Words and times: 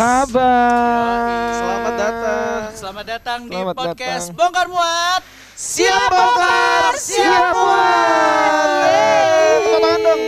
kabar? 0.00 1.52
Selamat 1.52 1.92
datang. 1.94 2.60
Selamat 2.72 3.04
datang 3.04 3.40
di 3.44 3.52
Selamat 3.52 3.74
podcast 3.76 4.24
datang. 4.24 4.38
Bongkar 4.40 4.66
Muat. 4.72 5.22
Siap 5.52 6.08
bongkar, 6.08 6.92
siap 6.96 7.44
muat. 7.52 8.80
Tepuk 8.80 9.76
tangan 9.76 10.00
dong. 10.00 10.20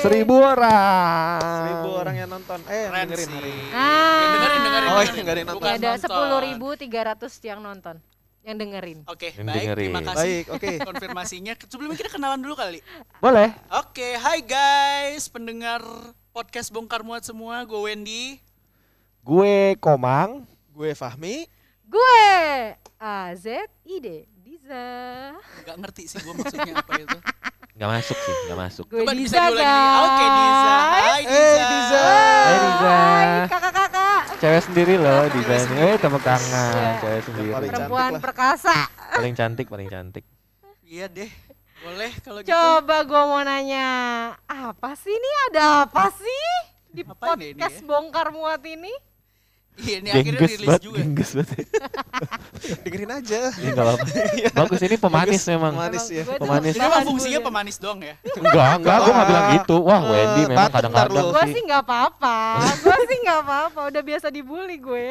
Seribu 0.00 0.34
orang. 0.40 1.36
Seribu 1.44 1.88
orang 1.92 2.14
yang 2.16 2.30
nonton. 2.32 2.58
Eh, 2.64 2.88
Keren 2.88 2.96
dengerin 3.04 3.28
sih. 3.28 3.36
hari 3.36 3.50
ini. 3.52 3.64
Ah. 3.68 3.84
Yang 4.16 4.32
dengerin, 4.32 4.56
dengerin, 4.56 4.56
Oh, 4.56 4.64
dengerin. 4.64 5.04
yang 5.04 5.16
dengerin 5.20 5.44
nonton. 5.44 5.60
Bukan 5.60 5.68
Ya, 5.68 5.76
ada 5.76 5.92
sepuluh 6.00 6.38
ribu 6.40 6.68
tiga 6.74 7.00
ratus 7.12 7.32
yang 7.44 7.60
nonton, 7.60 7.96
yang 8.40 8.56
dengerin. 8.56 8.98
Oke, 9.04 9.28
Yang 9.30 9.44
baik. 9.44 9.56
dengerin. 9.60 9.84
Terima 9.84 10.00
kasih. 10.02 10.16
Baik, 10.16 10.44
oke. 10.48 10.70
Konfirmasinya. 10.88 11.52
Sebelumnya 11.60 11.98
kita 11.98 12.08
kenalan 12.08 12.40
dulu 12.40 12.56
kali. 12.56 12.80
Boleh? 13.20 13.52
Oke, 13.76 14.16
hai 14.16 14.40
guys, 14.40 15.28
pendengar 15.28 15.84
podcast 16.32 16.72
Bongkar 16.72 17.04
Muat 17.04 17.28
semua. 17.28 17.68
Gue 17.68 17.92
Wendy. 17.92 18.40
Gue 19.22 19.78
Komang. 19.78 20.42
Gue 20.68 20.92
Fahmi. 20.92 21.46
Gue 21.86 22.26
A 22.96 23.30
Z 23.36 23.46
I 23.84 23.96
D 23.96 24.08
Diza. 24.36 24.88
Gak 25.62 25.76
ngerti 25.78 26.02
sih 26.06 26.18
gue 26.18 26.32
maksudnya 26.32 26.74
apa 26.74 26.92
itu. 26.96 27.18
Gak 27.72 27.88
masuk 27.88 28.18
sih, 28.18 28.34
gak 28.48 28.58
masuk. 28.58 28.84
Gue 28.88 29.00
Coba 29.00 29.12
Diza 29.12 29.30
bisa 29.30 29.40
diulangi. 29.44 29.62
guys. 29.62 30.02
Oke, 30.02 30.24
Diza. 30.26 30.74
Hai 30.74 31.20
Eh, 31.20 31.22
Diza. 31.22 31.62
Diza. 31.62 32.02
Hai 32.02 32.56
Diza. 32.56 32.90
Hai 32.90 33.28
kakak-kakak. 33.46 34.20
Cewek 34.38 34.62
sendiri 34.64 34.94
loh 34.96 35.22
Diza 35.28 35.54
ini. 35.56 35.74
Eh 35.78 35.94
tepuk 35.96 36.22
tangan. 36.22 36.72
Iya. 36.72 36.90
Cewek 36.98 37.22
sendiri. 37.22 37.48
Paling 37.48 37.70
cantik 37.70 37.78
Perempuan 37.78 38.12
perkasa. 38.18 38.76
Paling 39.12 39.34
cantik, 39.36 39.66
paling 39.68 39.88
cantik. 39.88 40.24
Iya 40.82 41.06
deh. 41.06 41.30
Boleh 41.78 42.10
kalau 42.18 42.40
gitu. 42.40 42.50
Coba 42.50 42.96
gue 43.02 43.22
mau 43.24 43.42
nanya, 43.42 43.88
apa 44.44 44.94
sih 44.94 45.10
ini 45.10 45.30
ada 45.46 45.82
apa 45.82 46.10
sih 46.10 46.46
di 46.88 47.02
Apa 47.02 47.34
ini, 47.34 47.50
ini 47.50 47.58
podcast 47.58 47.78
ya? 47.78 47.86
bongkar 47.86 48.28
muat 48.30 48.62
ini? 48.62 48.92
Iya, 49.72 49.96
ini 49.98 50.08
akhirnya 50.12 50.40
rilis 50.42 50.60
banget, 50.62 50.82
juga. 50.84 50.96
gengges 51.00 51.30
banget. 51.32 51.64
Dengerin 52.84 53.10
aja. 53.10 53.40
Ini 53.50 53.68
gak 53.72 53.82
apa-apa. 53.82 54.04
Bagus 54.54 54.80
ini 54.80 54.96
pemanis 54.96 55.42
memang. 55.44 55.72
Pemanis 55.74 56.06
ya. 56.06 56.24
Pemanis. 56.28 56.72
Ini 56.72 56.78
bahan 56.78 56.92
emang 56.92 57.04
fungsinya 57.08 57.40
pemanis 57.40 57.76
doang 57.76 58.00
ya. 58.00 58.14
Enggak, 58.36 58.68
enggak, 58.78 58.96
gue 58.98 59.12
gak 59.12 59.26
bilang 59.26 59.46
gitu. 59.56 59.76
Wah, 59.80 59.98
Eh, 59.98 60.10
Wendy 60.12 60.42
memang 60.46 60.70
kadang-kadang 60.70 61.12
lu. 61.16 61.28
Gue 61.30 61.42
sih. 61.42 61.52
sih 61.52 61.62
nggak 61.64 61.82
apa-apa, 61.82 62.36
gue 62.84 62.96
sih 63.02 63.18
nggak 63.18 63.38
apa-apa, 63.40 63.80
udah 63.88 64.02
biasa 64.02 64.26
dibully 64.28 64.76
gue. 64.76 65.06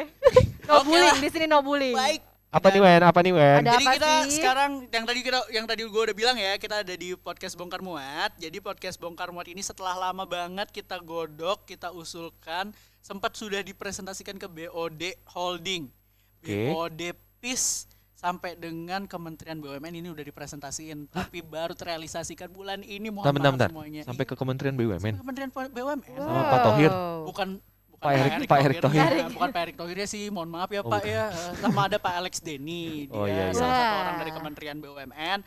no 0.62 0.74
bullying 0.82 1.18
di 1.18 1.28
sini 1.28 1.44
no 1.44 1.58
bullying. 1.58 1.92
Baik. 1.92 2.22
Apa 2.48 2.68
nih 2.68 2.80
Wen? 2.80 3.00
Apa 3.02 3.18
nih 3.18 3.32
Wen? 3.32 3.58
Ada 3.58 3.70
Jadi 3.72 3.80
apa 3.82 3.92
kita 3.96 4.10
sih? 4.22 4.36
sekarang 4.36 4.70
yang 4.86 5.04
tadi 5.04 5.20
kita 5.20 5.38
yang 5.48 5.64
tadi 5.64 5.82
gue 5.82 6.02
udah 6.04 6.12
bilang 6.12 6.36
ya 6.36 6.52
kita 6.54 6.84
ada 6.84 6.94
di 6.94 7.12
podcast 7.14 7.56
Bongkar 7.56 7.80
Muat. 7.80 8.36
Jadi 8.36 8.60
podcast 8.60 8.94
Bongkar 8.94 9.32
Muat 9.32 9.48
ini 9.48 9.58
setelah 9.58 9.96
lama 9.98 10.22
banget 10.22 10.68
kita 10.68 11.00
godok, 11.00 11.64
kita 11.64 11.88
usulkan, 11.90 12.76
sempat 13.02 13.34
sudah 13.34 13.60
dipresentasikan 13.60 14.38
ke 14.38 14.46
BOD 14.46 15.02
Holding, 15.28 15.90
Oke. 16.38 16.70
BOD 16.70 17.00
PIS 17.36 17.90
sampai 18.14 18.54
dengan 18.54 19.04
Kementerian 19.04 19.58
BUMN 19.58 19.90
ini 19.92 20.06
udah 20.06 20.22
dipresentasiin, 20.22 21.10
tapi 21.10 21.42
baru 21.42 21.74
terrealisasikan 21.74 22.46
bulan 22.48 22.80
ini. 22.80 23.10
Mohon 23.10 23.26
Bentar, 23.26 23.34
bentar, 23.34 23.50
maaf 23.50 23.54
bentar. 23.58 23.68
semuanya. 23.68 24.02
Sampai 24.06 24.22
ke 24.22 24.34
Kementerian 24.34 24.72
sampai 24.72 24.86
BUMN. 24.94 25.14
Kementerian 25.18 25.50
BUMN. 25.50 25.98
Sama 26.16 26.42
Pak 26.46 26.58
Thohir. 26.62 26.90
Bukan 27.24 27.48
bukan 27.90 27.98
Pak 28.00 28.12
Erick- 28.16 28.46
Pak 28.46 28.58
Erick 28.60 28.78
Thohir. 28.80 29.02
ya, 29.02 29.26
bukan 29.28 29.50
Pak 29.50 29.60
Erick 29.60 29.76
Thohir 29.76 29.96
ya 29.96 30.06
sih, 30.06 30.30
mohon 30.30 30.48
maaf 30.48 30.70
ya 30.70 30.80
Oh, 30.80 30.88
Pak 30.88 31.02
bukan. 31.02 31.10
ya. 31.12 31.24
Eh, 31.28 31.52
Sama 31.60 31.80
ada 31.86 31.98
Pak 31.98 32.14
Alex 32.16 32.34
Denny, 32.38 33.06
dia 33.06 33.14
Oh, 33.14 33.26
iya, 33.26 33.50
iya. 33.50 33.52
salah 33.52 33.74
satu 33.76 33.96
orang 34.00 34.16
dari 34.16 34.30
Kementerian 34.32 34.78
BUMN. 34.78 35.38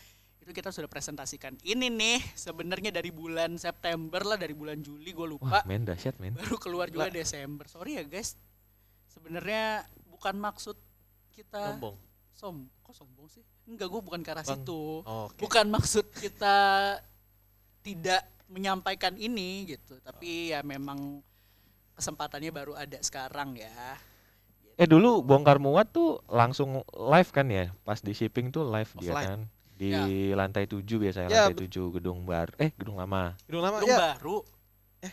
Itu 0.46 0.54
kita 0.54 0.70
sudah 0.70 0.86
presentasikan. 0.86 1.58
Ini 1.66 1.90
nih 1.90 2.22
sebenarnya 2.38 2.94
dari 2.94 3.10
bulan 3.10 3.58
September 3.58 4.22
lah, 4.22 4.38
dari 4.38 4.54
bulan 4.54 4.78
Juli 4.78 5.10
gue 5.10 5.26
lupa. 5.26 5.50
Wah, 5.50 5.66
men 5.66 5.82
dahsyat 5.82 6.22
men. 6.22 6.38
Baru 6.38 6.62
keluar 6.62 6.86
juga 6.94 7.10
Desember. 7.10 7.66
Sorry 7.66 7.98
ya 7.98 8.06
guys. 8.06 8.38
Sebenarnya 9.10 9.90
bukan 10.06 10.38
maksud 10.38 10.78
kita 11.34 11.74
Sombong. 11.74 11.98
som 12.38 12.56
kok 12.86 12.94
sombong 12.94 13.26
sih? 13.26 13.42
Enggak, 13.66 13.90
gue 13.90 14.02
bukan 14.06 14.22
ke 14.22 14.30
arah 14.38 14.46
Bang. 14.46 14.62
situ. 14.62 15.02
Oke. 15.02 15.42
Bukan 15.42 15.66
maksud 15.74 16.06
kita 16.14 16.58
tidak 17.82 18.22
menyampaikan 18.46 19.18
ini 19.18 19.66
gitu, 19.66 19.98
tapi 20.06 20.54
ya 20.54 20.62
memang 20.62 21.26
kesempatannya 21.98 22.54
baru 22.54 22.78
ada 22.78 23.02
sekarang 23.02 23.58
ya. 23.58 23.98
Eh 24.78 24.86
dulu 24.86 25.26
bongkar 25.26 25.58
muat 25.58 25.90
tuh 25.90 26.22
langsung 26.30 26.86
live 26.94 27.30
kan 27.34 27.50
ya? 27.50 27.74
Pas 27.82 27.98
di 27.98 28.14
shipping 28.14 28.54
tuh 28.54 28.62
live 28.70 28.94
dia 29.02 29.10
Offline. 29.10 29.26
kan. 29.26 29.42
Di 29.76 29.92
Ya. 29.92 30.08
lantai 30.34 30.64
7 30.66 30.96
biasanya 30.96 31.28
Ya, 31.28 31.44
lantai 31.48 31.68
7 31.68 31.92
gedung 31.92 32.24
baru. 32.24 32.52
Eh 32.56 32.72
gedung 32.72 32.96
lama. 32.96 33.36
Gedung 33.44 33.64
lama 33.64 33.78
Gedung 33.78 33.92
ya. 33.92 34.00
baru. 34.16 34.38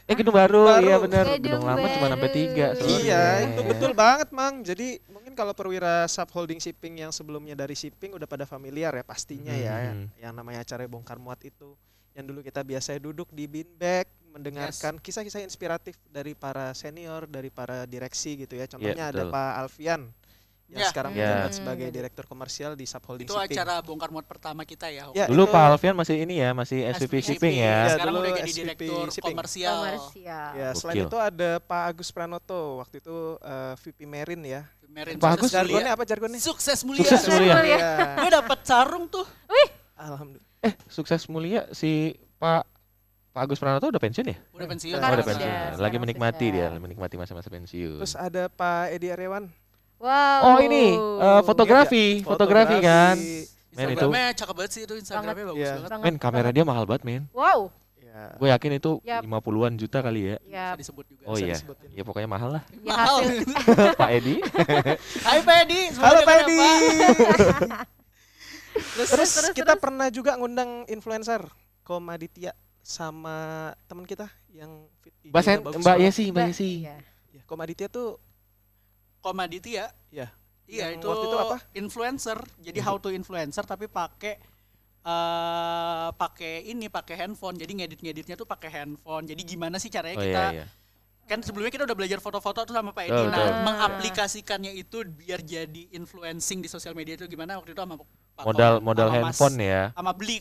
Eh 0.08 0.16
gedung 0.16 0.32
baru, 0.32 0.62
Baru. 0.64 0.84
iya 0.88 0.96
bener. 0.96 1.24
Gedung 1.36 1.42
Gedung 1.42 1.64
lama 1.68 1.84
cuma 1.84 2.06
sampai 2.08 2.30
baru. 2.30 2.40
3 2.80 3.02
Iya, 3.02 3.22
itu 3.44 3.60
betul 3.66 3.92
banget, 3.92 4.28
Mang. 4.32 4.64
Jadi 4.64 4.88
mungkin 5.12 5.36
kalau 5.36 5.52
perwira 5.52 6.08
subholding 6.08 6.56
shipping 6.56 7.04
yang 7.04 7.12
sebelumnya 7.12 7.52
dari 7.52 7.76
shipping 7.76 8.16
udah 8.16 8.24
pada 8.24 8.46
familiar 8.46 8.94
ya 8.94 9.04
pastinya 9.04 9.52
ya. 9.52 9.92
Hmm. 9.92 10.08
Yang 10.16 10.32
namanya 10.32 10.64
acara 10.64 10.88
bongkar 10.88 11.20
muat 11.20 11.42
itu. 11.44 11.76
Yang 12.14 12.24
dulu 12.28 12.40
kita 12.40 12.60
biasa 12.62 12.96
duduk 12.96 13.28
di 13.28 13.44
bin 13.44 13.68
bag 13.76 14.08
mendengarkan 14.32 14.96
kisah-kisah 14.96 15.44
inspiratif 15.44 16.00
dari 16.08 16.32
para 16.32 16.72
senior, 16.72 17.28
dari 17.28 17.52
para 17.52 17.84
direksi 17.84 18.40
gitu 18.40 18.56
ya. 18.56 18.64
Contohnya 18.64 19.12
ada 19.12 19.28
betul. 19.28 19.34
Pak 19.34 19.52
Alfian 19.60 20.02
yang 20.72 20.80
Ya. 20.80 20.88
sekarang 20.88 21.12
Ya. 21.12 21.20
menjabat 21.22 21.52
sebagai 21.52 21.88
direktur 21.88 22.24
komersial 22.24 22.72
di 22.72 22.84
subholding 22.84 23.24
Itu 23.24 23.36
shipping. 23.36 23.52
acara 23.54 23.74
bongkar 23.78 24.08
muat 24.08 24.24
pertama 24.24 24.64
kita 24.64 24.88
ya. 24.88 25.12
Ya, 25.12 25.28
Dulu 25.28 25.44
itu- 25.44 25.52
Pak 25.52 25.62
Alfian 25.68 25.92
masih 25.92 26.16
ini 26.18 26.40
ya, 26.40 26.50
masih 26.50 26.80
SVP 26.88 27.14
shipping 27.22 27.54
ya. 27.54 27.62
Ya, 27.62 27.76
Sekarang 27.92 28.08
dulu 28.10 28.20
udah 28.22 28.32
jadi 28.34 28.48
SVP 28.48 28.56
direktur 28.80 29.06
shipping. 29.10 29.30
komersial. 29.30 29.76
Komersial. 29.78 30.50
Ya, 30.54 30.68
selain 30.72 30.96
Gokil. 30.98 31.06
itu 31.06 31.18
ada 31.20 31.50
Pak 31.60 31.82
Agus 31.86 32.08
Pranoto, 32.08 32.80
waktu 32.80 32.96
itu 32.98 33.16
eh, 33.38 33.72
VP 33.78 33.98
Merin 34.02 34.40
ya. 34.42 34.62
Merin 34.88 35.16
Pak 35.16 35.30
Agus. 35.34 35.48
Jargonnya 35.50 35.92
apa 35.92 36.04
jargonnya? 36.04 36.36
Sukses 36.36 36.80
mulia. 36.82 37.00
Sukses 37.02 37.24
mulia. 37.26 37.54
mulia. 37.54 37.78
Gue 38.18 38.30
dapat 38.30 38.58
sarung 38.62 39.04
tuh. 39.06 39.24
Alhamdulillah. 39.94 40.48
Eh 40.60 40.72
sukses 40.86 41.26
mulia 41.26 41.66
si 41.70 42.12
Pak 42.36 42.64
Pak 43.30 43.42
Agus 43.42 43.56
Pranoto 43.56 43.88
udah 43.88 43.96
pensiun 43.98 44.28
ya? 44.28 44.36
Udah 44.52 44.68
pensiun. 44.68 44.92
Oh, 44.92 45.00
udah 45.00 45.08
sudah, 45.10 45.24
pensiun. 45.24 45.48
sekarang 45.48 45.80
Lagi 45.80 45.96
menikmati 45.96 46.46
sudah. 46.46 46.68
dia, 46.68 46.76
menikmati 46.76 47.14
masa-masa 47.16 47.48
pensiun. 47.48 47.96
Terus 47.98 48.12
ada 48.14 48.42
Pak 48.46 48.92
Edi 48.92 49.08
Aryawan. 49.08 49.48
Wow. 50.02 50.40
Oh 50.42 50.58
ini 50.58 50.98
eh, 50.98 51.40
fotografi, 51.42 52.06
fotografi 52.20 52.76
kan. 52.78 53.14
Men, 53.72 53.86
itu- 53.88 54.10
cakep 54.10 54.52
banget 54.52 54.70
sih 54.70 54.82
itu 54.82 54.94
Instagramnya 54.94 55.44
bagus 55.48 55.62
Iya. 55.62 55.72
banget. 55.80 56.02
Men 56.02 56.14
kamera 56.18 56.50
dia 56.50 56.64
mahal 56.66 56.84
banget 56.84 57.02
men. 57.06 57.22
Wow. 57.30 57.70
Ya. 57.96 58.34
Gue 58.36 58.48
yakin 58.50 58.70
itu 58.76 58.90
Yap. 59.00 59.24
50-an 59.24 59.72
juta 59.74 59.98
kali 60.02 60.20
ya. 60.26 60.36
Ya, 60.44 60.66
Bisa 60.74 60.92
disebut 60.92 61.04
juga. 61.08 61.22
Oh 61.24 61.38
iya. 61.38 61.56
Ya 61.88 62.02
pokoknya 62.02 62.28
mahal 62.28 62.50
lah. 62.52 62.62
ya 62.68 62.92
Mahal. 62.92 63.14
hasil 63.24 63.38
Pak 64.02 64.10
Edi. 64.12 64.34
Hai 65.30 65.38
Pak 65.40 65.56
Edi. 65.64 65.80
Halo 65.96 66.20
Pak 66.20 66.34
ya, 66.34 66.42
Edi. 66.42 66.60
Terus, 68.72 69.08
Terus, 69.08 69.30
terus, 69.30 69.52
kita 69.54 69.72
terus. 69.72 69.80
pernah 69.80 70.08
juga 70.08 70.32
ngundang 70.34 70.84
influencer 70.88 71.44
Komaditya 71.82 72.52
sama 72.80 73.70
teman 73.86 74.04
kita 74.04 74.26
yang 74.50 74.84
fit 75.00 75.14
Mbak. 75.22 75.96
Yesi, 75.98 76.24
Mbak 76.28 76.44
Yesi. 76.50 76.70
Iya. 76.84 76.96
Ya, 77.30 77.42
Komaditya 77.46 77.88
tuh 77.88 78.20
Komaditi 79.22 79.70
ya. 79.72 79.86
Iya. 80.10 80.26
Iya 80.64 80.84
Yang 80.88 80.94
itu, 80.94 81.06
waktu 81.06 81.24
itu 81.24 81.38
apa? 81.38 81.56
influencer. 81.74 82.38
Jadi 82.58 82.78
how 82.80 82.96
to 82.96 83.08
influencer 83.08 83.62
tapi 83.62 83.86
pakai 83.86 84.36
eh 85.00 86.08
pakai 86.12 86.62
ini 86.64 86.86
pakai 86.88 87.16
handphone. 87.16 87.54
Jadi 87.54 87.72
ngedit-ngeditnya 87.76 88.34
tuh 88.34 88.44
pakai 88.44 88.70
handphone. 88.72 89.24
Jadi 89.24 89.42
gimana 89.42 89.76
sih 89.76 89.88
caranya 89.88 90.14
Oh 90.14 90.22
kita 90.22 90.42
iya 90.52 90.56
iya. 90.56 90.66
kan 91.24 91.38
sebelumnya 91.38 91.70
kita 91.70 91.84
udah 91.84 91.94
belajar 91.94 92.18
foto-foto 92.18 92.62
tuh 92.62 92.72
sama 92.72 92.90
Pak 92.90 93.04
Edi. 93.04 93.12
Betul, 93.12 93.26
Nah, 93.28 93.38
betul. 93.40 93.62
mengaplikasikannya 93.64 94.72
itu 94.72 94.98
biar 95.04 95.40
jadi 95.40 95.82
influencing 95.90 96.58
di 96.58 96.68
sosial 96.68 96.92
media 96.92 97.14
itu 97.14 97.26
gimana 97.26 97.56
waktu 97.56 97.72
itu 97.72 97.80
sama 97.80 97.94
Pak 97.96 98.42
Modal 98.42 98.72
Komang- 98.72 98.84
modal 98.84 99.06
sama 99.06 99.14
Mas- 99.20 99.22
handphone 99.34 99.56
ya. 99.60 99.82
sama 99.92 100.12
beli 100.12 100.38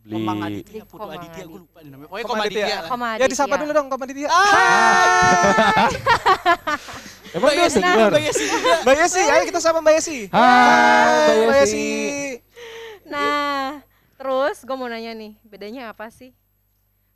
Beli 0.00 0.16
Komang 0.16 0.40
Aditya, 0.40 0.82
Putu 0.82 1.04
Aditya, 1.06 1.44
gue 1.44 1.60
lupa 1.60 1.78
nih 1.78 1.90
namanya. 1.90 2.08
Pokoknya 2.08 2.24
Komaditya. 2.26 2.76
Komaditya 2.88 3.20
ya 3.20 3.26
disapa 3.28 3.54
dulu 3.54 3.70
dong 3.70 3.86
Komaditya. 3.86 4.28
Emang 7.30 7.54
Mbak 7.54 7.62
Yesi? 7.62 7.78
Mbak 7.78 8.22
Yesi. 8.26 8.44
Mbak 8.82 8.96
Yesi, 9.06 9.22
ayo 9.22 9.42
kita 9.46 9.60
sapa 9.62 9.78
Mbak 9.78 9.94
Yesi. 10.02 10.18
Hai, 10.34 11.46
Mbak 11.46 11.56
Yesi. 11.62 11.86
Nah, 13.06 13.78
terus 14.18 14.66
gue 14.66 14.74
mau 14.74 14.90
nanya 14.90 15.14
nih, 15.14 15.38
bedanya 15.46 15.94
apa 15.94 16.10
sih 16.10 16.34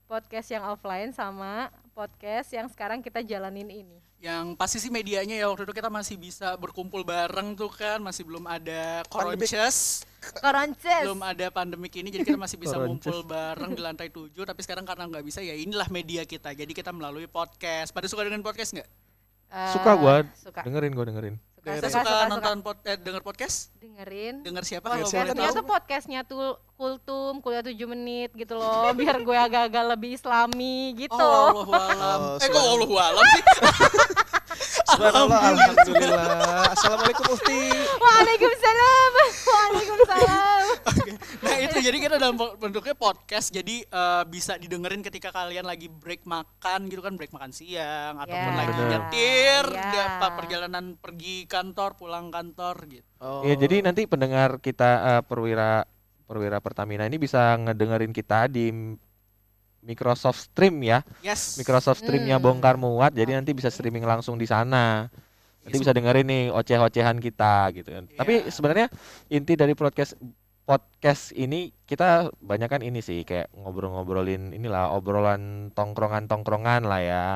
podcast 0.07 0.55
yang 0.55 0.63
offline 0.71 1.11
sama 1.11 1.67
podcast 1.99 2.55
yang 2.55 2.71
sekarang 2.71 3.03
kita 3.03 3.27
jalanin 3.27 3.67
ini? 3.67 3.99
Yang 4.23 4.55
pasti 4.55 4.79
sih 4.79 4.89
medianya 4.89 5.35
ya 5.35 5.51
waktu 5.51 5.67
itu 5.67 5.75
kita 5.75 5.91
masih 5.91 6.15
bisa 6.15 6.55
berkumpul 6.63 7.03
bareng 7.03 7.59
tuh 7.59 7.75
kan, 7.75 7.99
masih 7.99 8.23
belum 8.23 8.47
ada 8.47 9.03
koronces, 9.11 10.07
Koronces. 10.39 11.05
belum 11.11 11.27
ada 11.27 11.51
pandemik 11.51 11.91
ini, 11.99 12.15
jadi 12.15 12.23
kita 12.23 12.39
masih 12.39 12.57
bisa 12.57 12.79
ngumpul 12.79 13.27
bareng 13.27 13.75
di 13.75 13.83
lantai 13.83 14.09
7 14.09 14.31
Tapi 14.33 14.61
sekarang 14.63 14.87
karena 14.87 15.11
nggak 15.11 15.27
bisa 15.27 15.43
ya 15.43 15.59
inilah 15.59 15.91
media 15.91 16.23
kita, 16.23 16.55
jadi 16.55 16.71
kita 16.71 16.95
melalui 16.95 17.27
podcast. 17.27 17.91
Pada 17.91 18.07
suka 18.07 18.23
dengan 18.23 18.47
podcast 18.47 18.79
nggak? 18.79 19.04
Eh, 19.51 19.73
Suka 19.73 19.93
gua. 19.95 20.15
Suka. 20.35 20.61
Dengerin 20.63 20.93
gua 20.93 21.05
dengerin. 21.07 21.37
Suka, 21.55 21.81
suka, 21.81 21.89
suka, 21.89 22.03
suka, 22.05 22.29
nonton 22.29 22.57
pod, 22.61 22.77
eh, 22.85 22.97
denger 23.01 23.23
podcast. 23.25 23.73
Dengerin. 23.81 24.45
Dengar 24.45 24.65
siapa 24.69 24.85
kalau 24.85 25.09
siapa? 25.09 25.33
boleh 25.33 25.33
Podcastnya 25.33 25.49
tahu? 25.49 25.57
tuh 25.57 25.65
podcastnya 25.65 26.21
tuh 26.23 26.45
Kultum, 26.75 27.35
kuliah 27.41 27.63
7 27.63 27.79
menit 27.87 28.31
gitu 28.35 28.59
loh, 28.59 28.91
biar 28.99 29.17
gue 29.17 29.39
agak-agak 29.39 29.85
lebih 29.97 30.19
islami 30.19 30.93
gitu. 30.99 31.15
Oh, 31.17 31.65
Allahualam. 31.65 32.21
Oh, 32.21 32.43
eh 32.43 32.49
kok. 32.51 32.61
Allahualam 32.61 33.25
sih? 33.25 33.43
Subhanallah, 34.85 35.41
alhamdulillah. 35.55 36.69
Assalamualaikum 36.71 37.25
Ufti. 37.33 37.63
Waalaikumsalam. 37.97 39.11
Waalaikumsalam. 39.55 40.63
Itu 41.65 41.79
jadi 41.81 41.97
kita 41.99 42.17
dalam 42.17 42.35
bentuknya 42.37 42.93
podcast 42.93 43.49
jadi 43.49 43.83
eh, 43.83 44.23
bisa 44.27 44.55
didengerin 44.55 45.01
ketika 45.01 45.29
kalian 45.29 45.65
lagi 45.65 45.89
break 45.89 46.25
makan 46.25 46.87
gitu 46.87 47.01
kan 47.01 47.15
break 47.15 47.31
makan 47.31 47.51
siang 47.51 48.17
ataupun 48.17 48.51
Ya. 48.51 48.59
lagi 48.59 48.73
nyetir 48.85 49.65
di 49.67 49.99
apa 49.99 50.27
perjalanan 50.35 50.85
pergi 50.95 51.45
kantor 51.45 51.95
pulang 51.95 52.29
kantor 52.29 52.77
gitu. 52.87 53.07
Oh. 53.19 53.41
Ya, 53.43 53.55
jadi 53.55 53.81
nanti 53.81 54.05
pendengar 54.05 54.59
kita 54.59 54.91
eh, 55.11 55.23
perwira 55.23 55.89
perwira 56.25 56.57
Pertamina 56.59 57.05
ini 57.05 57.17
bisa 57.17 57.57
ngedengerin 57.57 58.11
kita 58.11 58.47
di 58.47 58.73
Microsoft 59.81 60.49
Stream 60.49 60.81
ya. 60.81 61.05
Yes. 61.21 61.57
Microsoft 61.57 62.01
Streamnya 62.01 62.41
Hmm. 62.41 62.45
bongkar 62.47 62.77
muat, 62.77 63.13
jadi 63.13 63.37
nanti 63.37 63.53
bisa 63.53 63.69
streaming 63.69 64.03
langsung 64.03 64.41
di 64.41 64.49
sana. 64.49 65.13
Nanti 65.61 65.77
Yes. 65.77 65.83
bisa 65.85 65.93
dengerin 65.93 66.25
nih 66.25 66.43
oceh-ocehan 66.51 67.21
kita 67.21 67.69
gitu 67.73 67.89
kan. 67.93 68.05
Tapi 68.11 68.35
Iya. 68.41 68.49
sebenarnya 68.49 68.87
inti 69.29 69.53
dari 69.53 69.73
podcast 69.73 70.17
podcast 70.65 71.37
ini 71.37 71.73
kita 71.85 72.33
banyak 72.41 72.69
kan 72.73 72.83
ini 72.85 73.01
sih 73.05 73.23
kayak 73.29 73.53
ngobrol-ngobrolin 73.53 74.57
inilah 74.57 74.93
obrolan 74.97 75.71
tongkrongan-tongkrongan 75.77 76.83
lah 76.89 77.01
ya. 77.05 77.27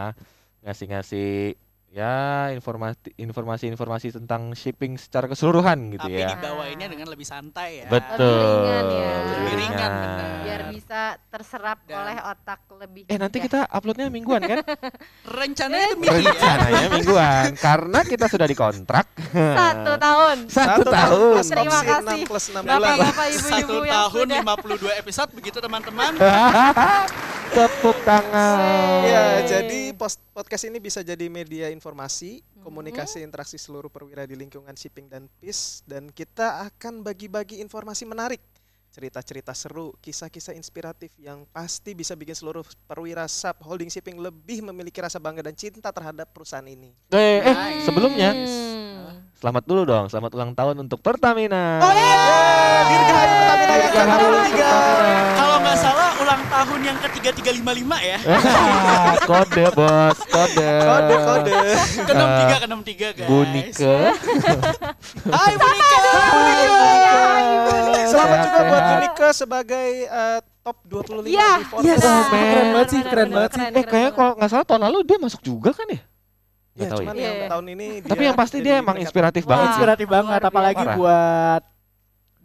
Ngasih-ngasih 0.65 1.57
ya 1.99 2.55
informasi 2.55 3.11
informasi-informasi 3.19 4.23
tentang 4.23 4.55
shipping 4.55 4.95
secara 4.95 5.27
keseluruhan 5.27 5.99
gitu 5.99 6.07
Tapi 6.07 6.23
ya. 6.23 6.39
dibawainnya 6.39 6.87
dengan 6.87 7.11
lebih 7.11 7.27
santai 7.27 7.83
ya. 7.83 7.87
Betul. 7.91 8.31
Lebih 8.31 8.47
ringan 8.47 8.87
ya. 8.87 9.15
Lebih 9.19 9.55
ringan, 9.59 9.91
benar. 9.91 10.31
Biar 10.47 10.61
bisa 10.71 11.01
terserap 11.27 11.79
Dan- 11.91 11.99
oleh 11.99 12.17
otak 12.23 12.61
lebih. 12.79 13.03
Eh 13.11 13.19
nanti 13.19 13.43
kita 13.43 13.67
uploadnya 13.67 14.07
mingguan 14.15 14.47
kan? 14.47 14.63
Rencananya 15.43 15.99
demikian. 15.99 16.23
Rencananya 16.23 16.89
mingguan 16.95 17.49
karena 17.59 18.01
kita 18.07 18.27
sudah 18.31 18.47
dikontrak 18.47 19.07
satu 19.35 19.93
tahun. 19.99 20.37
satu 20.55 20.83
tahun. 20.87 21.33
plus 21.35 21.49
Terima 21.51 21.81
kasih. 21.83 22.21
6 22.23 22.31
plus 22.31 22.45
6 22.55 22.63
bulan. 22.63 22.79
Bapak-bapak 22.79 23.27
Satu 23.27 23.35
ibu-ibu 23.35 23.77
yang 23.83 23.99
tahun 23.99 24.27
sudah 24.31 24.41
52 24.95 25.01
episode 25.03 25.31
begitu 25.35 25.59
teman-teman. 25.59 26.13
Tepuk 27.49 27.97
tangan. 28.05 29.01
Ya, 29.09 29.41
jadi 29.49 29.97
post 29.97 30.21
podcast 30.37 30.69
ini 30.69 30.77
bisa 30.79 31.01
jadi 31.01 31.27
media 31.33 31.73
informasi, 31.73 31.88
informasi, 31.89 32.45
hmm. 32.45 32.69
komunikasi 32.69 33.25
interaksi 33.25 33.57
seluruh 33.57 33.89
perwira 33.89 34.29
di 34.29 34.37
lingkungan 34.37 34.77
shipping 34.77 35.09
dan 35.09 35.25
Peace, 35.41 35.81
dan 35.89 36.13
kita 36.13 36.69
akan 36.69 37.01
bagi-bagi 37.01 37.65
informasi 37.65 38.05
menarik, 38.05 38.45
cerita-cerita 38.93 39.57
seru, 39.57 39.97
kisah-kisah 40.05 40.53
inspiratif 40.53 41.09
yang 41.17 41.49
pasti 41.49 41.97
bisa 41.97 42.13
bikin 42.13 42.37
seluruh 42.37 42.61
perwira 42.85 43.25
sub 43.25 43.57
holding 43.65 43.89
shipping 43.89 44.21
lebih 44.21 44.61
memiliki 44.69 45.01
rasa 45.01 45.17
bangga 45.17 45.49
dan 45.49 45.57
cinta 45.57 45.89
terhadap 45.89 46.29
perusahaan 46.29 46.69
ini. 46.69 46.93
Eh, 47.09 47.17
eh, 47.17 47.49
eh 47.49 47.55
nice. 47.57 47.89
sebelumnya 47.89 48.31
Selamat 49.39 49.65
dulu 49.65 49.87
dong, 49.87 50.11
selamat 50.11 50.35
ulang 50.35 50.53
tahun 50.53 50.77
untuk 50.83 50.99
Pertamina. 51.01 51.79
Oh, 51.81 51.95
yeah. 51.95 52.05
Yeah, 52.05 53.01
yeah. 53.01 53.29
Pertamina 53.33 53.75
yang 53.81 53.93
ke-65 53.97 54.88
ulang 56.39 56.55
tahun 56.55 56.81
yang 56.87 56.99
ketiga 57.03 57.31
tiga 57.35 57.51
lima 57.51 57.73
lima 57.75 57.97
ya. 57.99 58.19
kode 59.31 59.65
bos, 59.75 60.19
kode. 60.23 60.71
Kode 60.87 61.15
kode. 61.19 61.57
Ke 61.99 62.13
enam 62.15 62.31
tiga 62.39 62.55
ke 62.55 62.67
enam 62.71 62.81
tiga 62.87 63.09
guys. 63.11 63.27
Bunike. 63.29 63.95
Hai 65.35 65.53
Bunika. 65.59 65.99
Selamat 68.07 68.39
juga 68.41 68.61
buat. 68.63 68.83
Unika 68.95 69.29
sebagai 69.35 69.89
eh, 70.07 70.39
top 70.63 70.77
25 70.87 71.27
Iya, 71.27 71.51
di 71.59 71.65
Forbes. 71.67 71.87
yes. 71.91 72.01
Oh, 72.01 72.23
men. 72.31 72.39
Keren 72.47 72.69
banget 72.71 72.89
sih, 72.89 73.01
keren 73.03 73.31
banget 73.35 73.51
sih. 73.51 73.63
Eh 73.69 73.85
kayaknya 73.85 74.13
kalau 74.15 74.33
nggak 74.39 74.51
salah 74.55 74.65
tahun 74.65 74.83
lalu 74.87 74.99
dia 75.05 75.19
masuk 75.19 75.41
juga 75.43 75.71
kan 75.75 75.87
ya? 75.91 75.99
Ya, 75.99 76.01
Nggak 76.79 76.89
tahu 76.89 77.01
cuman 77.03 77.15
ya. 77.15 77.21
yang 77.21 77.35
Iya. 77.35 77.49
tahun 77.51 77.67
ini 77.69 77.87
Tapi 78.07 78.23
yang 78.23 78.37
pasti 78.39 78.57
dia 78.63 78.75
emang 78.79 78.97
inspiratif 78.97 79.43
banget 79.43 79.67
sih. 79.67 79.73
Inspiratif 79.75 80.07
banget 80.07 80.39
Luar 80.39 80.51
apalagi 80.55 80.79
biasa. 80.79 80.95
buat 80.95 81.63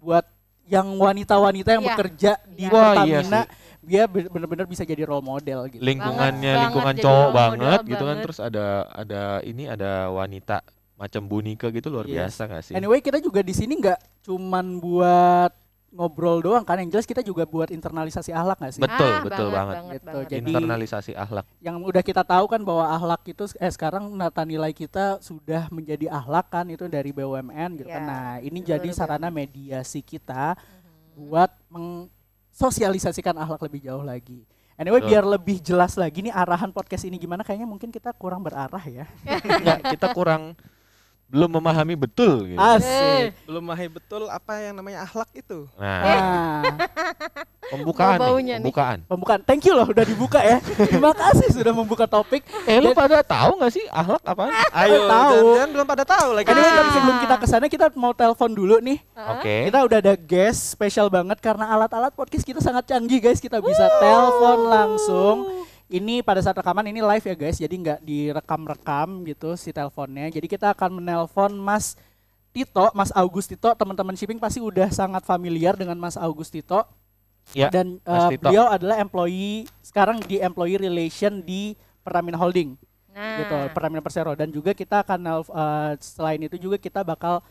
buat 0.01 0.25
yang 0.65 0.87
wanita-wanita 0.89 1.69
yang 1.69 1.83
Iya. 1.85 1.89
bekerja 1.93 2.31
di 2.49 2.65
Iya. 2.65 2.73
Wah, 2.73 2.81
iya 3.05 3.21
Pertamina 3.21 3.41
sih. 3.45 3.61
Dia 3.83 4.03
be- 4.05 4.25
bener-bener 4.25 4.63
bisa 4.63 4.81
jadi 4.81 5.03
role 5.03 5.21
model 5.21 5.67
gitu. 5.67 5.79
lingkungannya 5.79 6.39
Banget, 6.49 6.63
lingkungan 6.65 6.87
banget, 6.89 7.03
cowok 7.03 7.29
banget 7.31 7.79
gitu 7.83 7.95
kan 7.99 8.07
banget. 8.09 8.23
terus 8.23 8.39
ada 8.39 8.65
ada 8.89 9.21
ini 9.41 9.63
ada 9.65 9.91
wanita 10.09 10.63
macam 10.95 11.21
Bunika 11.21 11.67
gitu 11.67 11.87
luar 11.89 12.05
Yes. 12.05 12.15
biasa 12.31 12.41
gak 12.47 12.63
sih? 12.63 12.73
Anyway, 12.73 12.99
kita 12.99 13.19
juga 13.19 13.39
di 13.39 13.51
sini 13.51 13.75
nggak 13.75 13.99
cuman 14.23 14.79
buat 14.79 15.51
ngobrol 15.89 16.41
doang 16.41 16.63
kan, 16.63 16.73
yang 16.75 16.89
jelas 16.89 17.03
kita 17.03 17.21
juga 17.21 17.43
buat 17.43 17.69
internalisasi 17.69 18.31
akhlak 18.31 18.57
nggak 18.57 18.73
sih? 18.73 18.81
Betul, 18.81 19.11
Ah, 19.11 19.21
betul 19.21 19.47
banget. 19.47 19.75
banget, 19.75 19.93
Gitu, 19.93 20.07
banget. 20.07 20.25
jadi- 20.27 20.49
Internalisasi 20.49 21.11
akhlak. 21.13 21.45
Yang 21.59 21.75
udah 21.83 22.01
kita 22.01 22.23
tahu 22.23 22.45
kan 22.47 22.61
bahwa 22.63 22.85
akhlak 22.89 23.21
itu 23.27 23.43
eh 23.53 23.69
sekarang 23.69 24.09
nata 24.11 24.41
nilai 24.41 24.71
kita 24.71 25.19
sudah 25.19 25.69
menjadi 25.69 26.09
akhlak 26.09 26.49
kan 26.49 26.65
itu 26.67 26.87
dari 26.87 27.11
BUMN 27.11 27.77
gitu 27.77 27.85
kan. 27.87 27.99
Ya, 27.99 28.09
Nah, 28.09 28.29
ini 28.39 28.57
luar 28.59 28.73
jadi 28.73 28.89
sarana 28.89 29.29
mediasi 29.29 29.99
kita 29.99 30.57
buat 31.13 31.53
mengsosialisasikan 32.53 33.33
akhlak 33.33 33.65
lebih 33.65 33.89
jauh 33.89 34.05
lagi. 34.05 34.45
Anyway, 34.77 35.01
Betul. 35.01 35.09
biar 35.09 35.25
lebih 35.25 35.57
jelas 35.57 35.97
lagi 35.97 36.21
nih 36.21 36.33
arahan 36.33 36.69
podcast 36.69 37.05
ini 37.09 37.17
gimana 37.17 37.41
kayaknya 37.41 37.65
mungkin 37.65 37.89
kita 37.89 38.13
kurang 38.13 38.45
berarah 38.45 38.81
ya. 38.85 39.09
Enggak, 39.57 39.97
kita 39.97 40.13
kurang 40.13 40.53
belum 41.33 41.49
memahami 41.51 41.97
betul 41.97 42.45
gitu. 42.45 42.61
Ah. 42.61 42.77
Eh, 42.77 42.79
Asik. 42.79 43.49
belum 43.49 43.63
mahir 43.65 43.89
betul 43.89 44.29
apa 44.29 44.53
yang 44.61 44.77
namanya 44.77 45.01
akhlak 45.01 45.33
itu. 45.33 45.65
Nah, 45.75 46.01
Nah, 46.03 46.61
pembukaan 47.65 48.17
nih, 48.21 48.29
nih. 48.45 48.57
pembukaan. 48.61 48.97
pembukaan. 49.03 49.41
Thank 49.41 49.65
you 49.65 49.73
loh 49.73 49.89
udah 49.89 50.05
dibuka 50.05 50.37
ya. 50.39 50.61
Terima 50.61 51.09
kasih 51.11 51.49
sudah 51.49 51.73
membuka 51.73 52.05
topik. 52.05 52.45
Eh, 52.63 52.77
lu 52.77 52.93
pada 52.93 53.19
tahu 53.19 53.57
nggak 53.57 53.73
sih 53.73 53.81
akhlak 53.89 54.21
apaan? 54.21 54.53
Ayo, 54.71 55.09
tahu. 55.09 55.37
jangan 55.57 55.69
belum 55.73 55.87
pada 55.87 56.03
tahu 56.05 56.29
lagi. 56.33 56.47
Anyway, 56.47 56.63
Ah. 56.63 56.77
tapi 56.77 56.89
sebelum 56.93 57.17
kita 57.19 57.35
ke 57.35 57.45
sana 57.47 57.65
kita 57.65 57.85
mau 57.95 58.13
telepon 58.13 58.51
dulu 58.53 58.77
nih. 58.77 59.01
Oke. 59.33 59.55
Kita 59.67 59.79
udah 59.81 59.97
ada 59.99 60.13
guest 60.13 60.69
spesial 60.69 61.09
banget 61.09 61.41
karena 61.41 61.65
alat-alat 61.67 62.13
podcast 62.13 62.45
kita 62.45 62.61
sangat 62.61 62.85
canggih 62.85 63.17
guys. 63.19 63.41
Kita 63.41 63.57
bisa 63.57 63.89
telepon 63.97 64.69
langsung. 64.69 65.37
Ini 65.93 66.25
pada 66.25 66.41
saat 66.41 66.57
rekaman 66.57 66.89
ini 66.89 67.05
live 67.05 67.21
ya 67.21 67.35
guys. 67.37 67.61
Jadi 67.61 67.75
nggak 67.77 67.99
direkam-rekam 68.01 69.29
gitu 69.29 69.53
si 69.53 69.69
teleponnya. 69.69 70.33
Jadi 70.33 70.49
kita 70.49 70.73
akan 70.73 70.97
menelpon 70.97 71.53
Mas 71.53 71.93
Tito, 72.49 72.89
Mas 72.97 73.13
Agus 73.13 73.45
Tito. 73.45 73.69
Teman-teman 73.77 74.17
shipping 74.17 74.41
pasti 74.41 74.57
udah 74.57 74.89
sangat 74.89 75.21
familiar 75.21 75.77
dengan 75.77 76.01
Mas 76.01 76.17
Agus 76.17 76.49
Tito. 76.49 76.81
Ya, 77.53 77.69
Dan 77.69 78.01
Mas 78.01 78.33
eh, 78.33 78.41
Tito. 78.41 78.49
beliau 78.49 78.65
adalah 78.73 78.97
employee 78.97 79.69
sekarang 79.85 80.17
di 80.25 80.41
employee 80.41 80.81
relation 80.81 81.45
di 81.45 81.77
Pertamina 82.01 82.41
Holding 82.41 82.73
Nah, 83.13 83.45
gitu 83.45 83.57
Pertamina 83.77 84.01
Persero 84.01 84.33
dan 84.33 84.49
juga 84.49 84.73
kita 84.73 85.05
akan 85.05 85.21
eh, 85.45 85.91
selain 86.01 86.41
itu 86.41 86.57
juga 86.57 86.81
kita 86.81 87.05
bakal 87.05 87.45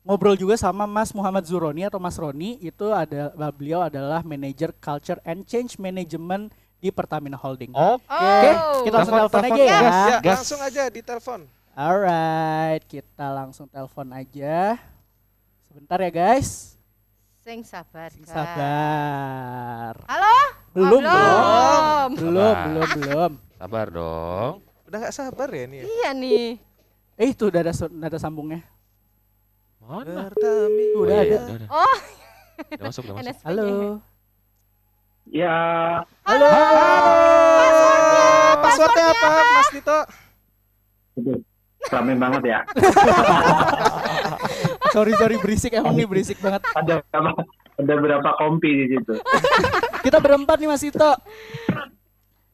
ngobrol 0.00 0.32
juga 0.32 0.56
sama 0.56 0.88
Mas 0.88 1.12
Muhammad 1.12 1.44
Zuroni 1.44 1.84
atau 1.84 2.00
Mas 2.00 2.16
Roni 2.16 2.56
itu 2.64 2.88
ada 2.88 3.32
beliau 3.52 3.84
adalah 3.84 4.24
manager 4.24 4.72
culture 4.80 5.20
and 5.28 5.44
change 5.44 5.76
management 5.76 6.52
di 6.84 6.92
Pertamina 6.92 7.40
Holding. 7.40 7.72
Oke. 7.72 8.04
Oke, 8.04 8.50
Oh. 8.52 8.84
kita 8.84 8.96
langsung 9.00 9.16
Telepon, 9.16 9.32
telepon 9.32 9.40
aja 9.40 9.56
telepon. 9.56 9.64
ya. 9.64 9.80
Gas, 9.80 9.96
Ya, 10.04 10.16
gas. 10.20 10.36
langsung 10.36 10.60
aja 10.60 10.82
ditelepon. 10.92 11.40
Alright, 11.74 12.82
kita 12.84 13.26
langsung 13.26 13.66
telepon 13.66 14.06
aja. 14.12 14.56
Sebentar 15.64 15.98
ya 15.98 16.12
guys. 16.12 16.76
sing 17.40 17.60
sabar. 17.60 18.08
Sing 18.08 18.24
Kak. 18.24 18.32
Sabar. 18.36 19.94
Halo? 20.06 20.36
Belum, 20.72 21.00
Oh, 21.00 22.08
belum. 22.08 22.08
Belum, 22.16 22.54
belum, 22.58 22.88
belum. 22.94 23.32
Sabar 23.54 23.86
dong. 23.88 24.52
Udah 24.84 24.98
nggak 24.98 25.12
sabar 25.14 25.48
ya 25.50 25.64
nih. 25.66 25.80
Iya 25.84 26.10
nih. 26.14 26.46
Eh 27.16 27.28
itu 27.30 27.48
udah 27.48 27.60
ada 27.60 27.72
udah 27.72 28.08
ada 28.08 28.16
sambungnya. 28.16 28.60
Mana? 29.76 30.32
Udah 30.96 31.20
iya, 31.20 31.36
ada. 31.36 31.66
Oh, 31.68 31.96
Udah 32.64 32.84
masuk, 32.88 33.02
udah 33.04 33.14
masuk. 33.20 33.36
Halo. 33.44 34.00
Ya, 35.26 35.54
Halo. 36.22 36.46
Passwordnya 38.56 39.04
apa, 39.08 39.26
Mas 39.50 39.68
Tito? 39.70 39.98
aduh, 41.14 41.38
rame 41.88 42.12
banget 42.14 42.42
ya. 42.44 42.58
sorry 44.90 45.14
sorry 45.14 45.36
berisik 45.38 45.72
emang 45.72 45.94
nih 45.94 46.04
berisik 46.04 46.38
banget. 46.38 46.62
Ada 46.70 47.02
berapa, 47.04 47.30
ada 47.76 47.94
berapa 47.96 48.30
kompi 48.36 48.70
di 48.74 48.84
situ. 48.90 49.14
Kita 50.02 50.18
berempat 50.18 50.56
nih 50.56 50.66
Mas 50.66 50.82
Ito. 50.82 51.12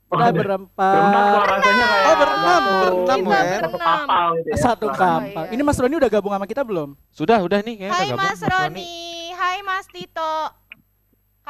Oh, 0.07 0.13
Kita 0.13 0.25
ada 0.25 0.33
berempat. 0.35 0.93
berempat 0.93 1.25
kok 1.25 1.47
rasanya 1.49 1.87
kayak 1.87 2.03
Oh, 2.03 2.17
berenam, 2.17 2.43
satu- 2.43 2.81
berenam, 2.81 3.19
Kita 3.21 3.31
ya. 3.31 3.57
satu 3.57 3.69
berenam. 3.71 3.81
kapal 3.81 4.27
gitu 4.33 4.49
ya. 4.49 4.57
Satu 4.57 4.87
kapal. 4.91 5.45
Ini 5.49 5.63
Mas 5.63 5.79
Roni 5.79 5.95
udah 5.97 6.11
gabung 6.11 6.33
sama 6.33 6.45
kita 6.45 6.63
belum? 6.63 6.89
Sudah, 7.11 7.39
udah 7.41 7.59
nih 7.61 7.75
kayaknya 7.79 7.97
Hai 7.97 8.09
Mas 8.13 8.41
Roni. 8.41 8.89
Hai 9.33 9.59
Mas 9.63 9.87
Tito. 9.87 10.35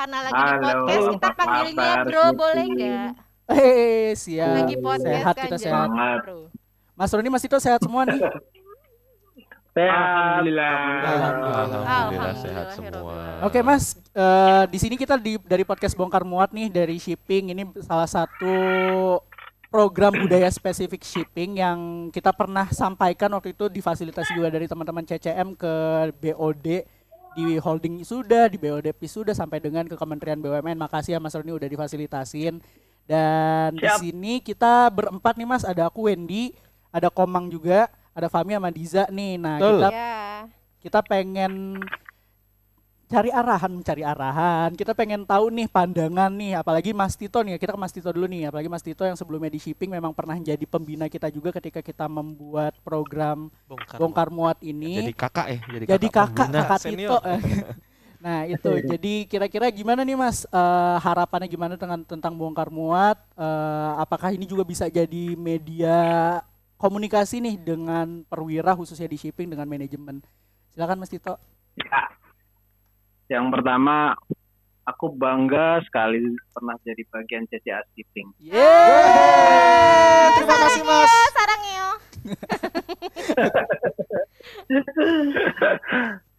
Karena 0.01 0.19
lagi 0.25 0.33
di 0.33 0.49
Halo, 0.49 0.65
podcast 0.65 1.09
kita 1.13 1.31
kabar, 1.37 1.97
bro 2.09 2.25
Siti? 2.25 2.39
boleh 2.41 2.67
nggak? 2.73 3.09
Hehehe, 3.53 4.17
siap. 4.17 4.55
Lagi 4.57 4.77
podcast 4.81 5.05
sehat 5.05 5.35
kan 5.37 5.45
kita 5.45 5.57
sehat. 5.61 5.89
Semangat. 5.93 6.19
bro. 6.25 6.39
Mas 6.97 7.11
Roni, 7.13 7.29
Mas 7.29 7.45
Ito 7.45 7.59
sehat 7.61 7.81
semua 7.85 8.03
nih. 8.09 8.17
Sehat. 9.71 9.93
Alhamdulillah. 9.93 10.75
Alhamdulillah. 10.75 11.63
Alhamdulillah 11.63 12.35
sehat 12.43 12.67
Alhamdulillah, 12.75 13.37
semua. 13.39 13.47
Oke 13.47 13.61
Mas, 13.63 13.85
eh, 13.95 14.65
di 14.67 14.79
sini 14.83 14.95
kita 14.99 15.15
di 15.15 15.39
dari 15.47 15.63
podcast 15.63 15.95
bongkar 15.95 16.27
muat 16.27 16.51
nih 16.51 16.73
dari 16.73 16.97
shipping 16.99 17.55
ini 17.55 17.63
salah 17.85 18.09
satu 18.11 18.57
program 19.71 20.17
budaya 20.17 20.51
spesifik 20.51 21.07
shipping 21.07 21.63
yang 21.63 22.11
kita 22.11 22.35
pernah 22.35 22.67
sampaikan 22.73 23.31
waktu 23.37 23.55
itu 23.55 23.71
difasilitasi 23.71 24.35
juga 24.35 24.51
dari 24.51 24.67
teman-teman 24.67 25.07
CCM 25.07 25.55
ke 25.55 25.73
BOD 26.19 26.67
di 27.47 27.57
holding 27.61 28.05
sudah 28.05 28.51
di 28.51 28.61
BOD 28.61 28.93
PIS 28.97 29.17
sudah 29.21 29.35
sampai 29.37 29.61
dengan 29.63 29.87
ke 29.87 29.97
Kementerian 29.97 30.41
BUMN. 30.41 30.77
Makasih 30.77 31.17
ya 31.17 31.19
Mas 31.23 31.33
Roni 31.37 31.53
udah 31.55 31.69
difasilitasin. 31.69 32.61
Dan 33.09 33.75
di 33.75 33.89
sini 33.99 34.39
kita 34.39 34.87
berempat 34.93 35.35
nih 35.35 35.49
Mas, 35.49 35.67
ada 35.67 35.91
aku 35.91 36.07
Wendy, 36.07 36.55
ada 36.95 37.11
Komang 37.11 37.51
juga, 37.51 37.91
ada 38.15 38.31
Fami 38.31 38.55
sama 38.55 38.71
Diza 38.71 39.05
nih. 39.11 39.35
Nah, 39.35 39.57
Betul. 39.59 39.79
kita 39.83 39.89
Ya. 39.91 40.15
kita 40.81 41.01
pengen 41.05 41.53
cari 43.11 43.31
arahan, 43.35 43.71
mencari 43.75 44.03
arahan. 44.07 44.71
Kita 44.79 44.95
pengen 44.95 45.27
tahu 45.27 45.51
nih 45.51 45.67
pandangan 45.67 46.31
nih, 46.31 46.63
apalagi 46.63 46.95
Mas 46.95 47.19
Tito 47.19 47.43
nih. 47.43 47.59
Kita 47.59 47.75
ke 47.75 47.81
Mas 47.83 47.91
Tito 47.91 48.07
dulu 48.15 48.31
nih, 48.31 48.47
apalagi 48.47 48.71
Mas 48.71 48.87
Tito 48.87 49.03
yang 49.03 49.19
sebelumnya 49.19 49.51
di 49.51 49.59
shipping 49.59 49.91
memang 49.91 50.15
pernah 50.15 50.39
jadi 50.39 50.63
pembina 50.63 51.11
kita 51.11 51.27
juga 51.27 51.51
ketika 51.51 51.83
kita 51.83 52.07
membuat 52.07 52.79
program 52.87 53.51
bongkar 53.99 54.31
muat 54.31 54.63
ini. 54.63 55.03
Jadi 55.03 55.15
kakak 55.19 55.47
ya, 55.51 55.59
jadi, 55.67 55.85
Jadi 55.99 56.07
kakak, 56.07 56.47
pembina. 56.47 56.59
kakak 56.63 56.79
Senior. 56.79 57.11
Tito. 57.11 57.19
nah 58.25 58.39
itu, 58.47 58.71
jadi 58.95 59.15
kira-kira 59.27 59.67
gimana 59.75 60.07
nih 60.07 60.15
Mas 60.15 60.47
eh, 60.47 60.97
harapannya 61.03 61.51
gimana 61.51 61.75
dengan 61.75 62.07
tentang 62.07 62.39
bongkar 62.39 62.71
muat? 62.71 63.19
Eh, 63.35 63.93
apakah 63.99 64.31
ini 64.31 64.47
juga 64.47 64.63
bisa 64.63 64.87
jadi 64.87 65.35
media 65.35 66.39
komunikasi 66.79 67.43
nih 67.43 67.59
dengan 67.59 68.23
perwira 68.31 68.79
khususnya 68.79 69.11
di 69.11 69.19
shipping 69.19 69.51
dengan 69.51 69.67
manajemen? 69.67 70.23
Silakan 70.71 71.03
Mas 71.03 71.11
Tito. 71.11 71.35
Ya. 71.75 72.20
Yang 73.31 73.47
pertama, 73.55 74.19
aku 74.83 75.15
bangga 75.15 75.79
sekali 75.87 76.35
pernah 76.51 76.75
jadi 76.83 76.99
bagian 77.15 77.47
CCA 77.47 77.79
Shipping. 77.95 78.27
Yeay! 78.43 80.35
Terima 80.35 80.57
kasih 80.59 80.83
Mas. 80.83 81.13
Sarang 81.31 81.63
yo. 81.63 81.89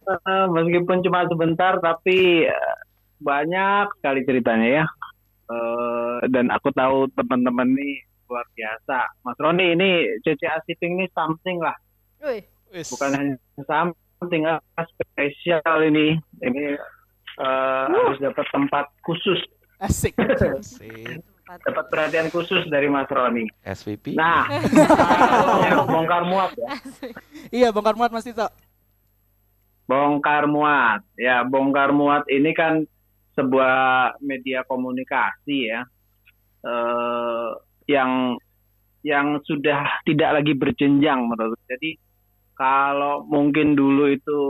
Eh, 0.04 0.46
meskipun 0.60 1.00
cuma 1.00 1.24
sebentar, 1.32 1.80
tapi 1.80 2.44
eh, 2.44 2.76
banyak 3.24 3.88
sekali 3.96 4.20
ceritanya 4.28 4.84
ya. 4.84 4.86
Eh, 5.48 6.28
dan 6.28 6.52
aku 6.52 6.76
tahu 6.76 7.08
teman-teman 7.16 7.72
ini 7.72 8.04
luar 8.28 8.44
biasa. 8.52 9.16
Mas 9.24 9.40
Roni 9.40 9.72
ini 9.72 10.20
CCA 10.20 10.60
Shipping 10.68 11.00
ini 11.00 11.08
something 11.16 11.56
lah, 11.56 11.76
bukan 12.68 13.10
hanya 13.16 13.40
something 13.64 14.01
lah, 14.30 14.58
spesial 14.76 15.78
ini. 15.82 16.18
Ini 16.42 16.64
eh, 17.38 17.84
harus 17.88 18.18
dapat 18.20 18.46
tempat 18.52 18.86
khusus, 19.02 19.40
Asik. 19.82 20.14
Asik. 20.62 21.18
dapat 21.68 21.84
perhatian 21.92 22.32
khusus 22.32 22.64
dari 22.72 22.88
Mas 22.88 23.10
Roni. 23.12 23.44
SVP. 23.66 24.16
Nah, 24.16 24.48
bongkar 25.92 26.24
muat 26.24 26.54
ya. 26.56 26.70
iya, 27.52 27.68
bongkar 27.74 27.98
muat 27.98 28.14
Mas 28.14 28.24
Tito. 28.24 28.46
Bongkar 29.84 30.48
muat. 30.48 31.04
Ya, 31.18 31.44
bongkar 31.44 31.92
muat 31.92 32.24
ini 32.32 32.56
kan 32.56 32.88
sebuah 33.36 34.16
media 34.24 34.64
komunikasi 34.64 35.58
ya. 35.68 35.82
eh 36.62 37.50
yang 37.90 38.38
yang 39.02 39.42
sudah 39.42 40.00
tidak 40.06 40.40
lagi 40.40 40.54
berjenjang 40.54 41.26
menurut. 41.26 41.58
Jadi 41.66 41.98
kalau 42.62 43.26
mungkin 43.26 43.74
dulu 43.74 44.06
itu 44.06 44.40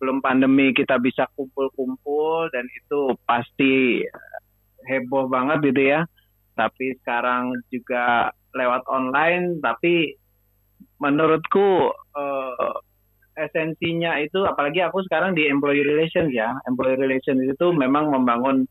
belum 0.00 0.24
pandemi 0.24 0.72
kita 0.72 0.96
bisa 0.96 1.28
kumpul-kumpul 1.36 2.48
dan 2.48 2.64
itu 2.72 3.12
pasti 3.28 4.00
heboh 4.88 5.28
banget 5.28 5.60
gitu 5.68 5.82
ya. 5.92 6.00
Tapi 6.56 6.96
sekarang 7.04 7.52
juga 7.68 8.32
lewat 8.56 8.88
online 8.88 9.60
tapi 9.60 10.16
menurutku 11.04 11.92
eh, 12.16 12.74
esensinya 13.36 14.16
itu 14.24 14.40
apalagi 14.48 14.80
aku 14.80 15.04
sekarang 15.04 15.36
di 15.36 15.44
employee 15.44 15.84
relations 15.84 16.32
ya. 16.32 16.56
Employee 16.64 16.96
relations 16.96 17.44
itu 17.44 17.76
memang 17.76 18.08
membangun 18.08 18.64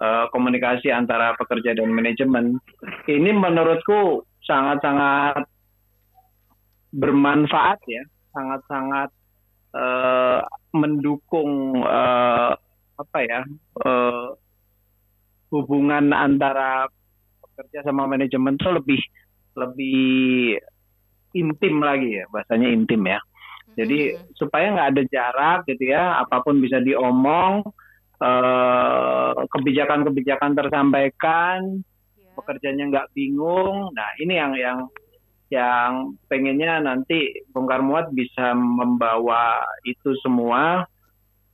eh, 0.00 0.26
komunikasi 0.32 0.88
antara 0.88 1.36
pekerja 1.36 1.76
dan 1.76 1.92
manajemen. 1.92 2.56
Ini 3.04 3.36
menurutku 3.36 4.24
sangat-sangat 4.48 5.44
bermanfaat 6.96 7.84
ya 7.84 8.04
sangat-sangat 8.34 9.08
eh, 9.78 10.40
mendukung 10.74 11.80
eh, 11.80 12.52
apa 12.94 13.18
ya 13.22 13.40
eh, 13.86 14.28
hubungan 15.54 16.10
antara 16.10 16.90
pekerja 17.40 17.86
sama 17.86 18.10
manajemen 18.10 18.58
itu 18.58 18.68
lebih 18.74 19.00
lebih 19.54 20.02
intim 21.34 21.78
lagi 21.78 22.18
ya 22.18 22.26
bahasanya 22.30 22.68
intim 22.74 23.06
ya 23.06 23.22
jadi 23.74 24.14
supaya 24.38 24.70
nggak 24.70 24.90
ada 24.94 25.02
jarak 25.10 25.58
gitu 25.66 25.90
ya, 25.90 26.22
apa 26.22 26.40
pun 26.46 26.62
bisa 26.62 26.78
diomong, 26.78 27.66
eh, 28.22 29.32
kebijakan-kebijakan 29.50 30.54
tersampaikan, 30.54 31.82
Ya. 32.14 32.30
pekerjanya 32.38 32.84
nggak 32.90 33.10
bingung. 33.18 33.90
Nah 33.94 34.08
ini 34.22 34.38
yang 34.38 34.54
yang 34.54 34.78
yang 35.54 36.18
pengennya 36.26 36.82
nanti 36.82 37.46
bongkar 37.54 37.78
muat 37.78 38.10
bisa 38.10 38.50
membawa 38.58 39.62
itu 39.86 40.18
semua 40.26 40.82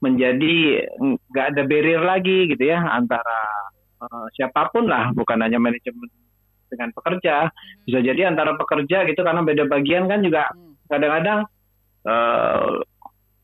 menjadi 0.01 0.89
nggak 0.97 1.47
ada 1.53 1.63
barrier 1.69 2.01
lagi 2.01 2.49
gitu 2.49 2.65
ya 2.73 2.81
antara 2.81 3.41
eh, 4.01 4.27
siapa 4.33 4.73
pun 4.73 4.89
lah, 4.89 5.13
bukan 5.13 5.45
hanya 5.45 5.61
manajemen 5.61 6.09
dengan 6.73 6.89
pekerja, 6.97 7.53
bisa 7.85 7.99
jadi 8.01 8.33
antara 8.33 8.57
pekerja 8.57 9.05
gitu 9.05 9.21
karena 9.21 9.45
beda 9.45 9.69
bagian 9.69 10.09
kan 10.09 10.25
juga 10.25 10.49
kadang-kadang 10.89 11.45
eh 12.01 12.73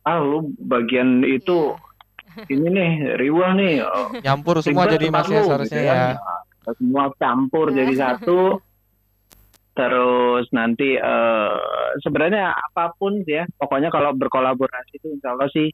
ah 0.06 0.18
lu 0.22 0.54
bagian 0.56 1.26
itu 1.26 1.74
ini 2.46 2.68
nih 2.70 2.90
riwah 3.18 3.58
nih 3.58 3.82
oh, 3.82 4.14
Nyampur 4.22 4.62
semua 4.62 4.86
jadi 4.86 5.10
tempat 5.10 5.24
Mas 5.26 5.34
ya 5.34 5.42
seharusnya 5.42 5.76
gitu 5.82 5.82
ya. 5.82 5.92
kan. 5.92 6.14
Nah, 6.66 6.74
semua 6.78 7.04
campur 7.18 7.66
jadi 7.74 7.94
satu 7.94 8.38
terus 9.76 10.48
nanti 10.50 10.96
eh 10.96 11.58
sebenarnya 12.00 12.48
apa 12.50 12.96
pun 12.96 13.20
sih 13.22 13.36
ya 13.36 13.44
pokoknya 13.54 13.92
kalau 13.92 14.16
berkolaborasi 14.16 14.96
itu 14.96 15.12
insya 15.12 15.36
Allah 15.36 15.52
sih 15.52 15.68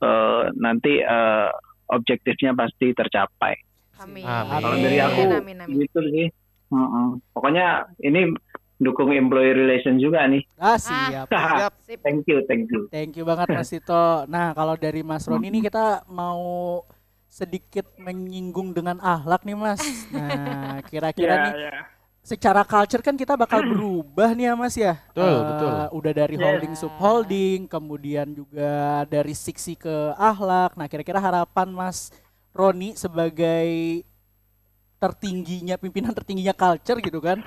eh 0.00 0.42
nanti 0.56 0.98
eh 0.98 1.48
objektifnya 1.86 2.56
pasti 2.56 2.90
tercapai 2.90 3.52
Amin. 4.00 4.24
Amin. 4.24 4.50
kalau 4.56 4.76
dari 4.80 4.98
aku 4.98 5.20
Amin, 5.36 5.58
amin. 5.60 5.76
gitu 5.78 6.00
sih 6.08 6.26
Mm-mm. 6.72 7.20
pokoknya 7.30 7.84
ini 8.00 8.32
dukung 8.80 9.12
employee 9.12 9.54
relation 9.54 9.94
juga 9.94 10.24
nih 10.24 10.42
Ah, 10.56 10.74
siap. 10.74 11.28
Siap. 11.30 11.72
Sip. 11.78 11.98
thank 12.02 12.24
you 12.24 12.40
thank 12.48 12.66
you 12.66 12.88
Thank 12.88 13.14
you 13.14 13.22
banget 13.22 13.52
Mas 13.52 13.68
Tito. 13.68 14.26
Nah, 14.26 14.50
kalau 14.52 14.74
dari 14.74 15.04
Mas 15.04 15.22
Roni 15.22 15.46
ini 15.46 15.60
kita 15.60 16.02
mau 16.08 16.82
sedikit 17.24 17.94
menyinggung 17.96 18.72
dengan 18.72 18.98
ahlak 18.98 19.44
nih 19.44 19.54
Mas. 19.54 19.78
Nah, 20.10 20.82
kira-kira 20.82 21.46
nih 21.46 21.54
ya. 21.62 21.76
Secara 22.22 22.62
culture 22.62 23.02
kan 23.02 23.18
kita 23.18 23.34
bakal 23.34 23.60
berubah 23.66 24.30
nih 24.34 24.46
ya 24.50 24.54
Mas 24.54 24.74
ya. 24.78 24.94
Betul, 25.10 25.26
Eh, 25.26 25.42
betul. 25.50 25.72
Udah 25.98 26.12
dari 26.14 26.36
holding 26.38 26.74
subholding, 26.78 27.60
kemudian 27.68 28.28
juga 28.34 29.04
dari 29.10 29.34
siksi 29.34 29.74
ke 29.76 29.94
ahlak. 30.16 30.74
Nah, 30.78 30.86
kira-kira 30.90 31.18
harapan 31.20 31.68
Mas 31.70 32.14
Roni 32.54 32.94
sebagai 32.96 33.68
tertingginya 35.02 35.76
pimpinan 35.82 36.12
tertingginya 36.18 36.54
culture 36.62 36.98
gitu 37.02 37.18
kan. 37.28 37.38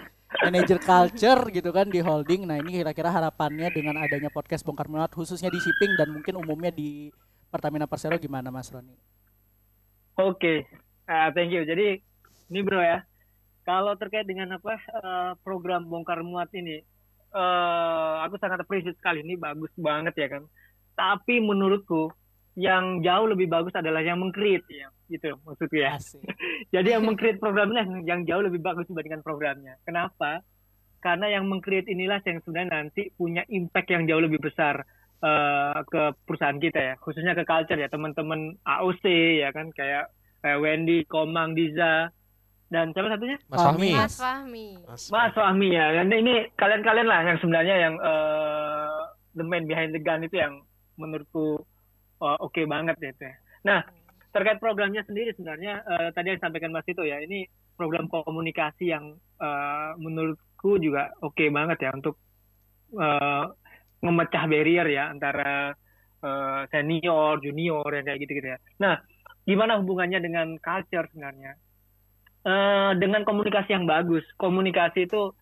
Manager 0.43 0.79
culture 0.83 1.41
gitu 1.57 1.69
kan 1.77 1.87
di 1.95 1.99
holding. 2.07 2.41
Nah, 2.49 2.57
ini 2.61 2.69
kira-kira 2.83 3.09
harapannya 3.09 3.67
dengan 3.77 3.95
adanya 4.03 4.29
podcast 4.29 4.61
bongkar 4.67 4.87
muat 4.91 5.11
khususnya 5.17 5.49
di 5.49 5.59
shipping 5.63 5.95
dan 5.99 6.07
mungkin 6.15 6.35
umumnya 6.37 6.69
di 6.69 7.09
Pertamina 7.51 7.87
Persero 7.87 8.15
gimana 8.19 8.51
Mas 8.51 8.69
Roni? 8.73 8.95
Oke, 10.19 10.65
Ah, 11.07 11.29
thank 11.35 11.53
you. 11.53 11.61
Jadi 11.69 12.01
ini 12.49 12.59
bro 12.65 12.81
ya, 12.81 13.05
kalau 13.65 13.97
terkait 13.97 14.29
dengan 14.29 14.61
apa 14.61 14.77
eh, 14.77 15.31
program 15.41 15.89
bongkar 15.89 16.21
muat 16.21 16.53
ini, 16.53 16.85
eh 17.33 18.15
aku 18.21 18.37
sangat 18.37 18.61
appreciate 18.61 18.95
sekali. 18.95 19.25
Ini 19.25 19.41
bagus 19.41 19.73
banget 19.75 20.13
ya 20.15 20.27
kan. 20.29 20.45
Tapi 20.95 21.41
menurutku 21.41 22.13
yang 22.55 23.03
jauh 23.03 23.27
lebih 23.27 23.51
bagus 23.51 23.75
adalah 23.75 23.99
yang 23.99 24.21
mengcreate 24.21 24.69
ya, 24.71 24.87
gitu 25.11 25.35
maksudku 25.43 25.75
ya. 25.75 25.97
Asik. 25.99 26.23
Jadi 26.73 26.95
yang 26.95 27.03
mengcreate 27.03 27.41
programnya 27.41 27.83
yang 28.07 28.23
jauh 28.23 28.45
lebih 28.45 28.63
bagus 28.63 28.87
dibandingkan 28.87 29.25
programnya. 29.25 29.75
Kenapa? 29.83 30.39
Karena 31.03 31.27
yang 31.27 31.49
mengcreate 31.51 31.91
inilah 31.91 32.23
yang 32.23 32.39
sebenarnya 32.45 32.69
nanti 32.71 33.11
punya 33.17 33.43
impact 33.51 33.91
yang 33.91 34.07
jauh 34.07 34.23
lebih 34.23 34.39
besar 34.39 34.87
eh, 35.19 35.79
ke 35.89 36.15
perusahaan 36.23 36.61
kita 36.61 36.79
ya, 36.79 36.93
khususnya 37.01 37.33
ke 37.33 37.43
culture 37.43 37.81
ya, 37.81 37.89
teman-teman 37.91 38.55
AOC 38.63 39.03
ya 39.41 39.49
kan, 39.51 39.73
kayak 39.75 40.13
kayak 40.39 40.61
Wendy, 40.61 41.03
Komang, 41.09 41.57
Diza, 41.57 42.13
dan 42.73 42.89
siapa 42.97 43.13
satunya? 43.13 43.37
Mas 43.45 43.61
Fahmi. 43.61 43.91
Mas 43.93 44.15
Fahmi. 44.17 44.67
Mas 44.89 45.33
Fahmi 45.37 45.69
ya. 45.69 45.85
Dan 46.01 46.09
ini 46.09 46.49
kalian-kalian 46.57 47.07
lah 47.07 47.21
yang 47.21 47.37
sebenarnya 47.37 47.75
yang 47.77 47.93
eh, 48.01 48.99
the 49.37 49.45
man 49.45 49.69
behind 49.69 49.93
the 49.93 50.01
gun 50.01 50.25
itu 50.25 50.41
yang 50.41 50.65
menurutku 50.97 51.61
eh, 52.25 52.37
oke 52.41 52.61
banget 52.65 52.97
ya 53.01 53.09
itu. 53.13 53.23
ya. 53.29 53.35
Nah, 53.65 53.79
terkait 54.33 54.57
programnya 54.57 55.05
sendiri 55.05 55.31
sebenarnya 55.37 55.85
eh, 55.85 56.09
tadi 56.17 56.33
yang 56.33 56.37
disampaikan 56.41 56.73
Mas 56.73 56.85
Tito 56.89 57.05
ya 57.05 57.21
ini 57.21 57.45
program 57.77 58.09
komunikasi 58.09 58.89
yang 58.89 59.13
eh, 59.37 59.91
menurutku 60.01 60.81
juga 60.81 61.13
oke 61.21 61.45
banget 61.53 61.85
ya 61.85 61.91
untuk 61.93 62.17
eh, 62.97 63.45
memecah 64.01 64.43
barrier 64.49 64.89
ya 64.89 65.13
antara 65.13 65.69
eh, 66.25 66.61
senior, 66.73 67.37
junior 67.45 67.93
yang 67.93 68.05
kayak 68.09 68.19
gitu-gitu 68.25 68.57
ya. 68.57 68.59
Nah, 68.81 68.97
gimana 69.45 69.77
hubungannya 69.77 70.17
dengan 70.17 70.57
culture 70.57 71.05
sebenarnya? 71.13 71.61
Eh, 72.45 72.91
dengan 73.01 73.25
komunikasi 73.25 73.73
yang 73.73 73.89
bagus, 73.89 74.21
komunikasi 74.37 75.09
itu 75.09 75.33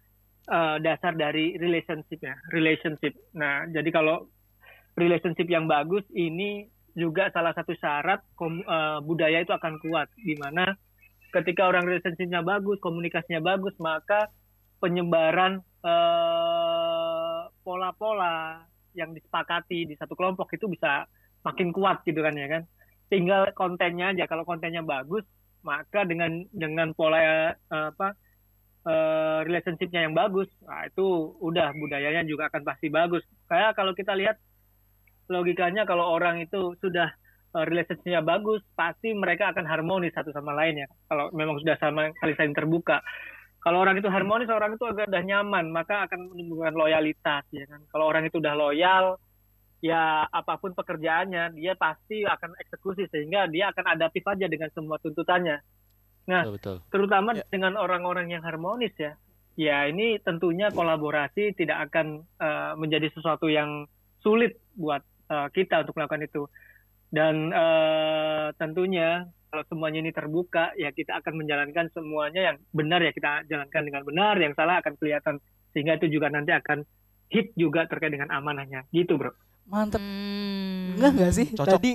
eh, 0.48 0.77
dasar 0.79 1.12
dari 1.19 1.60
relationship 1.60 2.24
ya, 2.24 2.36
relationship. 2.55 3.12
Nah, 3.36 3.67
jadi 3.67 3.91
kalau 3.91 4.31
relationship 4.95 5.51
yang 5.51 5.67
bagus 5.67 6.07
ini 6.15 6.72
juga 6.95 7.27
salah 7.36 7.51
satu 7.51 7.75
syarat 7.75 8.24
kom- 8.39 8.63
eh, 8.63 9.00
budaya 9.03 9.43
itu 9.43 9.51
akan 9.51 9.83
kuat, 9.83 10.07
di 10.15 10.39
mana 10.39 10.79
ketika 11.36 11.67
orang 11.67 11.83
relationshipnya 11.83 12.39
bagus, 12.39 12.79
komunikasinya 12.79 13.43
bagus, 13.43 13.75
maka 13.83 14.31
penyebaran 14.79 15.60
eh, 15.83 17.41
pola-pola 17.67 18.63
yang 18.95 19.12
disepakati 19.12 19.91
di 19.91 19.95
satu 20.00 20.15
kelompok 20.15 20.48
itu 20.55 20.72
bisa 20.72 21.03
makin 21.43 21.75
kuat 21.75 22.00
gitu 22.07 22.24
kan 22.24 22.31
ya 22.31 22.48
kan. 22.48 22.63
Tinggal 23.12 23.51
kontennya 23.51 24.15
aja. 24.15 24.24
Kalau 24.24 24.48
kontennya 24.48 24.79
bagus, 24.79 25.27
maka 25.63 26.03
dengan 26.03 26.43
dengan 26.51 26.91
pola 26.93 27.20
eh, 27.20 27.51
apa 27.72 28.13
eh, 28.88 29.39
relationshipnya 29.48 30.05
yang 30.05 30.15
bagus, 30.15 30.48
nah 30.67 30.86
itu 30.86 31.36
udah 31.39 31.72
budayanya 31.75 32.27
juga 32.27 32.51
akan 32.51 32.62
pasti 32.67 32.88
bagus. 32.91 33.24
Kayak 33.48 33.79
kalau 33.79 33.96
kita 33.96 34.13
lihat 34.13 34.38
logikanya 35.32 35.88
kalau 35.88 36.12
orang 36.13 36.43
itu 36.43 36.75
sudah 36.84 37.10
eh, 37.55 37.65
relationshipnya 37.65 38.22
bagus, 38.22 38.62
pasti 38.75 39.15
mereka 39.15 39.55
akan 39.55 39.65
harmonis 39.65 40.13
satu 40.13 40.36
sama 40.36 40.53
lain 40.53 40.84
ya. 40.84 40.88
Kalau 41.08 41.32
memang 41.32 41.58
sudah 41.63 41.79
sama 41.79 42.12
kali 42.20 42.36
saling 42.36 42.55
terbuka. 42.55 43.00
Kalau 43.63 43.79
orang 43.79 43.96
itu 43.96 44.12
harmonis, 44.12 44.51
orang 44.51 44.75
itu 44.75 44.84
agak 44.84 45.08
udah 45.08 45.24
nyaman, 45.24 45.72
maka 45.72 46.03
akan 46.03 46.36
menimbulkan 46.36 46.75
loyalitas 46.75 47.48
ya 47.55 47.63
kan. 47.63 47.79
Kalau 47.96 48.12
orang 48.12 48.27
itu 48.27 48.43
udah 48.43 48.60
loyal, 48.60 49.15
ya 49.84 50.24
apa 50.32 50.56
pun 50.63 50.72
pekerjaannya, 50.72 51.60
dia 51.60 51.75
pasti 51.75 52.24
akan 52.24 52.56
eksekusi 52.56 53.04
sehingga 53.12 53.52
dia 53.52 53.68
akan 53.75 54.00
adaptif 54.00 54.24
aja 54.24 54.48
dengan 54.48 54.72
semua 54.72 54.96
tuntutannya. 55.04 55.60
Nah, 56.24 56.48
Betul, 56.48 56.56
betul. 56.56 56.78
terutama 56.88 57.36
Ya. 57.36 57.44
dengan 57.52 57.75
orang-orang 57.75 58.32
yang 58.32 58.48
harmonis 58.48 58.96
ya. 58.96 59.20
Ya 59.54 59.86
ini 59.86 60.18
tentunya 60.24 60.72
kolaborasi 60.72 61.52
tidak 61.60 61.92
akan 61.92 62.24
eh, 62.24 62.74
menjadi 62.80 63.12
sesuatu 63.12 63.52
yang 63.52 63.86
sulit 64.24 64.56
buat 64.80 65.04
eh, 65.28 65.48
kita 65.52 65.84
untuk 65.84 66.00
melakukan 66.00 66.24
itu. 66.24 66.48
Dan 67.12 67.52
eh, 67.52 68.48
tentunya 68.56 69.28
kalau 69.52 69.68
semuanya 69.70 70.00
ini 70.02 70.10
terbuka 70.16 70.74
ya 70.80 70.90
kita 70.90 71.20
akan 71.22 71.44
menjalankan 71.44 71.92
semuanya 71.94 72.56
yang 72.56 72.58
benar 72.74 73.04
ya 73.04 73.12
kita 73.13 73.46
jalankan 73.46 73.84
dengan 73.86 74.02
benar, 74.08 74.36
yang 74.40 74.56
salah 74.58 74.80
akan 74.82 74.96
kelihatan 74.98 75.38
sehingga 75.75 76.00
itu 76.02 76.08
juga 76.18 76.32
nanti 76.32 76.56
akan 76.56 76.82
hit 77.30 77.52
juga 77.54 77.86
terkait 77.86 78.16
dengan 78.16 78.32
amanahnya. 78.34 78.88
Gitu, 78.90 79.20
Bro. 79.20 79.36
Mantep. 79.65 79.98
Hmm. 79.98 80.96
Enggak 80.96 81.12
enggak 81.12 81.32
sih? 81.34 81.48
Cocok. 81.50 81.74
Tadi 81.74 81.91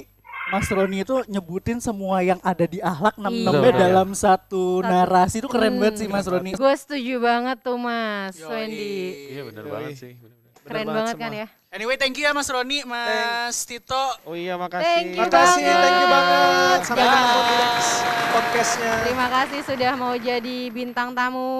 Mas 0.49 0.65
Roni 0.67 0.99
itu 0.99 1.17
nyebutin 1.27 1.77
semua 1.79 2.21
yang 2.21 2.41
ada 2.41 2.65
di 2.65 2.81
ahlak 2.81 3.15
Iya. 3.15 3.23
nem-nemnya 3.23 3.69
Betul, 3.69 3.83
dalam 3.83 4.09
satu 4.11 4.63
narasi 4.81 5.37
itu 5.39 5.47
keren 5.47 5.71
Hmm. 5.71 5.81
banget 5.83 5.95
sih 5.99 6.09
Mas 6.09 6.25
Roni. 6.25 6.53
Gue 6.53 6.73
setuju 6.75 7.15
banget 7.19 7.59
tuh 7.61 7.77
Mas 7.77 8.33
Yoi. 8.35 8.49
Wendy. 8.49 8.97
Iya 9.31 9.43
benar 9.45 9.65
banget 9.67 9.93
sih. 9.95 10.13
bener-bener. 10.15 10.37
Keren 10.59 10.81
Bener 10.83 10.95
banget 10.95 11.15
semua. 11.15 11.25
kan 11.27 11.33
ya. 11.35 11.47
Anyway, 11.69 11.97
thank 11.97 12.13
you 12.15 12.25
ya 12.25 12.33
Mas 12.33 12.49
Roni, 12.49 12.81
Mas 12.83 13.57
Tito. 13.63 14.05
Oh 14.23 14.33
iya 14.33 14.57
makasih. 14.57 14.85
Thank 14.87 15.11
you 15.11 15.21
Makasih, 15.23 15.61
banget. 15.63 15.77
thank 15.79 15.99
you 15.99 16.09
banget. 16.09 16.79
Sampai 16.83 17.05
Bye. 17.05 17.13
ketemu 17.13 17.41
di 17.43 17.55
next 17.55 17.91
podcastnya 18.31 18.93
Terima 19.03 19.27
kasih 19.29 19.61
sudah 19.63 19.93
mau 19.95 20.15
jadi 20.15 20.59
bintang 20.71 21.09
tamu. 21.13 21.53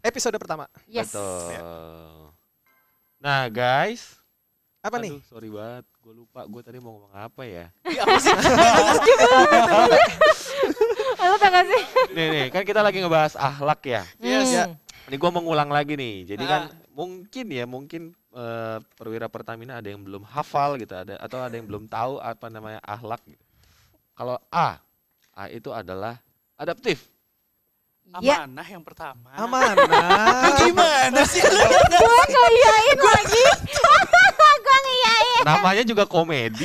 episode 0.00 0.36
pertama. 0.36 0.70
Yes. 0.84 1.10
Betul. 1.10 2.30
Nah 3.18 3.48
guys, 3.48 4.22
Apa 4.84 5.00
nih? 5.00 5.16
aduh 5.16 5.24
sorry 5.24 5.48
banget, 5.48 5.84
gue 6.04 6.12
lupa 6.12 6.44
gue 6.44 6.60
tadi 6.60 6.76
mau 6.76 6.92
ngomong 6.92 7.16
apa 7.16 7.42
ya. 7.48 7.72
Iya, 7.88 8.00
apa 8.04 8.16
sih? 8.20 8.34
Lo 11.24 11.36
tau 11.40 11.48
gak 11.48 11.64
sih? 11.64 11.82
nih 12.12 12.26
nih 12.28 12.44
kan 12.52 12.62
kita 12.68 12.84
lagi 12.84 13.00
ngebahas 13.00 13.32
ahlak 13.32 13.80
ya. 13.88 14.04
Yes. 14.20 14.52
Ya. 14.52 14.64
Ini 15.08 15.16
gue 15.16 15.30
mau 15.32 15.40
ngulang 15.40 15.72
lagi 15.72 15.96
nih. 15.96 16.28
Jadi 16.28 16.44
kan 16.44 16.68
Ah. 16.68 16.76
mungkin 16.92 17.46
ya 17.48 17.64
mungkin 17.64 18.02
eh, 18.36 18.76
perwira 19.00 19.32
Pertamina 19.32 19.80
ada 19.80 19.88
yang 19.88 20.04
belum 20.04 20.20
hafal 20.28 20.76
gitu 20.76 20.92
ada 20.92 21.16
atau 21.16 21.40
ada 21.40 21.56
yang 21.56 21.64
belum 21.64 21.88
tahu 21.88 22.20
apa 22.20 22.52
namanya 22.52 22.84
ahlak. 22.84 23.24
Gitu. 23.24 23.40
Kalau 24.12 24.36
A, 24.52 24.84
A 25.32 25.44
itu 25.48 25.72
adalah 25.72 26.20
adaptif. 26.60 27.08
Ya. 28.20 28.44
Amanah 28.44 28.68
yang 28.68 28.84
pertama. 28.84 29.32
Amanah. 29.32 30.60
Gimana 30.60 31.24
sih? 31.24 31.40
Gue 31.40 32.20
ngeiyain 32.28 33.00
lagi. 33.00 33.44
Gue. 35.44 35.52
Namanya 35.52 35.82
juga 35.84 36.04
komedi. 36.04 36.64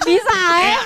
Bisa 0.00 0.38
ya? 0.58 0.80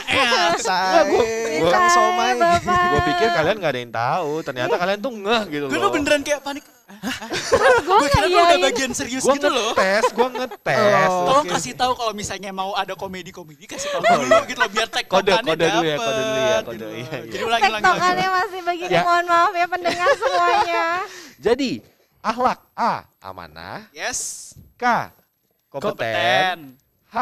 Saya 0.59 1.01
gua- 1.09 1.31
Kang 1.65 1.89
Somai. 1.89 2.35
Bapak. 2.35 2.85
gue 2.91 3.01
pikir 3.09 3.29
kalian 3.31 3.57
nggak 3.57 3.73
ada 3.73 3.81
yang 3.81 3.95
tahu. 3.95 4.33
Ternyata 4.43 4.75
kalian 4.75 4.99
tuh 4.99 5.13
ngeh 5.15 5.43
gitu 5.49 5.65
Gue 5.65 5.79
loh. 5.79 5.83
tuh 5.83 5.93
beneran 5.95 6.21
kayak 6.21 6.41
panik. 6.41 6.65
Gue 6.93 7.97
Gue 7.97 8.09
kira 8.11 8.27
tuh 8.27 8.37
udah 8.39 8.59
bagian 8.61 8.93
serius 8.93 9.23
Gue 9.23 9.35
gitu 9.35 9.49
loh. 9.49 9.73
ngetes, 9.73 10.05
gue 10.11 10.29
ngetes. 10.31 11.09
Oh. 11.09 11.25
Tolong 11.25 11.41
Oke. 11.41 11.53
kasih 11.57 11.73
tahu 11.73 11.93
kalau 11.95 12.13
misalnya 12.13 12.51
mau 12.51 12.75
ada 12.75 12.93
komedi-komedi 12.93 13.65
kasih 13.65 13.89
tahu 13.91 14.03
dulu 14.05 14.37
gitu 14.45 14.59
loh 14.61 14.71
biar 14.71 14.89
tag 14.91 15.07
Kode, 15.07 15.33
kode 15.35 15.65
dulu 15.65 15.83
ya, 15.83 15.97
kode 15.97 16.21
dulu 16.21 16.41
ya, 16.43 16.59
kode, 16.61 16.85
iya, 16.85 16.99
iya. 16.99 17.19
Jadi 17.27 17.43
ulangi. 17.43 17.63
Tektokannya 17.65 17.97
ulangi. 18.21 18.37
masih 18.37 18.61
begini. 18.63 18.93
Ya. 18.93 19.03
Mohon 19.03 19.25
maaf 19.27 19.53
ya 19.55 19.67
pendengar 19.67 20.09
semuanya. 20.13 20.85
Jadi 21.47 21.71
ahlak 22.21 22.59
A 22.75 22.93
amanah, 23.21 23.79
Yes. 23.91 24.53
K 24.83 25.15
kompeten. 25.71 26.75
H 27.07 27.17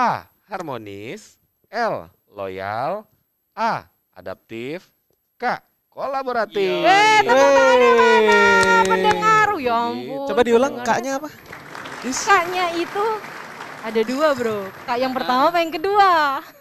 harmonis, 0.49 1.37
L 1.69 2.09
loyal, 2.33 3.05
A 3.53 3.85
adaptif, 4.17 4.89
K 5.37 5.61
kolaboratif. 5.93 6.81
Eh, 6.81 7.21
tepuk 7.21 7.37
tangannya 7.53 7.91
mana? 7.93 8.33
Hey. 8.33 8.89
Pendengar, 8.89 9.49
ya 9.61 9.61
Gitu. 9.61 9.69
ampun. 9.77 10.25
Coba 10.33 10.41
diulang 10.41 10.73
kaknya 10.81 11.21
apa? 11.21 11.29
Kaknya 12.01 12.67
itu 12.81 13.05
ada 13.85 14.01
dua 14.09 14.33
bro. 14.33 14.65
Kak 14.89 14.97
yang 14.97 15.13
pertama 15.13 15.53
apa 15.53 15.59
yang 15.61 15.73
kedua? 15.77 16.11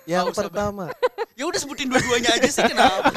Yang 0.03 0.35
pertama. 0.35 0.91
Ya 1.39 1.47
udah 1.47 1.59
sebutin 1.63 1.87
dua-duanya 1.87 2.35
aja 2.35 2.49
sih 2.51 2.63
kenapa? 2.67 3.07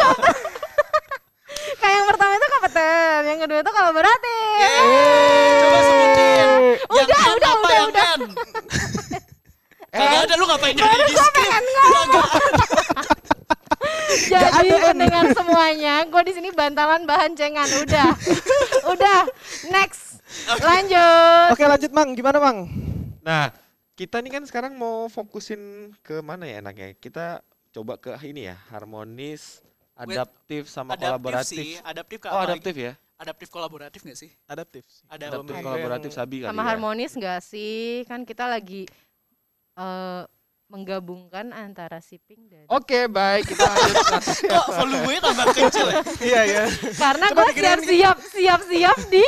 Kak 1.82 1.90
yang 1.90 2.06
pertama 2.06 2.32
itu 2.38 2.46
kompeten, 2.46 3.20
yang 3.26 3.40
kedua 3.42 3.58
itu 3.58 3.70
kolaboratif. 3.74 4.54
Yeay, 4.62 5.58
Coba 5.58 5.78
sebutin. 5.82 6.41
Udah, 6.86 7.22
udah, 7.36 7.50
apa 7.52 7.60
udah, 7.60 7.74
yang 7.74 7.90
udah. 7.90 8.06
N? 8.12 8.22
Kagak 9.92 10.20
ada 10.24 10.34
lu 10.40 10.44
ngapain 10.48 10.72
jadi 10.72 11.04
di 11.04 11.14
pengen 11.36 11.64
Jadi 14.32 14.68
pendengar 14.72 15.24
semuanya, 15.32 15.94
gue 16.08 16.22
di 16.24 16.32
sini 16.32 16.48
bantalan 16.48 17.04
bahan 17.04 17.36
cengan. 17.36 17.68
Udah, 17.68 18.08
udah. 18.96 19.20
Next, 19.68 20.20
lanjut. 20.60 21.48
Oke 21.52 21.64
lanjut 21.64 21.92
Mang, 21.92 22.16
gimana 22.16 22.38
Mang? 22.40 22.58
Nah, 23.20 23.52
kita 23.92 24.24
nih 24.24 24.40
kan 24.40 24.44
sekarang 24.48 24.72
mau 24.76 25.12
fokusin 25.12 25.92
ke 26.00 26.24
mana 26.24 26.48
ya 26.48 26.64
enaknya? 26.64 26.96
Kita 26.96 27.44
coba 27.72 28.00
ke 28.00 28.16
ini 28.24 28.48
ya, 28.48 28.56
harmonis, 28.72 29.60
adaptif 29.92 30.68
sama 30.68 30.96
Adaptif 30.96 31.08
kolaboratif. 31.08 31.56
sih, 31.56 31.72
adaptif 31.84 32.18
ke 32.20 32.28
Oh, 32.32 32.40
adaptif 32.40 32.74
ya. 32.76 32.92
Adaptif 33.22 33.48
kolaboratif 33.48 34.02
gak 34.02 34.18
sih? 34.18 34.30
Adaptif. 34.44 34.82
Adaptif. 35.06 35.30
Adaptif 35.30 35.54
Ada 35.54 35.62
kolaboratif 35.62 36.10
Sabi 36.10 36.36
kali 36.42 36.50
Sama 36.50 36.58
ya. 36.58 36.68
harmonis 36.68 37.12
nggak 37.14 37.40
sih? 37.40 37.78
Kan 38.04 38.26
kita 38.26 38.44
lagi 38.44 38.82
eh, 39.74 40.22
menggabungkan 40.66 41.52
antara 41.52 42.00
shipping 42.00 42.48
dan 42.48 42.64
Oke, 42.66 43.04
baik 43.06 43.44
kita 43.46 43.62
lanjut. 43.62 44.04
Kok 44.50 44.66
volumenya 44.72 45.20
tambah 45.22 45.46
kecil 45.52 45.86
ya? 45.86 46.00
Iya 46.32 46.40
ya. 46.42 46.64
karena 46.96 47.26
gue 47.28 47.48
siap-siap 47.52 48.16
siap-siap 48.26 48.98
di 49.06 49.26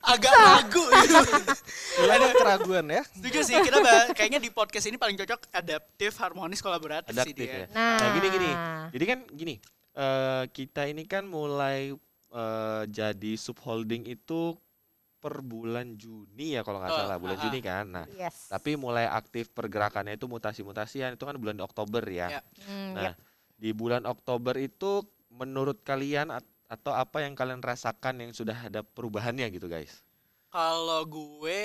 Agak 0.00 0.32
ragu 0.32 0.80
gitu. 0.80 1.20
Ada 2.08 2.26
keraguan 2.32 2.86
ya. 2.88 3.02
Setuju 3.04 3.38
sih, 3.44 3.56
kita 3.60 3.78
bah- 3.78 4.08
kayaknya 4.16 4.40
di 4.40 4.48
podcast 4.48 4.86
ini 4.86 4.96
paling 4.96 5.14
cocok 5.14 5.52
adaptif, 5.52 6.16
harmonis, 6.16 6.58
kolaboratif 6.58 7.12
sih 7.12 7.20
Adaptif 7.28 7.36
dia. 7.44 7.54
ya. 7.54 7.66
nah, 7.70 7.98
Nah, 7.98 8.08
gini 8.14 8.28
gini. 8.30 8.50
Jadi 8.88 9.04
kan 9.04 9.18
gini, 9.28 9.54
eh, 9.92 10.44
kita 10.48 10.82
ini 10.86 11.04
kan 11.04 11.22
mulai 11.22 11.92
eh, 12.32 12.82
jadi 12.88 13.32
subholding 13.36 14.04
itu 14.08 14.54
per 15.18 15.42
bulan 15.42 15.98
Juni 15.98 16.54
ya 16.56 16.62
kalau 16.62 16.78
nggak 16.78 16.94
Oh, 16.94 16.98
salah, 17.04 17.18
bulan 17.18 17.36
ah, 17.38 17.42
Juni 17.42 17.58
kan. 17.60 17.84
Nah, 17.90 18.06
yes 18.06 18.48
tapi 18.48 18.78
mulai 18.78 19.06
aktif 19.10 19.50
pergerakannya 19.52 20.14
itu 20.16 20.26
mutasi-mutasian 20.30 21.18
itu 21.18 21.24
kan 21.26 21.36
bulan 21.36 21.58
Oktober 21.60 22.02
ya. 22.06 22.28
Ya. 22.38 22.40
Hmm, 22.64 22.94
Nah, 22.96 23.10
ya. 23.10 23.12
di 23.58 23.70
bulan 23.74 24.06
Oktober 24.06 24.54
itu 24.56 25.02
menurut 25.28 25.82
kalian 25.84 26.30
at- 26.32 26.46
atau 26.68 26.92
apa 26.92 27.24
yang 27.24 27.32
kalian 27.34 27.64
rasakan 27.64 28.20
yang 28.22 28.32
sudah 28.36 28.68
ada 28.68 28.80
perubahannya 28.84 29.48
gitu 29.52 29.66
guys? 29.68 30.04
Kalau 30.48 31.04
gue 31.04 31.60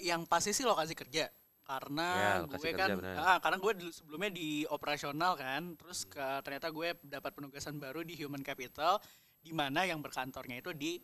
yang 0.00 0.24
pasti 0.24 0.56
sih 0.56 0.64
lokasi 0.64 0.94
kerja. 0.96 1.28
karena 1.62 2.02
Ya, 2.10 2.30
lokasi 2.42 2.58
gue 2.58 2.70
kerja, 2.74 2.84
kan 2.90 2.90
ah, 3.22 3.38
karena 3.38 3.56
gue 3.62 3.72
dulu 3.78 3.92
sebelumnya 3.94 4.34
di 4.34 4.66
operasional 4.66 5.38
kan 5.38 5.78
terus 5.78 6.02
ke, 6.10 6.42
ternyata 6.42 6.68
gue 6.74 6.88
dapat 7.06 7.30
penugasan 7.38 7.78
baru 7.78 8.02
di 8.02 8.18
human 8.18 8.42
capital 8.42 8.98
di 9.42 9.50
mana 9.50 9.82
yang 9.82 9.98
berkantornya 9.98 10.56
itu 10.56 10.70
di 10.72 11.02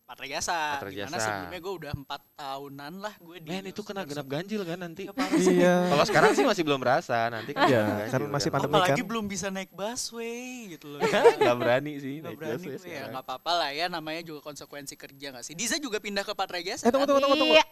Patra 0.00 0.24
Jasa 0.24 0.76
Patra 0.76 0.88
di 0.88 0.96
mana 0.98 1.10
Jasa. 1.10 1.20
sebelumnya 1.22 1.58
gue 1.58 1.74
udah 1.74 1.92
empat 1.94 2.20
tahunan 2.32 2.92
lah 2.96 3.12
gue 3.18 3.36
di 3.38 3.46
Men 3.46 3.64
itu 3.66 3.80
kena 3.82 4.02
genap 4.02 4.24
ganjil 4.24 4.60
kan 4.62 4.78
nanti. 4.78 5.04
Ya, 5.04 5.12
sih. 5.36 5.52
Iya. 5.54 5.74
Kalau 5.86 6.04
sekarang 6.04 6.30
sih 6.32 6.44
masih 6.44 6.64
belum 6.64 6.80
berasa, 6.80 7.28
nanti 7.28 7.52
kan 7.52 7.68
Iya, 7.68 7.84
kan 8.08 8.20
masih 8.26 8.48
kan. 8.48 8.54
pandemi 8.56 8.72
apalagi 8.74 8.92
kan. 8.94 9.04
belum 9.04 9.24
bisa 9.26 9.46
naik 9.48 9.68
busway 9.70 10.40
gitu 10.70 10.86
loh 10.88 11.00
Nggak 11.38 11.56
berani 11.56 11.92
sih 11.98 12.14
Gak 12.14 12.24
naik 12.24 12.38
berani 12.38 12.66
busway 12.70 12.92
ya 12.94 13.04
nggak 13.06 13.20
apa-apa 13.22 13.52
lah 13.54 13.70
ya 13.70 13.86
namanya 13.86 14.22
juga 14.22 14.40
konsekuensi 14.42 14.94
kerja 14.94 15.28
gak 15.30 15.44
sih 15.44 15.52
Diza 15.52 15.76
juga 15.76 15.96
pindah 15.98 16.24
ke 16.24 16.32
Patra 16.32 16.56
Jasa 16.58 16.84
Eh 16.84 16.90
tunggu 16.90 17.04
kan? 17.04 17.08
tunggu 17.10 17.20
tunggu 17.22 17.36
tunggu. 17.38 17.54
Iya. 17.54 17.64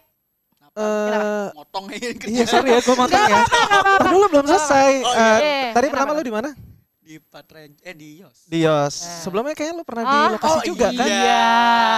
Kenapa? 0.53 0.77
Eh, 0.77 1.47
motong 1.53 1.85
aja 1.87 2.07
kerja 2.13 2.29
Iya 2.31 2.45
sorry 2.45 2.69
ya, 2.69 2.79
gue 2.79 2.95
motong 2.95 3.23
ya. 3.23 3.39
Tadi 3.97 4.07
dulu 4.07 4.25
belum 4.29 4.45
selesai. 4.45 4.91
Oh, 4.99 5.09
Eh, 5.09 5.37
iya. 5.41 5.73
Tadi 5.73 5.85
pertama 5.89 6.11
lu 6.11 6.21
di 6.21 6.29
mana? 6.29 6.49
Di 7.07 7.17
Patra 7.17 7.63
eh 7.63 7.95
di 7.95 8.19
Yos 8.19 8.37
Di 8.43 8.59
Yos. 8.61 8.95
Eh. 8.97 9.19
Sebelumnya 9.23 9.55
kayaknya 9.55 9.79
lu 9.79 9.85
pernah 9.87 10.03
Oh, 10.03 10.11
di 10.11 10.19
lokasi 10.35 10.51
oh 10.51 10.63
juga 10.67 10.87
kan? 10.91 11.07
iya. 11.07 11.47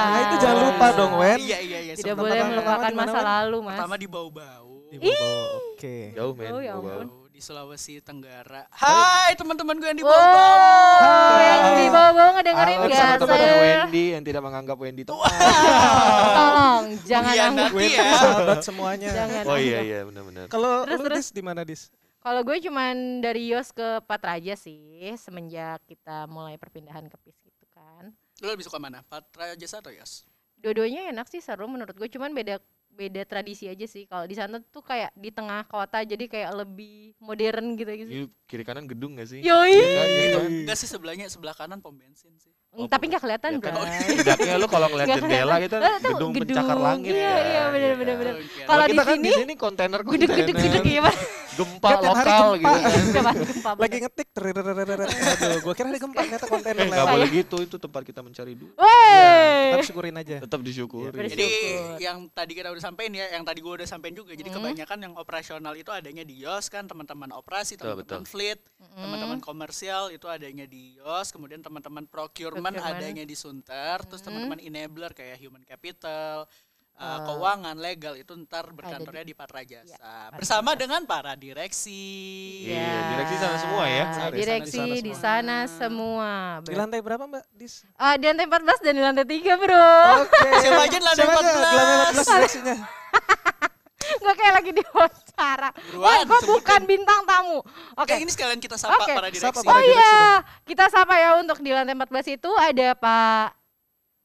Nah, 0.05 0.19
itu 0.21 0.35
jangan 0.37 0.57
lupa 0.63 0.85
dong, 0.93 1.13
Wen. 1.17 1.37
Iya 1.39 1.57
iya 1.59 1.79
iya. 1.81 1.93
Tidak 1.93 2.13
sebelum 2.13 2.23
boleh 2.23 2.41
melupakan 2.47 2.91
masa 2.93 3.09
Wen? 3.11 3.25
lalu, 3.25 3.57
Mas. 3.59 3.71
Pertama 3.73 3.95
di 3.97 4.07
bau-bau. 4.07 4.69
Di 4.87 4.97
Bobo. 4.97 5.25
Oke. 5.73 5.97
Jauh 6.13 6.33
men. 6.33 6.49
Oh, 6.49 6.59
ya 6.59 6.73
ampun. 6.73 7.07
Bau 7.07 7.25
di 7.29 7.39
Sulawesi 7.39 7.97
Tenggara. 7.99 8.67
Hai 8.69 9.31
teman-teman 9.33 9.77
gue 9.77 9.87
yang 9.87 9.95
di 9.95 10.03
Wow, 10.03 10.11
bau-bau. 10.11 11.39
yang 11.39 11.63
di 11.73 11.87
bawah 11.87 12.29
ngedengerin 12.35 12.75
Halo 12.75 12.85
gak, 12.85 12.99
teman-teman 13.15 13.37
Sir? 13.39 13.61
Wendy 13.61 14.05
yang 14.11 14.23
tidak 14.23 14.41
menganggap 14.43 14.75
Wendy 14.75 15.01
itu. 15.01 15.15
Tolong, 15.15 16.83
jangan 17.03 17.31
Pengkhianat. 17.31 17.65
anggur. 17.65 17.79
Iya. 17.81 18.03
Sahabat 18.13 18.59
semuanya. 18.59 19.09
Jangan 19.09 19.43
Oh 19.45 19.57
iya 19.57 19.79
iya 19.79 19.99
benar-benar. 20.03 20.45
Kalau 20.49 20.83
lu 20.83 20.95
terus. 21.01 21.17
Dis 21.17 21.29
di 21.31 21.39
mana 21.39 21.61
Dis? 21.63 21.87
Kalau 22.29 22.45
gue 22.45 22.61
cuman 22.61 23.25
dari 23.25 23.49
Yos 23.49 23.73
ke 23.73 24.05
Patraja 24.05 24.53
sih, 24.53 25.01
semenjak 25.17 25.81
kita 25.89 26.29
mulai 26.29 26.61
perpindahan 26.61 27.09
ke 27.09 27.17
PIS 27.25 27.41
gitu 27.41 27.65
kan. 27.73 28.13
Lo 28.45 28.53
lebih 28.53 28.69
suka 28.69 28.77
mana? 28.77 29.01
Patra 29.01 29.57
Jasa 29.57 29.81
atau 29.81 29.89
Yos? 29.89 30.29
Dua-duanya 30.53 31.09
enak 31.09 31.25
sih, 31.25 31.41
seru 31.41 31.65
menurut 31.65 31.97
gue. 31.97 32.05
Cuman 32.05 32.29
beda 32.37 32.61
beda 32.93 33.25
tradisi 33.25 33.65
aja 33.65 33.81
sih. 33.89 34.05
Kalau 34.05 34.29
di 34.29 34.37
sana 34.37 34.61
tuh 34.61 34.85
kayak 34.85 35.09
di 35.17 35.33
tengah 35.33 35.65
kota, 35.65 36.05
jadi 36.05 36.21
kayak 36.29 36.53
lebih 36.53 37.17
modern 37.17 37.73
gitu 37.73 37.89
gitu. 37.97 38.09
Ini 38.13 38.25
kiri 38.45 38.61
kanan 38.61 38.85
gedung 38.85 39.17
gak 39.17 39.25
sih? 39.25 39.41
Yoi. 39.41 39.73
Iya 39.73 39.89
kan, 39.89 40.05
iya 40.05 40.27
kan? 40.29 40.41
Enggak 40.69 40.77
sih 40.77 40.85
sebelahnya 40.85 41.25
sebelah 41.33 41.57
kanan 41.57 41.81
pom 41.81 41.97
bensin 41.97 42.37
sih. 42.37 42.53
Mm, 42.77 42.93
Tapi 42.93 43.09
nggak 43.09 43.25
kelihatan, 43.25 43.49
Ya 43.57 43.61
kan, 43.65 43.73
Bray. 43.73 44.05
Setidaknya 44.05 44.53
lu 44.61 44.67
kalau 44.69 44.85
ngeliat 44.93 45.17
jendela 45.17 45.55
gitu 45.57 45.77
gedung 45.81 46.29
gedung. 46.29 46.31
pencakar 46.45 46.77
langit 46.77 47.13
Iya, 47.17 47.25
iya, 47.25 47.33
ya 47.41 47.63
bener, 47.73 47.89
kan. 47.89 47.97
bener. 48.05 48.33
Oke. 48.37 48.61
Kalau 48.69 48.83
kita 48.85 49.01
di 49.01 49.09
kan 49.09 49.17
di 49.17 49.31
sini, 49.33 49.53
kontainer 49.57 49.99
Gudeg 50.05 50.29
gudeg 50.29 50.53
gudeg 50.53 50.53
kontainer 50.53 50.85
gimana? 50.85 51.38
Gempa 51.59 51.87
Kayak 51.89 51.99
tiap 51.99 52.15
hari 52.15 52.29
lokal 52.29 52.47
gempa. 52.49 52.71
gitu 52.71 53.19
kan. 53.19 53.35
Gempa 53.35 53.69
Lagi 53.75 53.97
ngetik. 53.99 54.27
Aduh, 54.31 55.59
gua 55.61 55.73
kira 55.73 55.87
ada 55.87 55.99
gempa 55.99 56.19
ternyata 56.21 56.45
kontainer 56.45 56.79
Eh 56.79 56.87
nggak 56.87 56.99
lewat. 57.01 57.13
boleh 57.13 57.27
gitu 57.33 57.57
itu 57.59 57.75
tempat 57.75 58.01
kita 58.03 58.19
mencari 58.19 58.53
duit. 58.53 58.73
Woi. 58.73 59.67
Tapi 59.69 59.83
syukurin 59.83 60.15
aja. 60.15 60.35
Tetap 60.39 60.59
disyukuri. 60.59 61.11
Bersyukur. 61.11 61.35
Jadi 61.35 61.49
yang 61.99 62.17
tadi 62.29 62.51
kita 62.53 62.69
udah 62.69 62.81
sampein 62.81 63.11
ya, 63.11 63.27
yang 63.29 63.43
tadi 63.43 63.59
gue 63.59 63.73
udah 63.75 63.85
sampein 63.85 64.13
juga. 64.13 64.31
Jadi 64.31 64.47
Hmm. 64.47 64.57
kebanyakan 64.57 64.97
yang 65.01 65.13
operasional 65.15 65.73
itu 65.73 65.89
adanya 65.89 66.23
di 66.23 66.35
Yos 66.37 66.67
kan, 66.67 66.85
teman-teman 66.85 67.29
operasi, 67.31 67.75
teman-teman 67.75 68.23
fleet, 68.23 68.63
teman-teman 68.95 69.39
komersial 69.39 70.09
itu 70.09 70.25
adanya 70.25 70.63
di 70.63 70.95
Yos, 70.95 71.29
kemudian 71.29 71.59
teman-teman 71.59 72.05
procurement, 72.05 72.71
Procurement. 72.71 72.97
adanya 72.97 73.23
di 73.23 73.33
Sunter, 73.33 74.01
terus 74.03 74.21
teman-teman 74.21 74.57
enabler 74.57 75.11
kayak 75.11 75.37
human 75.37 75.61
capital, 75.61 76.47
uh, 76.99 77.19
keuangan, 77.25 77.75
legal 77.75 78.13
itu 78.13 78.35
ntar 78.37 78.69
berkantornya 78.69 79.23
di 79.23 79.31
Patra 79.31 79.63
Jasa. 79.63 79.95
Patra 79.95 80.35
Bersama 80.35 80.71
Jasa. 80.71 80.79
dengan 80.79 81.01
para 81.03 81.33
direksi. 81.33 82.03
Iya, 82.67 82.91
direksi 83.09 83.35
sana 83.35 83.57
semua 83.57 83.83
ya. 83.87 84.05
Sana, 84.09 84.29
Direksi 84.29 84.77
di 84.77 84.77
sana 84.77 84.93
di 84.93 85.01
semua. 85.01 85.17
sana 85.17 85.57
semua. 85.71 86.31
Di 86.61 86.75
lantai 86.75 86.99
berapa 86.99 87.23
Mbak 87.23 87.43
Dis? 87.53 87.87
Ah, 87.95 88.13
di 88.13 88.25
lantai 88.25 88.45
14 88.45 88.79
dan 88.79 88.93
di 88.93 89.01
lantai 89.01 89.25
3, 89.25 89.55
Bro. 89.55 89.89
Oke. 90.21 90.49
Siapa 90.59 90.81
aja 90.81 90.95
di 90.95 91.05
lantai 91.05 91.25
Siapa 91.25 91.33
aja? 91.33 91.49
14? 91.49 91.63
Di 91.63 91.77
lantai 91.77 91.95
14 92.13 92.27
direksinya. 92.29 92.75
Gue 94.19 94.33
kayak 94.33 94.53
lagi 94.55 94.71
diwawancara. 94.73 95.69
Wah, 95.95 96.19
gue 96.19 96.33
sebutin. 96.33 96.49
bukan 96.49 96.81
bintang 96.83 97.21
tamu. 97.23 97.61
Oke. 97.93 98.09
Oke, 98.09 98.13
ini 98.17 98.27
sekalian 98.27 98.57
kita 98.57 98.73
sapa 98.73 98.97
Oke. 98.97 99.13
para 99.13 99.29
direksi. 99.29 99.45
Sapa 99.45 99.61
para 99.61 99.69
Oh 99.69 99.79
direksi. 99.79 100.01
iya, 100.01 100.25
kita 100.65 100.85
sapa 100.89 101.13
ya 101.13 101.29
untuk 101.37 101.61
di 101.61 101.69
lantai 101.69 101.93
14 101.93 102.25
itu 102.33 102.49
ada 102.51 102.97
Pak 102.97 103.53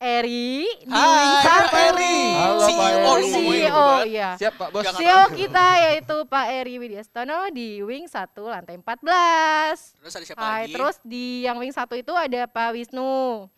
Eri 0.05 0.69
di 0.85 0.93
Hai, 0.93 1.17
wing 1.17 1.33
Pak 1.41 1.65
satu. 1.65 1.77
Eri. 1.81 2.21
Halo, 2.37 2.61
CEO, 2.61 2.77
Pak 2.77 2.93
Eri. 2.93 3.01
lu 3.01 3.25
ngomongin 3.25 3.33
CEO, 3.33 3.89
iya. 4.05 4.31
Siap 4.37 4.55
Pak 4.61 4.69
Bos. 4.69 4.85
CEO 4.85 5.23
kita 5.33 5.67
yaitu 5.81 6.17
Pak 6.29 6.47
Eri 6.53 6.75
Widyastono 6.77 7.49
di 7.49 7.81
wing 7.81 8.05
1 8.05 8.37
lantai 8.45 8.77
14. 8.77 9.97
Terus 9.97 10.13
ada 10.13 10.25
siapa 10.29 10.41
Hai, 10.45 10.69
lagi? 10.69 10.75
terus 10.77 10.97
di 11.01 11.49
yang 11.49 11.57
wing 11.57 11.73
1 11.73 11.89
itu 11.97 12.13
ada 12.13 12.41
Pak 12.45 12.69
Wisnu. 12.77 13.49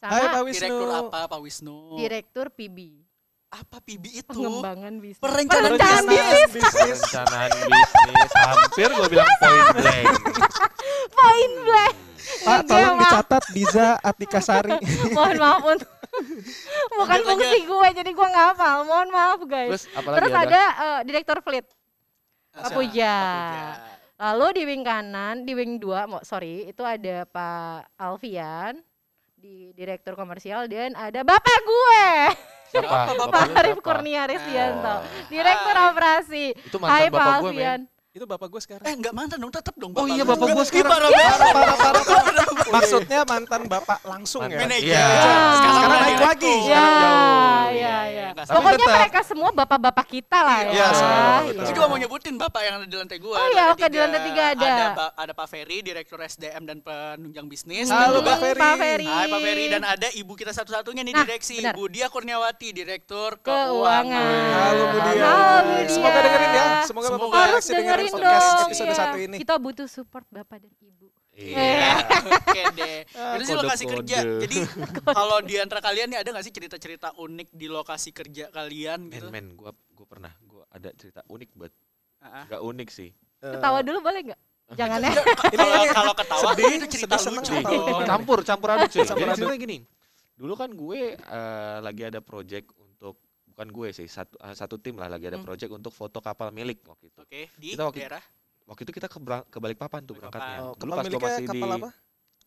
Sama 0.00 0.16
Hai 0.16 0.24
Pak 0.32 0.42
Wisnu. 0.48 0.64
Direktur 0.64 0.88
apa 0.88 1.18
Pak 1.28 1.40
Wisnu? 1.44 1.78
Direktur 2.00 2.46
PB. 2.48 2.78
Apa 3.50 3.82
PB 3.82 4.04
itu? 4.14 4.30
Pengembangan 4.30 4.94
bisnis. 5.02 5.18
Perencanaan 5.18 5.74
Perencanaan 5.74 6.04
bisnis. 6.06 6.50
bisnis. 6.54 6.98
Perencanaan 7.02 7.50
bisnis 7.66 8.30
hampir 8.38 8.88
gue 8.94 9.08
bilang 9.10 9.30
point 9.42 9.68
blank. 9.74 10.06
Point 11.18 11.54
blank. 11.66 11.94
Pak, 12.40 12.60
tolong 12.64 12.94
maaf. 12.94 13.02
dicatat 13.02 13.44
Diza 13.50 13.88
Atika 13.98 14.40
Sari. 14.40 14.78
Mohon 15.16 15.36
maaf 15.42 15.62
untuk 15.66 15.90
bukan 16.98 17.18
Lanjut, 17.18 17.26
fungsi 17.26 17.58
gue 17.66 17.88
jadi 17.90 18.10
gue 18.10 18.26
nggak 18.30 18.46
hafal. 18.54 18.76
Mohon 18.86 19.08
maaf 19.10 19.40
guys. 19.42 19.70
Terus 19.82 19.84
Terus 19.90 20.32
ada 20.32 20.62
eh, 20.70 21.00
direktur 21.10 21.38
fleet. 21.42 21.66
Siapa? 22.54 22.62
Pak 22.62 22.70
Puja. 22.70 23.16
Lalu 24.20 24.46
di 24.52 24.62
wing 24.68 24.82
kanan, 24.84 25.42
di 25.42 25.52
wing 25.56 25.80
2, 25.80 26.04
mo- 26.04 26.20
sorry, 26.22 26.68
itu 26.68 26.84
ada 26.84 27.24
Pak 27.24 27.96
Alfian 27.96 28.78
di 29.32 29.72
direktur 29.72 30.12
komersial 30.12 30.68
dan 30.68 30.92
ada 30.92 31.24
bapak 31.24 31.58
gue, 31.64 32.04
Siapa? 32.70 33.18
Bapak, 33.18 33.26
Pak 33.34 33.58
Arif? 33.58 33.76
Kurnia 33.82 34.22
Risdianto, 34.30 34.94
Oh. 34.94 35.26
direktur 35.26 35.74
Hai. 35.74 35.88
operasi. 35.90 36.44
Itu 36.54 36.76
Hai 36.78 37.10
mantan 37.10 37.10
Pak 37.10 37.18
bapak 37.18 37.36
gue 37.42 37.52
men. 37.52 37.80
Itu 38.10 38.26
bapak 38.26 38.50
gue 38.50 38.58
sekarang. 38.58 38.82
Eh 38.82 38.90
enggak 38.92 39.14
mantan 39.14 39.38
dong, 39.38 39.54
tetep 39.54 39.70
dong 39.78 39.94
Oh 39.94 40.02
iya, 40.02 40.26
bapak 40.26 40.50
sekarang. 40.66 40.82
parah 40.90 41.06
Parah, 41.06 41.14
banget. 41.14 41.54
parah, 41.54 41.74
parah, 41.78 42.02
parah. 42.26 42.44
Maksudnya 42.72 43.20
mantan 43.22 43.62
bapak 43.64 43.98
langsung 44.02 44.42
ya. 44.42 44.50
Mantan. 44.50 44.66
Manajer. 44.66 44.90
Iya. 44.90 45.06
Sekarang, 45.06 45.54
Sekarang 45.54 46.00
naik 46.02 46.18
lagi. 46.20 46.50
Ya, 46.50 46.66
Sekarang 46.66 46.90
jauh. 46.90 47.06
ya, 47.06 47.70
Iya, 47.70 47.94
ya. 48.10 48.28
iya. 48.34 48.46
Pokoknya 48.50 48.78
tetap. 48.80 48.96
mereka 48.98 49.20
semua 49.22 49.48
bapak-bapak 49.52 50.06
kita 50.08 50.38
lah 50.40 50.58
ya. 50.60 50.72
Iya, 50.72 50.86
semua, 50.90 51.22
Iya. 51.46 51.62
juga 51.70 51.82
mau 51.86 51.98
nyebutin 51.98 52.34
bapak 52.34 52.60
yang 52.60 52.74
ada 52.74 52.86
di 52.88 52.96
lantai 52.96 53.18
gua. 53.20 53.36
Oh 53.36 53.46
iya, 53.48 53.62
oke, 53.70 53.84
di 53.84 53.98
lantai 54.00 54.20
tiga 54.24 54.42
ada. 54.48 54.66
Ada, 54.66 54.86
Pak- 54.90 55.14
ada 55.16 55.32
Pak 55.32 55.46
Ferry, 55.48 55.78
Direktur 55.80 56.18
SDM 56.20 56.62
dan 56.64 56.78
Penunjang 56.80 57.46
Bisnis. 57.46 57.86
Halo, 57.88 58.18
juga- 58.18 58.26
Pak 58.28 58.38
Ferry. 58.42 58.58
Pak 58.58 58.74
Ferry. 58.76 59.06
Hai 59.06 59.26
Pak 59.28 59.38
Ferry 59.40 59.64
dan 59.68 59.82
ada 59.84 60.08
ibu 60.12 60.32
kita 60.34 60.50
satu-satunya 60.50 61.02
nih 61.04 61.14
Nah, 61.14 61.22
direksi, 61.22 61.62
benar. 61.62 61.78
Bu 61.78 61.86
Dia 61.86 62.06
Kurniawati, 62.08 62.68
Direktur 62.72 63.38
Keuangan. 63.38 64.34
Halo 64.50 64.82
Bu 64.88 64.98
Dia. 65.00 65.22
Halo, 65.22 65.62
Bu 65.62 65.78
Dia. 65.78 65.88
Semoga 65.88 66.18
dengerin 66.18 66.50
ya. 66.50 66.66
Semoga 66.82 67.06
bapak 67.12 67.42
direksi 67.46 67.70
dengerin 67.72 67.99
dengerin 68.02 68.12
podcast 68.16 68.46
dong. 68.46 68.62
episode 68.64 68.86
iya. 68.86 68.96
satu 68.96 69.16
ini. 69.18 69.36
Kita 69.38 69.54
butuh 69.56 69.86
support 69.86 70.24
bapak 70.28 70.58
dan 70.60 70.72
ibu. 70.80 71.06
Iya. 71.30 71.92
Oke 72.26 72.62
deh. 72.74 72.98
Ah, 73.14 73.34
Itu 73.34 73.42
sih 73.44 73.54
lokasi 73.54 73.84
kode-kode. 73.84 74.02
kerja. 74.02 74.18
Jadi 74.44 74.56
kalau 75.06 75.38
di 75.40 75.54
antara 75.56 75.80
kalian 75.80 76.08
nih 76.08 76.18
ada 76.20 76.28
gak 76.30 76.44
sih 76.44 76.52
cerita-cerita 76.52 77.14
unik 77.14 77.48
di 77.50 77.66
lokasi 77.66 78.10
kerja 78.10 78.50
kalian 78.50 79.08
Men 79.08 79.14
gitu? 79.14 79.28
men, 79.30 79.46
gue 79.54 79.70
gue 79.70 80.06
pernah 80.06 80.32
gue 80.40 80.62
ada 80.68 80.90
cerita 80.92 81.20
unik 81.24 81.50
buat 81.54 81.72
Ah, 82.20 82.42
ah. 82.42 82.44
gak 82.46 82.60
unik 82.60 82.88
sih. 82.88 83.08
Eh, 83.40 83.52
Ketawa 83.56 83.80
dulu 83.80 84.04
boleh 84.04 84.20
nggak? 84.28 84.40
Jangan 84.78 85.00
ya. 85.00 85.12
Kalau 85.50 85.82
kalau 85.88 86.12
ketawa 86.12 86.42
Sedih, 86.52 86.72
itu 86.76 86.86
cerita 86.92 87.16
sedih, 87.16 87.42
seneng, 87.42 87.64
lucu. 87.64 88.04
campur 88.04 88.38
campur 88.44 88.68
aduk 88.70 88.86
cuy. 88.88 89.00
Campur 89.02 89.16
Jadi 89.16 89.32
aduk. 89.32 89.38
ceritanya 89.40 89.58
gini. 89.58 89.78
Dulu 90.36 90.52
kan 90.54 90.70
gue 90.70 91.00
eh, 91.16 91.76
lagi 91.80 92.02
ada 92.04 92.20
project 92.20 92.68
bukan 93.60 93.76
gue 93.76 93.88
sih 93.92 94.08
satu 94.08 94.40
eh, 94.40 94.56
satu 94.56 94.80
tim 94.80 94.96
lah 94.96 95.04
lagi 95.06 95.28
ada 95.28 95.36
Hmm. 95.36 95.44
project 95.44 95.68
untuk 95.70 95.92
foto 95.92 96.16
kapal 96.18 96.48
milik 96.48 96.80
waktu 96.82 97.12
itu. 97.12 97.20
Oke, 97.20 97.52
di 97.54 97.76
Kita 97.76 97.84
waktu- 97.84 98.00
daerah 98.00 98.24
Waktu 98.64 98.86
itu 98.86 98.92
kita 98.94 99.04
ke, 99.04 99.18
ke 99.50 99.58
Balikpapan 99.58 100.00
tuh 100.00 100.14
berangkatnya. 100.14 100.62
Oh, 100.62 100.72
kapal 100.72 101.02
miliknya 101.02 101.20
masih 101.28 101.44
kapal 101.44 101.68
di 101.68 101.76
apa? 101.76 101.90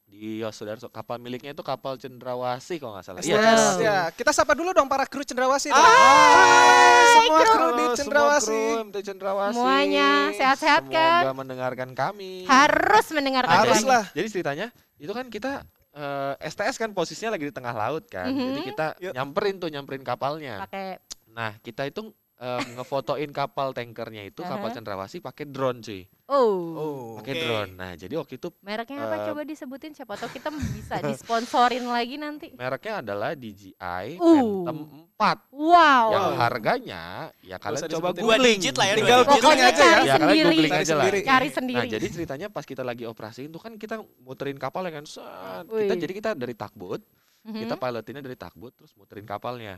di 0.04 0.24
Sudarso. 0.48 0.88
Kapal 0.88 1.18
miliknya 1.18 1.52
itu 1.52 1.62
kapal 1.62 1.94
Cendrawasih 1.98 2.80
kalau 2.80 2.96
nggak 2.96 3.04
salah. 3.04 3.20
Iya. 3.20 3.36
Cendrawasih. 3.36 3.84
ya. 3.84 4.00
Kita 4.10 4.32
sapa 4.32 4.54
dulu 4.54 4.72
dong 4.72 4.88
para 4.88 5.04
kru 5.04 5.22
Cendrawasih. 5.22 5.70
Hai, 5.70 5.84
Hai, 5.84 7.06
semua 7.14 7.38
kru. 7.38 7.52
kru 7.52 7.68
di 7.70 7.86
Cendrawasih. 7.94 8.48
Semua 8.48 8.74
kru 8.74 8.88
MT 8.88 8.98
Cendrawasih. 9.04 9.58
Semuanya 9.60 10.10
sehat-sehat 10.32 10.84
kan? 10.88 11.22
Semoga 11.22 11.34
mendengarkan 11.36 11.90
kami. 11.92 12.34
Harus 12.46 13.06
mendengarkan 13.12 13.54
Harus 13.60 13.78
kami. 13.78 13.90
lah. 13.90 14.04
Jadi 14.14 14.28
ceritanya 14.32 14.68
itu 14.96 15.12
kan 15.12 15.26
kita 15.28 15.52
eh, 15.94 16.34
STS 16.44 16.76
kan 16.78 16.90
posisinya 16.92 17.38
lagi 17.38 17.50
di 17.50 17.54
tengah 17.54 17.74
laut 17.74 18.06
kan. 18.10 18.30
Jadi 18.30 18.60
Mhm. 18.60 18.68
kita 18.74 18.88
Yuk. 19.00 19.14
nyamperin 19.14 19.56
tuh 19.62 19.70
nyamperin 19.70 20.04
kapalnya. 20.04 20.66
Pakai 20.66 20.98
Nah, 21.34 21.58
kita 21.66 21.90
itu 21.90 22.14
eh, 22.44 22.62
ngefotoin 22.74 23.32
kapal 23.32 23.72
tankernya 23.72 24.24
itu 24.26 24.40
kapal 24.40 24.68
Aha. 24.68 24.76
cendrawasih 24.76 25.20
pakai 25.20 25.48
drone 25.48 25.80
cuy 25.80 26.04
Oh. 26.26 26.56
Oh. 26.74 27.04
pakai 27.20 27.34
Oke. 27.34 27.42
drone 27.42 27.72
nah 27.74 27.92
jadi 27.94 28.16
waktu 28.16 28.36
itu 28.36 28.48
Mereknya 28.60 29.00
apa 29.02 29.28
coba 29.28 29.44
disebutin 29.44 29.92
siapa 29.92 30.16
tahu 30.16 30.28
kita 30.30 30.50
bisa 30.52 31.00
disponsorin 31.02 31.84
lagi 31.86 32.16
nanti. 32.16 32.48
mereknya 32.52 33.00
adalah 33.00 33.32
DJI 33.34 34.18
Uh. 34.18 34.64
Phantom 34.64 34.78
4 35.14 35.40
Wow. 35.54 36.06
yang 36.10 36.28
harganya 36.38 37.04
ya 37.40 37.56
kalian 37.56 37.80
usah 37.80 37.90
coba. 37.90 38.08
Dua 38.12 38.36
googling 38.36 38.56
digit 38.58 38.76
lah 38.76 38.86
ya, 38.86 38.96
Tinggal 38.98 39.20
googling 39.22 39.36
Pokoknya 39.38 39.66
aja 39.66 39.74
ya. 39.74 39.78
cari 39.78 39.86
ya 39.86 39.94
kalian 39.94 40.18
sendiri. 40.18 40.44
googling 40.44 40.64
Cari 40.66 40.82
aja 40.82 40.94
lah 40.94 41.04
sendiri. 41.04 41.20
Cari 41.22 41.44
Nah, 41.44 41.54
sendiri. 41.54 41.88
jadi 41.90 42.06
ceritanya 42.10 42.48
pas 42.50 42.66
kita 42.66 42.84
lagi 42.84 43.04
operasi 43.04 43.42
itu 43.46 43.58
kan 43.58 43.72
kita 43.76 43.96
muterin 44.20 44.58
kapal 44.58 44.84
ya 44.84 44.94
kan. 44.94 45.06
Set. 45.06 45.24
Kita 45.66 45.96
jadi 45.98 46.14
kita 46.14 46.30
dari 46.34 46.54
takbut, 46.54 47.00
Mhm. 47.44 47.60
kita 47.62 47.76
pilotinnya 47.76 48.22
dari 48.22 48.36
takbut 48.36 48.72
terus 48.74 48.92
muterin 48.96 49.24
kapalnya. 49.24 49.78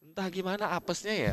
Entah 0.00 0.26
gimana 0.28 0.72
apesnya 0.72 1.14
ya. 1.14 1.32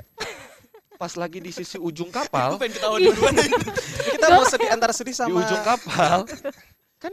Pas 0.96 1.12
lagi 1.14 1.44
di 1.44 1.52
sisi 1.52 1.76
ujung 1.76 2.08
kapal, 2.08 2.56
pengen 2.62 2.80
ketawa 2.80 2.96
duluan. 2.98 3.36
Kita 4.16 4.26
mau 4.32 4.46
sedih 4.46 4.70
antara 4.72 4.96
sedih 4.96 5.12
di 5.12 5.18
sama 5.18 5.36
ujung 5.36 5.60
kapal 5.62 6.24
kan 7.04 7.12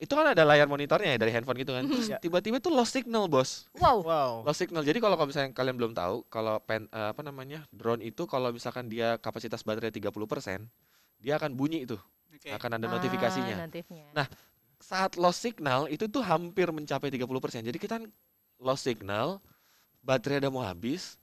itu 0.00 0.12
kan 0.16 0.32
ada 0.32 0.46
layar 0.46 0.64
monitornya 0.64 1.12
ya 1.12 1.18
dari 1.20 1.28
handphone 1.34 1.60
gitu 1.60 1.76
kan. 1.76 1.84
Terus 1.84 2.08
Ya. 2.08 2.16
tiba-tiba 2.16 2.56
tuh 2.56 2.72
lost 2.72 2.96
signal, 2.96 3.28
Bos. 3.28 3.68
Wow. 3.76 4.00
Wow. 4.00 4.32
Lost 4.48 4.56
signal. 4.56 4.80
Jadi 4.80 4.96
kalau 4.96 5.12
misalnya 5.20 5.52
kalian 5.52 5.76
belum 5.76 5.92
tahu, 5.92 6.24
kalau 6.32 6.56
pen, 6.64 6.88
eh, 6.88 7.08
apa 7.12 7.20
namanya? 7.20 7.68
drone 7.68 8.00
itu 8.00 8.24
kalau 8.24 8.48
misalkan 8.48 8.88
dia 8.88 9.20
kapasitas 9.20 9.60
baterai 9.60 9.92
30%, 9.92 10.64
dia 11.20 11.36
akan 11.36 11.52
bunyi 11.52 11.84
itu. 11.84 12.00
Oke. 12.32 12.48
Akan 12.48 12.72
ada 12.72 12.88
Ah, 12.88 12.96
notifikasinya. 12.96 13.60
notifnya. 13.60 14.08
Nah, 14.16 14.24
saat 14.80 15.20
lost 15.20 15.44
signal 15.44 15.84
itu 15.92 16.08
tuh 16.08 16.24
hampir 16.24 16.72
mencapai 16.72 17.12
30%. 17.12 17.60
Jadi 17.60 17.76
kita 17.76 18.00
lost 18.56 18.88
signal, 18.88 19.44
baterai 20.00 20.38
udah 20.38 20.50
mau 20.50 20.62
habis, 20.62 21.16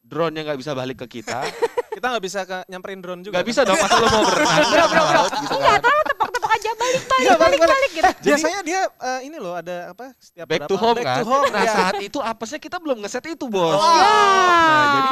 drone-nya 0.00 0.44
nggak 0.44 0.60
bisa 0.60 0.72
balik 0.72 1.04
ke 1.04 1.20
kita. 1.20 1.44
Kita 1.94 2.10
nggak 2.10 2.24
bisa 2.26 2.42
ke 2.42 2.66
nyamperin 2.66 2.98
drone 2.98 3.22
juga. 3.22 3.38
Nggak 3.38 3.46
bisa 3.46 3.60
dong, 3.62 3.78
masa 3.78 3.94
lo 3.94 4.06
mau 4.10 4.22
berenang 4.28 4.66
Bro, 4.66 4.84
bro, 4.90 5.02
bro. 5.06 5.22
gitu 5.38 5.56
kan. 5.56 5.78
Tepok-tepok 5.78 6.50
aja 6.50 6.70
balik 6.74 7.02
balik 7.06 7.22
Iya, 7.22 7.32
balik 7.32 7.38
balik, 7.54 7.70
balik 7.70 7.90
gitu. 7.94 8.10
Biasanya 8.26 8.60
dia 8.66 8.80
eh, 8.90 9.20
ini 9.22 9.36
loh 9.38 9.54
ada 9.54 9.76
apa 9.94 10.10
setiap 10.18 10.42
Back 10.44 10.58
berapa- 10.58 10.70
to 10.70 10.76
home 10.76 10.96
back 10.98 11.06
kan. 11.06 11.16
to 11.16 11.24
home, 11.24 11.46
nah, 11.46 11.62
ya. 11.62 11.70
saat 11.70 11.94
itu 12.02 12.18
apesnya 12.18 12.58
kita 12.58 12.76
belum 12.82 12.98
ngeset 12.98 13.24
itu, 13.30 13.46
Bos. 13.46 13.78
Ya. 13.78 13.78
Nah, 13.78 14.82
jadi 14.90 15.10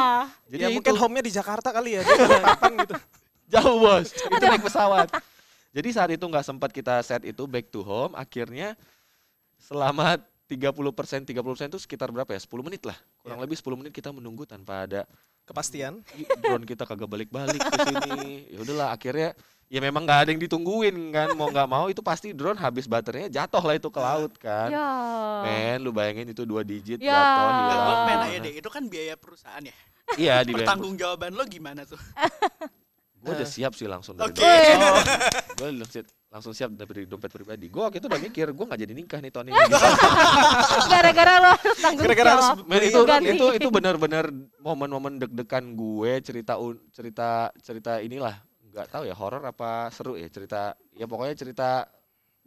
jadi 0.51 0.59
ya 0.59 0.67
itu 0.67 0.75
mungkin 0.75 0.93
home-nya 0.99 1.23
di 1.23 1.31
Jakarta 1.31 1.69
kali 1.71 1.89
ya. 1.95 2.01
Nggak 2.03 2.43
kapan 2.51 2.71
gitu. 2.83 2.93
jauh, 3.55 3.77
Bos. 3.79 4.07
itu 4.11 4.43
naik 4.43 4.61
pesawat. 4.61 5.07
Jadi 5.71 5.87
saat 5.89 6.09
itu 6.11 6.25
nggak 6.27 6.43
sempat 6.43 6.69
kita 6.69 6.99
set 6.99 7.23
itu 7.23 7.47
back 7.47 7.71
to 7.71 7.79
home, 7.79 8.11
akhirnya 8.11 8.75
selama 9.57 10.19
30% 10.53 11.25
30% 11.25 11.33
itu 11.67 11.79
sekitar 11.79 12.09
berapa 12.09 12.29
ya? 12.29 12.39
10 12.39 12.49
menit 12.61 12.85
lah. 12.85 12.97
Kurang 13.19 13.39
Ya. 13.39 13.43
lebih 13.43 13.57
10 13.57 13.75
menit 13.75 13.91
kita 13.91 14.09
menunggu 14.09 14.45
tanpa 14.45 14.85
ada 14.85 15.03
Kepastian. 15.43 15.99
Drone 16.43 16.63
kita 16.63 16.87
kagak 16.87 17.09
balik-balik 17.09 17.59
ke 17.59 17.77
sini. 17.83 18.47
Ya 18.47 18.57
udahlah 18.63 18.95
akhirnya 18.95 19.35
ya 19.67 19.79
memang 19.81 20.05
nggak 20.05 20.19
ada 20.23 20.29
yang 20.31 20.39
ditungguin 20.39 20.95
kan 21.09 21.33
mau 21.33 21.49
nggak 21.49 21.65
mau 21.65 21.89
itu 21.89 21.99
pasti 21.99 22.29
drone 22.29 22.55
habis 22.55 22.85
baterainya 22.85 23.41
jatuh 23.41 23.59
lah 23.59 23.75
itu 23.75 23.89
ke 23.89 23.99
laut 23.99 24.31
kan. 24.37 24.69
Ya. 24.69 24.87
Men, 25.43 25.81
lu 25.81 25.89
bayangin 25.89 26.29
itu 26.29 26.45
dua 26.45 26.61
digit 26.61 27.01
Ya. 27.01 27.11
jatuh 27.11 27.49
hilang. 27.49 27.81
gue 27.81 27.95
pengen 28.05 28.19
nanya 28.21 28.39
deh, 28.39 28.53
itu 28.55 28.69
kan 28.69 28.83
biaya 28.87 29.15
perusahaan 29.17 29.59
ya. 29.59 29.75
Iya 30.15 30.35
di 30.45 30.53
Pertanggung 30.55 30.95
jawaban 30.95 31.33
lo 31.33 31.43
gimana 31.43 31.83
tuh? 31.83 31.99
Gue 33.19 33.31
udah 33.33 33.47
siap 33.47 33.71
sih 33.73 33.87
langsung 33.87 34.15
dari 34.15 34.29
Oke. 34.29 34.43
dompet. 34.43 35.15
Gue 35.55 35.69
langsung, 35.73 36.03
langsung 36.33 36.49
siap 36.49 36.73
dari 36.73 37.05
dompet 37.05 37.29
pribadi. 37.29 37.69
Gue 37.69 37.85
waktu 37.85 38.01
itu 38.01 38.09
udah 38.09 38.17
mikir 38.17 38.49
gue 38.49 38.65
nggak 38.65 38.81
jadi 38.81 38.93
nikah 38.97 39.19
nih 39.21 39.29
tahun 39.29 39.45
ini. 39.53 39.61
Gara-gara 40.89 41.33
lo 41.37 41.49
harus 41.53 41.77
tanggung 41.77 42.03
Gara-gara 42.09 42.29
harus 42.33 42.47
jawab. 42.49 42.65
Men 42.65 42.81
itu 42.81 43.01
Ganti. 43.05 43.29
itu 43.37 43.45
itu 43.61 43.67
benar-benar 43.69 44.25
momen-momen 44.57 45.21
deg-degan 45.21 45.77
gue 45.77 46.11
cerita 46.25 46.57
cerita 46.89 47.29
cerita 47.61 47.91
inilah 48.01 48.33
nggak 48.73 48.87
tahu 48.89 49.03
ya 49.05 49.13
horor 49.13 49.45
apa 49.45 49.93
seru 49.93 50.17
ya 50.17 50.25
cerita 50.33 50.73
ya 50.97 51.05
pokoknya 51.05 51.37
cerita 51.37 51.85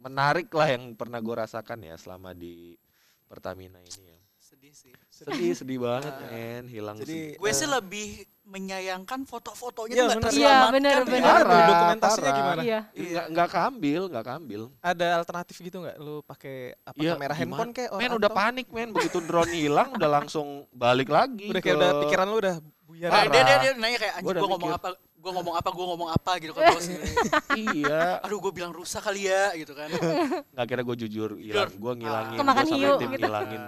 menarik 0.03 0.51
lah 0.51 0.67
yang 0.67 0.91
pernah 0.93 1.23
gue 1.23 1.35
rasakan 1.39 1.87
ya 1.87 1.95
selama 1.95 2.35
di 2.35 2.75
Pertamina 3.23 3.79
ini 3.79 4.11
ya 4.11 4.19
Sedih 4.37 4.71
sih. 4.71 4.91
Sedih 5.19 5.53
sedih 5.53 5.79
banget 5.79 6.13
men 6.23 6.65
hilang 6.67 6.95
Jadi 6.95 7.35
Gue 7.35 7.49
eh, 7.49 7.55
sih 7.55 7.65
lebih 7.65 8.07
menyayangkan 8.47 9.19
foto-fotonya 9.23 9.91
Iya, 9.91 9.99
tuh 9.99 10.07
nggak 10.07 10.15
bener. 10.15 10.31
Iya, 10.31 10.47
terselamatkan. 10.47 10.71
bener, 10.71 10.93
ya. 10.93 11.03
bener. 11.03 11.27
Parah, 11.27 11.67
dokumentasinya 11.67 12.23
parah. 12.23 12.37
gimana? 12.39 12.61
Iya. 12.61 12.79
nggak 12.87 13.25
nggak 13.27 13.47
keambil 13.49 14.01
nggak 14.07 14.25
keambil 14.25 14.61
Ada 14.81 15.07
alternatif 15.15 15.55
gitu 15.59 15.77
nggak? 15.79 15.95
Lu 15.97 16.15
pakai 16.21 16.55
apa 16.79 16.95
Iya, 16.95 17.11
kamera 17.11 17.27
gimana? 17.27 17.39
handphone 17.41 17.71
kayak 17.71 17.89
men 17.93 18.11
udah 18.13 18.31
panik 18.31 18.67
men 18.69 18.89
begitu 18.89 19.17
drone 19.19 19.51
hilang 19.51 19.89
udah 19.91 20.09
langsung 20.13 20.47
balik 20.71 21.09
lagi 21.09 21.49
Udah 21.49 21.59
kayak 21.59 21.73
ke- 21.73 21.81
udah 21.81 21.91
pikiran 21.99 22.25
lu 22.25 22.37
udah 22.37 22.55
buyar. 22.83 23.09
Nah, 23.09 23.23
dia, 23.25 23.41
dia, 23.43 23.55
dia 23.59 23.71
nanya 23.75 23.97
kayak 23.97 24.13
anjing 24.15 24.31
gue 24.31 24.43
ngomong 24.45 24.61
mikir. 24.63 24.79
apa, 24.79 24.89
gue 24.95 25.31
ngomong 25.33 25.55
apa, 25.57 25.69
gue 25.69 25.85
ngomong 25.85 26.09
apa 26.09 26.31
gitu 26.37 26.51
kan 26.53 26.63
bos. 26.71 26.87
iya 27.67 28.01
Aduh 28.23 28.39
gue 28.39 28.51
bilang 28.53 28.71
rusak 28.71 29.01
kali 29.01 29.27
ya 29.27 29.51
gitu 29.53 29.73
kan. 29.73 29.91
nggak 30.47 30.65
kira 30.65 30.81
gue 30.81 30.95
jujur 30.97 31.35
hilang 31.35 31.67
gue 31.69 31.93
ngilangin 31.95 32.37
Kemakan 32.37 32.55
gua 32.57 32.69
sampai 32.69 32.79
hiu 32.79 32.95
tim 32.95 33.09
gitu. 33.09 33.21
ngilangin 33.21 33.61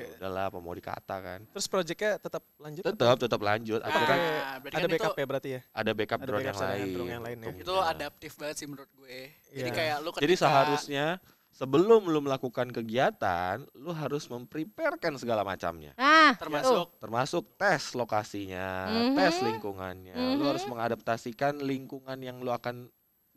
Oke. 0.00 0.06
"Ya 0.06 0.18
udahlah 0.18 0.44
apa 0.46 0.58
mau 0.58 0.72
dikata 0.72 1.16
kan 1.18 1.40
Terus 1.46 1.66
proyeknya 1.66 2.10
tetap 2.16 2.42
lanjut? 2.56 2.82
tetap 2.82 3.16
tetap 3.16 3.40
lanjut 3.40 3.80
akhirnya 3.80 4.06
kan 4.06 4.18
Nah, 4.20 4.56
berarti 4.58 4.74
Ada 4.74 4.80
kan 4.80 4.90
backup 4.90 5.10
itu, 5.10 5.20
ya 5.20 5.26
berarti 5.26 5.48
ya? 5.48 5.60
ada 5.70 5.90
backup 5.92 6.18
ada 6.18 6.26
drone 6.26 6.38
backup 6.40 6.50
yang 6.50 6.60
lain 6.62 6.86
drone 6.90 7.10
yang 7.10 7.22
lain 7.22 7.36
ya. 7.36 7.44
itu 7.44 7.56
untungnya. 7.62 7.90
adaptif 7.90 8.32
banget 8.34 8.56
sih 8.56 8.66
menurut 8.66 8.90
gue. 8.92 9.18
Jadi 9.50 9.60
Iya. 9.62 9.74
kayak 9.74 9.96
lu 9.98 10.08
jadi 10.16 10.34
seharusnya 10.36 11.06
sebelum 11.50 12.06
lu 12.06 12.20
melakukan 12.20 12.70
kegiatan 12.70 13.66
lu 13.74 13.90
harus 13.90 14.24
mempreparekan 14.26 15.14
segala 15.14 15.42
macamnya 15.42 15.92
Nah, 15.94 16.32
termasuk 16.34 16.94
termasuk 16.96 17.44
tes 17.54 17.90
lokasinya 17.92 18.68
Mhm. 18.86 19.14
tes 19.14 19.34
lingkungannya 19.40 20.14
lu 20.36 20.44
harus 20.44 20.62
Mhm. 20.62 20.70
mengadaptasikan 20.70 21.58
lingkungan 21.58 22.18
yang 22.18 22.38
lu 22.38 22.50
akan 22.50 22.86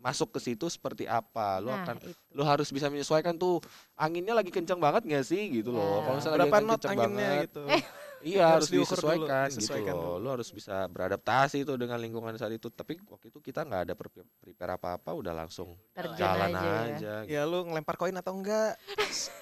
masuk 0.04 0.36
ke 0.36 0.40
situ 0.44 0.68
seperti 0.68 1.08
apa 1.08 1.64
lu 1.64 1.72
nah, 1.72 1.80
akan 1.88 1.96
itu. 2.04 2.12
lu 2.36 2.44
harus 2.44 2.68
bisa 2.68 2.92
menyesuaikan 2.92 3.40
tuh 3.40 3.64
anginnya 3.96 4.36
lagi 4.36 4.52
kencang 4.52 4.76
banget 4.76 5.08
nggak 5.08 5.24
sih 5.24 5.48
gitu 5.48 5.72
loh 5.72 5.80
Ya. 5.80 6.00
kalau 6.04 6.16
misalnya 6.20 6.38
Berapa 6.44 6.58
lagi 6.60 6.86
anginnya 6.92 7.30
banget 7.32 7.46
gitu? 7.48 7.64
iya 8.26 8.46
Harus 8.50 8.66
harus, 8.66 8.68
diukur 8.70 8.98
dulu, 8.98 9.08
disesuaikan, 9.20 9.48
disesuaikan 9.50 9.84
gitu 9.86 10.00
loh 10.00 10.08
dulu. 10.10 10.24
lu 10.24 10.30
harus 10.32 10.50
bisa 10.50 10.76
beradaptasi 10.88 11.58
tuh 11.62 11.76
dengan 11.76 11.98
lingkungan 11.98 12.34
saat 12.34 12.52
itu 12.52 12.68
tapi 12.68 12.98
waktu 13.06 13.28
itu 13.28 13.40
kita 13.40 13.62
nggak 13.62 13.82
ada 13.84 13.94
pre- 13.94 14.10
prepare 14.40 14.72
apa 14.74 14.96
apa 14.96 15.12
udah 15.12 15.34
langsung 15.34 15.76
Terjun 15.92 16.16
jalan 16.16 16.50
aja 16.50 16.58
ya. 16.58 16.74
aja, 16.90 17.14
gitu. 17.22 17.30
Ya 17.30 17.42
lu 17.44 17.60
ngelempar 17.66 17.96
koin 17.96 18.14
atau 18.14 18.34
enggak? 18.34 18.80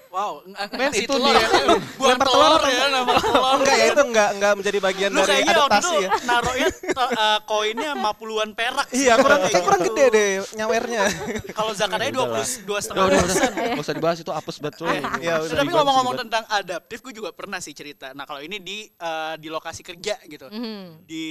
wow, 0.08 0.44
ng- 0.44 0.58
Men, 0.74 0.92
itu 0.92 1.08
telur 1.08 1.30
dia. 1.30 1.40
ya. 1.40 1.48
Buang 1.98 2.10
Lempar 2.12 2.26
telur 2.28 2.50
telur 2.52 2.62
ya 2.68 2.84
nama 2.90 3.12
telur. 3.16 3.54
enggak 3.56 3.74
ya 3.74 3.86
itu 3.88 4.02
enggak 4.04 4.28
enggak 4.34 4.52
menjadi 4.54 4.78
bagian 4.82 5.10
Lu 5.10 5.16
dari 5.16 5.28
kayaknya 5.32 5.46
waktu 5.48 5.62
adaptasi 5.62 5.88
itu 5.88 6.02
ya. 6.02 6.10
naruhnya 6.22 6.68
eh, 6.92 7.38
koinnya 7.42 7.90
50-an 7.94 8.50
perak. 8.52 8.86
Iya, 8.92 9.12
kurang 9.16 9.38
Kayak 9.42 9.62
kurang 9.62 9.80
gitu. 9.80 9.88
gede 9.90 10.04
deh 10.10 10.28
nyawernya. 10.54 11.02
Kalau 11.50 11.72
zakatnya 11.72 12.08
Ya 12.08 12.18
udahlah. 12.18 12.44
22 12.44 12.62
dua 12.62 12.76
udah 12.76 12.82
setengah 12.82 13.04
persen. 13.22 13.50
nggak 13.72 13.80
usah 13.80 13.94
dibahas 13.94 14.18
itu 14.18 14.32
apes 14.32 14.56
banget 14.58 14.74
coy 14.78 14.98
Iya, 15.18 15.34
tapi 15.48 15.70
ngomong-ngomong 15.70 16.14
tentang 16.18 16.44
adaptif, 16.50 16.98
gue 17.00 17.14
juga 17.14 17.30
pernah 17.30 17.58
sih 17.58 17.72
cerita. 17.72 18.12
Nah 18.12 18.24
kalau 18.24 18.40
ini 18.40 18.58
di 18.58 18.71
eh, 18.86 19.34
di 19.36 19.48
lokasi 19.48 19.80
kerja 19.80 20.14
gitu, 20.24 20.46
Mhm. 20.46 21.04
di 21.04 21.26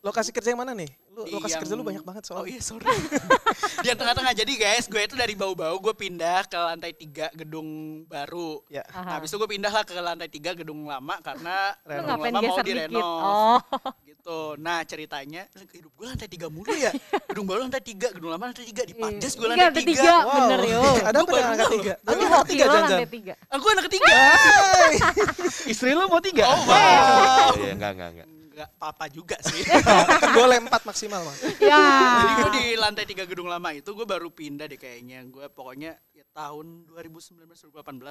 Lokasi 0.00 0.30
kerja 0.30 0.50
yang 0.50 0.60
mana 0.60 0.72
nih? 0.72 0.88
Lu 1.10 1.26
di 1.26 1.32
lokasi 1.32 1.52
yang- 1.52 1.60
kerja 1.60 1.74
lu 1.74 1.82
banyak 1.82 2.00
banget 2.00 2.22
Oh 2.24 2.40
soalnya. 2.40 2.50
iya 2.50 2.60
sorry. 2.62 2.86
di 3.84 3.88
tengah-tengah. 3.90 4.32
Jadi 4.32 4.52
guys, 4.56 4.86
gue 4.86 5.02
itu 5.02 5.12
dari 5.12 5.34
bau-bau 5.34 5.76
gue 5.76 5.92
pindah 5.92 6.46
ke 6.46 6.56
lantai 6.56 6.92
tiga 6.92 7.28
gedung 7.34 7.66
baru. 8.06 8.62
Ya. 8.66 8.80
Nah, 8.88 9.18
habis 9.18 9.28
itu 9.28 9.36
gue 9.36 9.50
pindah 9.50 9.68
lah 9.68 9.82
ke 9.82 9.92
lantai 9.92 10.28
tiga 10.28 10.54
gedung 10.54 10.86
lama 10.86 11.20
karena 11.20 11.74
Lu 11.82 12.00
gedung 12.00 12.32
lama 12.32 12.40
mau 12.40 12.58
direnov. 12.62 13.02
Oh. 13.02 13.58
gitu. 14.08 14.40
Nah 14.56 14.80
ceritanya 14.82 15.44
hidup 15.70 15.92
gue 15.92 16.06
lantai 16.06 16.28
tiga 16.28 16.46
mulu 16.48 16.72
ya. 16.72 16.94
gedung 17.26 17.44
baru 17.44 17.58
lantai 17.62 17.82
tiga, 17.82 18.08
gedung 18.10 18.30
lama 18.30 18.44
lantai 18.46 18.64
tiga, 18.64 18.82
di 18.82 18.94
Pajas 18.94 19.32
gue 19.34 19.42
Iya, 19.42 19.50
lantai 19.50 19.66
lantai 19.66 19.84
tiga. 19.84 20.00
tiga. 20.00 20.14
Bener 20.30 20.60
yo. 20.64 20.82
Ada 21.02 21.16
apa 21.18 21.28
dengan 21.28 21.50
baru 21.50 21.70
tiga? 21.74 21.94
Jangan. 22.00 22.88
lantai 22.88 23.10
tiga. 23.10 23.34
Aku 23.50 23.64
anak 23.68 23.84
ketiga. 23.90 24.12
istri 25.72 25.92
lu 25.92 26.06
mau 26.06 26.20
tiga 26.20 26.39
Oh, 26.42 26.60
wow. 26.64 27.50
iya 27.60 27.72
enggak 27.74 27.92
enggak 27.94 28.10
enggak 28.12 28.28
Enggak 28.50 28.68
apa-apa 28.76 29.04
juga 29.08 29.36
sih. 29.40 29.62
Boleh 30.36 30.60
empat 30.60 30.82
maksimal 30.82 31.22
mah. 31.22 31.36
Ya. 31.62 31.80
Jadi 32.18 32.32
gue 32.34 32.50
di 32.52 32.64
lantai 32.74 33.04
tiga 33.06 33.24
gedung 33.24 33.46
lama 33.46 33.70
itu 33.70 33.88
gue 33.88 34.04
baru 34.04 34.28
pindah 34.28 34.66
deh 34.66 34.76
kayaknya. 34.76 35.22
Gue 35.24 35.46
pokoknya 35.48 35.94
ya 36.10 36.26
tahun 36.28 36.90
2019-2018 36.90 37.70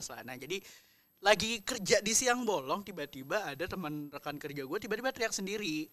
lah. 0.09 0.19
Nah 0.23 0.35
jadi 0.35 0.57
lagi 1.19 1.59
kerja 1.61 1.99
di 1.99 2.13
siang 2.15 2.47
bolong 2.47 2.81
tiba-tiba 2.81 3.51
ada 3.51 3.67
teman 3.67 4.07
rekan 4.07 4.39
kerja 4.39 4.63
gue 4.63 4.77
tiba-tiba 4.79 5.11
teriak 5.11 5.35
sendiri. 5.35 5.85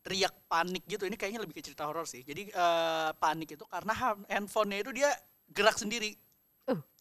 Teriak 0.00 0.32
panik 0.48 0.84
gitu. 0.84 1.04
Ini 1.04 1.14
kayaknya 1.14 1.44
lebih 1.44 1.54
ke 1.54 1.62
cerita 1.62 1.84
horor 1.84 2.08
sih. 2.08 2.24
Jadi 2.24 2.50
eh, 2.50 3.10
panik 3.14 3.54
itu 3.54 3.64
karena 3.64 3.92
ha- 3.92 4.24
handphonenya 4.26 4.80
itu 4.80 4.92
dia 4.96 5.12
gerak 5.46 5.76
sendiri. 5.76 6.16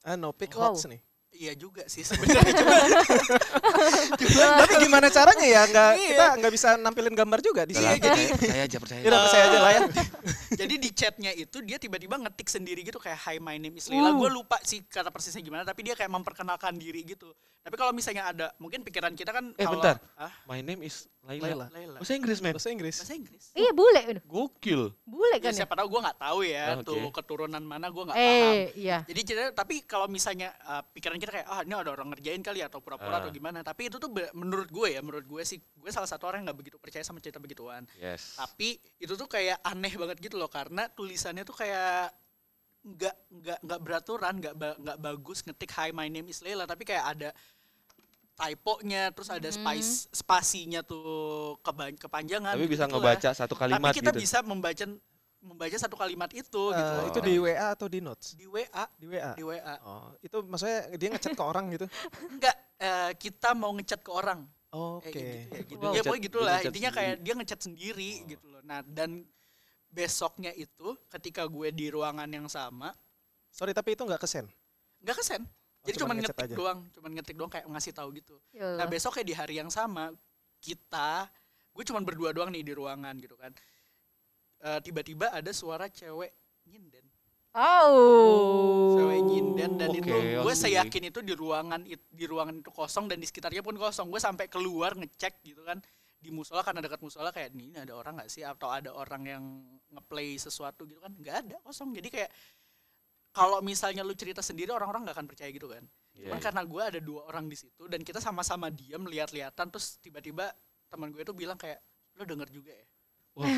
Ah, 0.04 0.20
no 0.20 0.36
pick 0.36 0.52
Wow. 0.54 0.76
hoax 0.76 0.84
nih. 0.86 1.00
Iya 1.34 1.54
juga 1.58 1.82
sih 1.90 2.06
sebenarnya. 2.06 2.54
Cuma 4.22 4.46
Tapi 4.62 4.74
gimana 4.86 5.08
caranya 5.10 5.46
ya? 5.46 5.62
Nggak 5.66 5.92
Iya. 5.98 6.08
kita 6.14 6.26
nggak 6.40 6.54
bisa 6.54 6.68
nampilin 6.78 7.16
gambar 7.18 7.40
juga 7.42 7.66
di 7.66 7.74
sini. 7.74 7.98
percaya, 7.98 8.30
percaya 8.38 8.62
aja 8.70 8.78
percaya. 8.78 9.02
Iya, 9.02 9.12
percaya 9.18 9.44
aja 9.50 9.60
lah 9.60 9.72
ya. 9.74 9.82
jadi 10.62 10.74
di 10.78 10.90
chatnya 10.94 11.32
itu 11.34 11.58
dia 11.66 11.82
tiba-tiba 11.82 12.22
ngetik 12.22 12.48
sendiri 12.48 12.86
gitu 12.86 13.02
kayak 13.02 13.18
Hi 13.26 13.42
my 13.42 13.58
name 13.58 13.74
is 13.82 13.90
Lila. 13.90 14.14
Gue 14.14 14.30
lupa 14.30 14.62
sih 14.62 14.86
kata 14.86 15.10
persisnya 15.10 15.42
gimana 15.42 15.66
tapi 15.66 15.82
dia 15.82 15.98
kayak 15.98 16.14
memperkenalkan 16.14 16.78
diri 16.78 17.02
gitu. 17.02 17.34
Tapi 17.64 17.76
kalau 17.76 17.90
misalnya 17.90 18.28
ada 18.28 18.52
mungkin 18.58 18.84
pikiran 18.84 19.16
kita 19.16 19.32
kan 19.32 19.56
Eh, 19.56 19.64
kalau 19.64 19.80
bentar. 19.80 19.96
ah, 20.14 20.28
My 20.44 20.60
name 20.60 20.84
is 20.84 21.08
Laila. 21.24 21.48
Laila. 21.48 21.66
Laila. 21.72 21.98
Bahasa 21.98 22.14
Inggris, 22.14 22.38
men. 22.38 22.52
Bahasa 22.52 22.70
Inggris. 22.70 22.96
Bahasa 22.98 23.16
Inggris. 23.16 23.44
Iya 23.54 23.72
bule 23.72 24.02
udah. 24.04 24.24
Gokil. 24.26 24.82
Bule 25.02 25.32
Ya, 25.34 25.40
kan 25.40 25.52
ya? 25.52 25.64
siapa 25.64 25.74
tahu 25.74 25.88
gue 25.88 26.02
nggak 26.04 26.20
tahu 26.20 26.40
ya 26.44 26.64
Ah, 26.66 26.76
oke. 26.76 26.84
tuh 26.84 27.00
keturunan 27.10 27.64
mana 27.64 27.88
gue 27.88 28.04
nggak 28.04 28.20
paham. 28.20 28.52
Eh, 28.52 28.64
iya. 28.76 29.08
Jadi 29.08 29.22
cerita, 29.24 29.56
tapi 29.56 29.80
kalau 29.82 30.06
misalnya 30.06 30.52
uh, 30.62 30.84
pikiran 30.86 31.16
kita 31.16 31.32
kayak 31.34 31.48
ah 31.48 31.64
ini 31.64 31.72
ada 31.74 31.90
orang 31.90 32.12
ngerjain 32.12 32.44
kali 32.44 32.60
atau 32.60 32.78
pura-pura 32.78 33.16
Ah. 33.16 33.20
atau 33.22 33.32
gimana. 33.32 33.64
Tapi 33.64 33.88
itu 33.88 33.96
tuh 33.96 34.12
be- 34.12 34.34
menurut 34.34 34.68
gue 34.68 34.88
ya, 34.90 35.00
menurut 35.00 35.24
gue 35.24 35.42
sih 35.42 35.58
gue 35.58 35.90
salah 35.90 36.06
satu 36.06 36.28
orang 36.28 36.44
yang 36.44 36.52
nggak 36.52 36.60
begitu 36.60 36.76
percaya 36.76 37.02
sama 37.02 37.18
cerita 37.18 37.40
begituan. 37.40 37.88
Yes. 37.96 38.36
Tapi 38.36 38.76
itu 39.00 39.14
tuh 39.14 39.26
kayak 39.26 39.64
aneh 39.64 39.96
banget 39.96 40.20
gitu 40.20 40.36
loh 40.36 40.48
karena 40.48 40.92
tulisannya 40.92 41.42
tuh 41.42 41.56
kayak 41.56 42.12
nggak 42.84 43.16
nggak 43.32 43.60
nggak 43.64 43.80
beraturan, 43.80 44.34
nggak 44.38 44.56
ba- 44.60 44.76
nggak 44.76 45.00
bagus 45.00 45.40
ngetik 45.42 45.72
Hi 45.72 45.90
my 45.90 46.12
name 46.12 46.28
is 46.28 46.44
Leila 46.44 46.68
tapi 46.68 46.84
kayak 46.84 47.16
ada 47.16 47.30
typonya 48.34 49.14
terus 49.14 49.30
ada 49.30 49.46
Hmm. 49.46 49.56
spice 49.56 49.92
spasinya 50.10 50.82
tuh 50.82 51.06
keba- 51.62 51.94
kepanjangan. 51.94 52.54
Tapi 52.54 52.66
bisa 52.66 52.86
gitu-gitulah. 52.86 53.14
ngebaca 53.16 53.30
satu 53.32 53.54
kalimat 53.54 53.90
Tapi 53.90 53.98
kita 54.00 54.12
gitu. 54.12 54.20
bisa 54.20 54.38
membaca 54.42 54.86
membaca 55.40 55.76
satu 55.76 55.96
kalimat 55.96 56.32
itu 56.32 56.64
Eh, 56.72 56.80
gitu. 56.80 56.96
itu 57.06 57.20
di 57.22 57.34
WA 57.36 57.68
atau 57.70 57.86
di 57.86 58.00
notes? 58.00 58.32
di 58.34 58.48
WA, 58.48 58.88
Di 58.96 59.06
WA. 59.06 59.36
di 59.36 59.44
WA. 59.44 59.76
Oh, 59.84 60.16
itu 60.18 60.40
maksudnya 60.40 60.88
dia 60.96 61.10
ngechat 61.12 61.36
ke 61.36 61.44
orang 61.44 61.68
gitu. 61.70 61.84
Enggak, 62.32 62.56
eh, 62.80 63.12
kita 63.14 63.52
mau 63.52 63.76
ngechat 63.76 64.00
ke 64.00 64.08
orang. 64.08 64.48
Oke. 64.72 65.12
Kayak 65.12 65.20
gitu, 65.20 65.52
ya, 65.52 65.62
gitu. 65.68 65.76
Wow. 65.76 65.84
Ya 65.84 65.92
Ngechat- 65.92 66.06
pokoknya 66.08 66.24
gitulah. 66.24 66.58
Intinya 66.64 66.90
kayak 66.90 67.12
sendiri. 67.12 67.26
dia 67.28 67.34
ngechat 67.36 67.60
sendiri 67.62 68.12
gitu 68.26 68.46
loh. 68.48 68.62
Nah, 68.64 68.80
dan 68.82 69.10
besoknya 69.88 70.50
itu 70.50 70.88
ketika 71.12 71.46
gue 71.46 71.70
di 71.70 71.92
ruangan 71.92 72.26
yang 72.26 72.48
sama, 72.48 72.96
Sorry 73.52 73.70
tapi 73.70 73.94
itu 73.94 74.02
nggak 74.02 74.18
kesen. 74.18 74.48
nggak 74.98 75.16
kesen. 75.20 75.44
Oh, 75.84 75.86
Jadi 75.86 75.98
cuman 76.00 76.16
cuma 76.16 76.24
ngetik 76.24 76.40
aja. 76.42 76.56
doang, 76.56 76.80
cuma 76.90 77.08
ngetik 77.10 77.36
doang 77.36 77.52
kayak 77.52 77.68
ngasih 77.68 77.92
tahu 77.92 78.10
gitu. 78.16 78.40
Ya 78.50 78.64
Nah, 78.64 78.68
Allah. 78.80 78.88
besoknya 78.88 79.24
di 79.24 79.34
hari 79.34 79.60
yang 79.60 79.68
sama 79.68 80.16
kita 80.58 81.28
gue 81.70 81.84
cuma 81.84 82.00
berdua 82.00 82.32
doang 82.32 82.48
nih 82.50 82.64
di 82.64 82.72
ruangan 82.72 83.12
gitu 83.18 83.36
kan. 83.36 83.52
Eh, 84.62 84.80
tiba-tiba 84.80 85.28
ada 85.28 85.52
suara 85.52 85.86
cewek 85.86 86.32
nyinden. 86.66 87.04
Oh. 87.54 88.96
cewek 88.96 89.20
nyinden 89.24 89.72
dan 89.76 89.90
Oke, 89.92 90.00
itu 90.00 90.16
gue 90.40 90.42
oke. 90.42 90.56
seyakin 90.56 91.04
itu 91.06 91.20
di 91.20 91.34
ruangan 91.34 91.82
di 91.86 92.26
ruangan 92.26 92.56
itu 92.58 92.72
kosong 92.72 93.06
dan 93.06 93.20
di 93.20 93.28
sekitarnya 93.28 93.60
pun 93.60 93.76
kosong 93.76 94.08
gue 94.08 94.18
sampai 94.18 94.48
keluar 94.48 94.96
ngecek 94.96 95.44
gitu 95.44 95.62
kan 95.62 95.78
di 96.18 96.32
musola 96.32 96.64
karena 96.64 96.80
dekat 96.80 96.98
musola 96.98 97.30
kayak 97.30 97.52
nih 97.52 97.66
ini 97.68 97.78
ada 97.78 97.94
orang 97.94 98.16
nggak 98.16 98.32
sih 98.32 98.42
atau 98.42 98.72
ada 98.72 98.90
orang 98.90 99.22
yang 99.28 99.44
ngeplay 99.92 100.34
sesuatu 100.36 100.88
gitu 100.88 100.98
kan 100.98 101.14
nggak 101.14 101.36
ada 101.44 101.56
kosong 101.62 101.92
jadi 101.92 102.08
kayak 102.10 102.30
kalau 103.34 103.60
misalnya 103.66 104.06
lu 104.06 104.14
cerita 104.14 104.40
sendiri 104.40 104.70
orang-orang 104.70 105.10
nggak 105.10 105.18
akan 105.18 105.28
percaya 105.28 105.50
gitu 105.50 105.68
kan 105.68 105.84
Iya, 106.14 106.30
Cuman 106.30 106.38
iya. 106.40 106.46
karena 106.46 106.62
gue 106.62 106.82
ada 106.94 107.00
dua 107.02 107.22
orang 107.26 107.50
di 107.50 107.58
situ 107.58 107.90
dan 107.90 108.06
kita 108.06 108.22
sama-sama 108.22 108.70
diam 108.70 109.02
lihat-lihatan 109.10 109.74
terus 109.74 109.98
tiba-tiba 109.98 110.54
teman 110.86 111.10
gue 111.10 111.26
itu 111.26 111.34
bilang 111.34 111.58
kayak 111.58 111.82
lo 112.14 112.24
denger 112.30 112.50
juga 112.54 112.70
ya 112.70 112.86
Wah. 113.34 113.50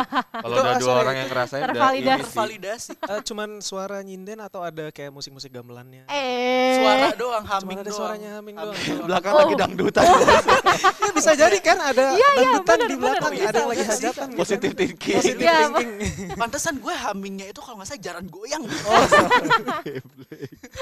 Kalau 0.46 0.54
udah 0.56 0.78
dua 0.78 0.94
orang 0.96 1.16
yang 1.16 1.26
ngerasain 1.26 1.58
udah 1.60 1.74
tervalidasi. 1.74 2.14
sih. 2.14 2.24
tervalidasi 2.24 2.90
Eh, 3.10 3.20
cuman 3.24 3.48
suara 3.58 3.98
nyinden 3.98 4.38
atau 4.38 4.62
ada 4.62 4.88
kayak 4.88 5.10
musik-musik 5.10 5.50
gamelannya? 5.50 6.06
Eh. 6.06 6.78
suara 6.78 7.10
doang 7.12 7.42
Cuman 7.42 7.58
humming 7.58 7.76
ada 7.76 7.84
doang 7.84 7.98
suaranya 7.98 8.30
humming 8.38 8.56
doang. 8.56 8.70
doang. 8.70 9.06
Belakang 9.10 9.32
Oh. 9.34 9.38
lagi 9.42 9.54
dangdutan. 9.56 10.04
Ya 10.06 11.10
bisa 11.12 11.32
jadi 11.34 11.58
kan 11.58 11.78
ada 11.80 12.04
iya, 12.12 12.28
dangdutan 12.32 12.62
bener, 12.76 12.86
di 12.86 12.94
bener, 12.94 13.02
belakang, 13.12 13.32
bisa, 13.32 13.44
ada 13.44 13.58
yang 13.58 13.68
lagi 13.68 13.82
bisa, 13.82 13.92
hajatan 13.92 14.26
gitu. 14.26 14.38
Positif 14.38 14.70
thinking. 14.72 15.16
Positive 15.18 15.42
Iya, 15.42 15.56
thinking. 15.72 15.90
pantesan 16.36 16.74
gue 16.78 16.94
hummingnya 16.94 17.46
itu 17.48 17.58
kalau 17.58 17.76
nggak 17.76 17.88
salah 17.88 18.00
jaran 18.00 18.26
goyang 18.28 18.62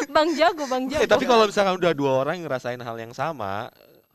Bang 0.08 0.28
Jago, 0.34 0.64
Bang 0.66 0.84
Jago. 0.86 1.00
Eh, 1.00 1.08
tapi 1.08 1.24
kalau 1.24 1.44
misalkan 1.46 1.74
udah 1.74 1.92
dua 1.92 2.12
orang 2.18 2.36
yang 2.36 2.44
ngerasain 2.46 2.78
hal 2.78 2.96
yang 2.96 3.12
sama, 3.12 3.72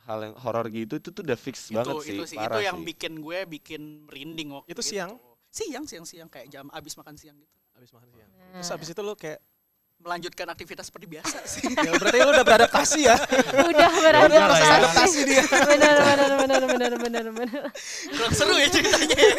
hal 0.08 0.20
yang 0.22 0.36
horor 0.36 0.66
gitu 0.68 0.94
itu 0.96 1.10
tuh 1.10 1.22
udah 1.22 1.36
fix 1.36 1.68
itu 1.68 1.76
banget 1.76 1.96
itu 2.02 2.24
sih. 2.24 2.34
sih 2.34 2.38
parah 2.38 2.58
itu 2.58 2.62
yang 2.66 2.78
sih. 2.78 2.86
bikin 2.88 3.14
gue 3.20 3.40
bikin 3.46 3.82
merinding 4.08 4.50
waktu 4.52 4.72
Itu 4.72 4.80
siang? 4.82 5.20
siang 5.50 5.84
siang 5.84 6.04
siang 6.04 6.28
kayak 6.28 6.48
jam 6.48 6.68
abis 6.70 6.96
makan 6.96 7.14
siang 7.14 7.36
gitu 7.36 7.52
Habis 7.74 7.92
makan 7.92 8.10
siang. 8.10 8.30
Terus 8.56 8.70
habis 8.72 8.88
itu 8.88 9.02
lu 9.02 9.14
kayak 9.14 9.38
melanjutkan 9.98 10.46
aktivitas 10.46 10.88
seperti 10.88 11.10
biasa 11.10 11.42
sih 11.44 11.66
ya 11.86 11.90
berarti 11.92 12.18
lu 12.20 12.30
udah 12.30 12.42
beradaptasi 12.42 13.00
ya. 13.04 13.18
udah 13.60 13.90
berada 13.98 14.26
Udah 14.30 14.46
lah 14.46 14.60
ya. 14.60 14.74
Adaptasi 14.80 15.20
dia. 15.26 15.44
benar 15.74 15.96
benar 16.00 16.32
benar 16.38 16.62
benar 16.64 16.94
benar 16.96 17.26
benar 17.34 17.62
kurang 18.08 18.32
seru 18.32 18.54
ya 18.56 18.70
ceritanya 18.70 19.18
ya. 19.18 19.34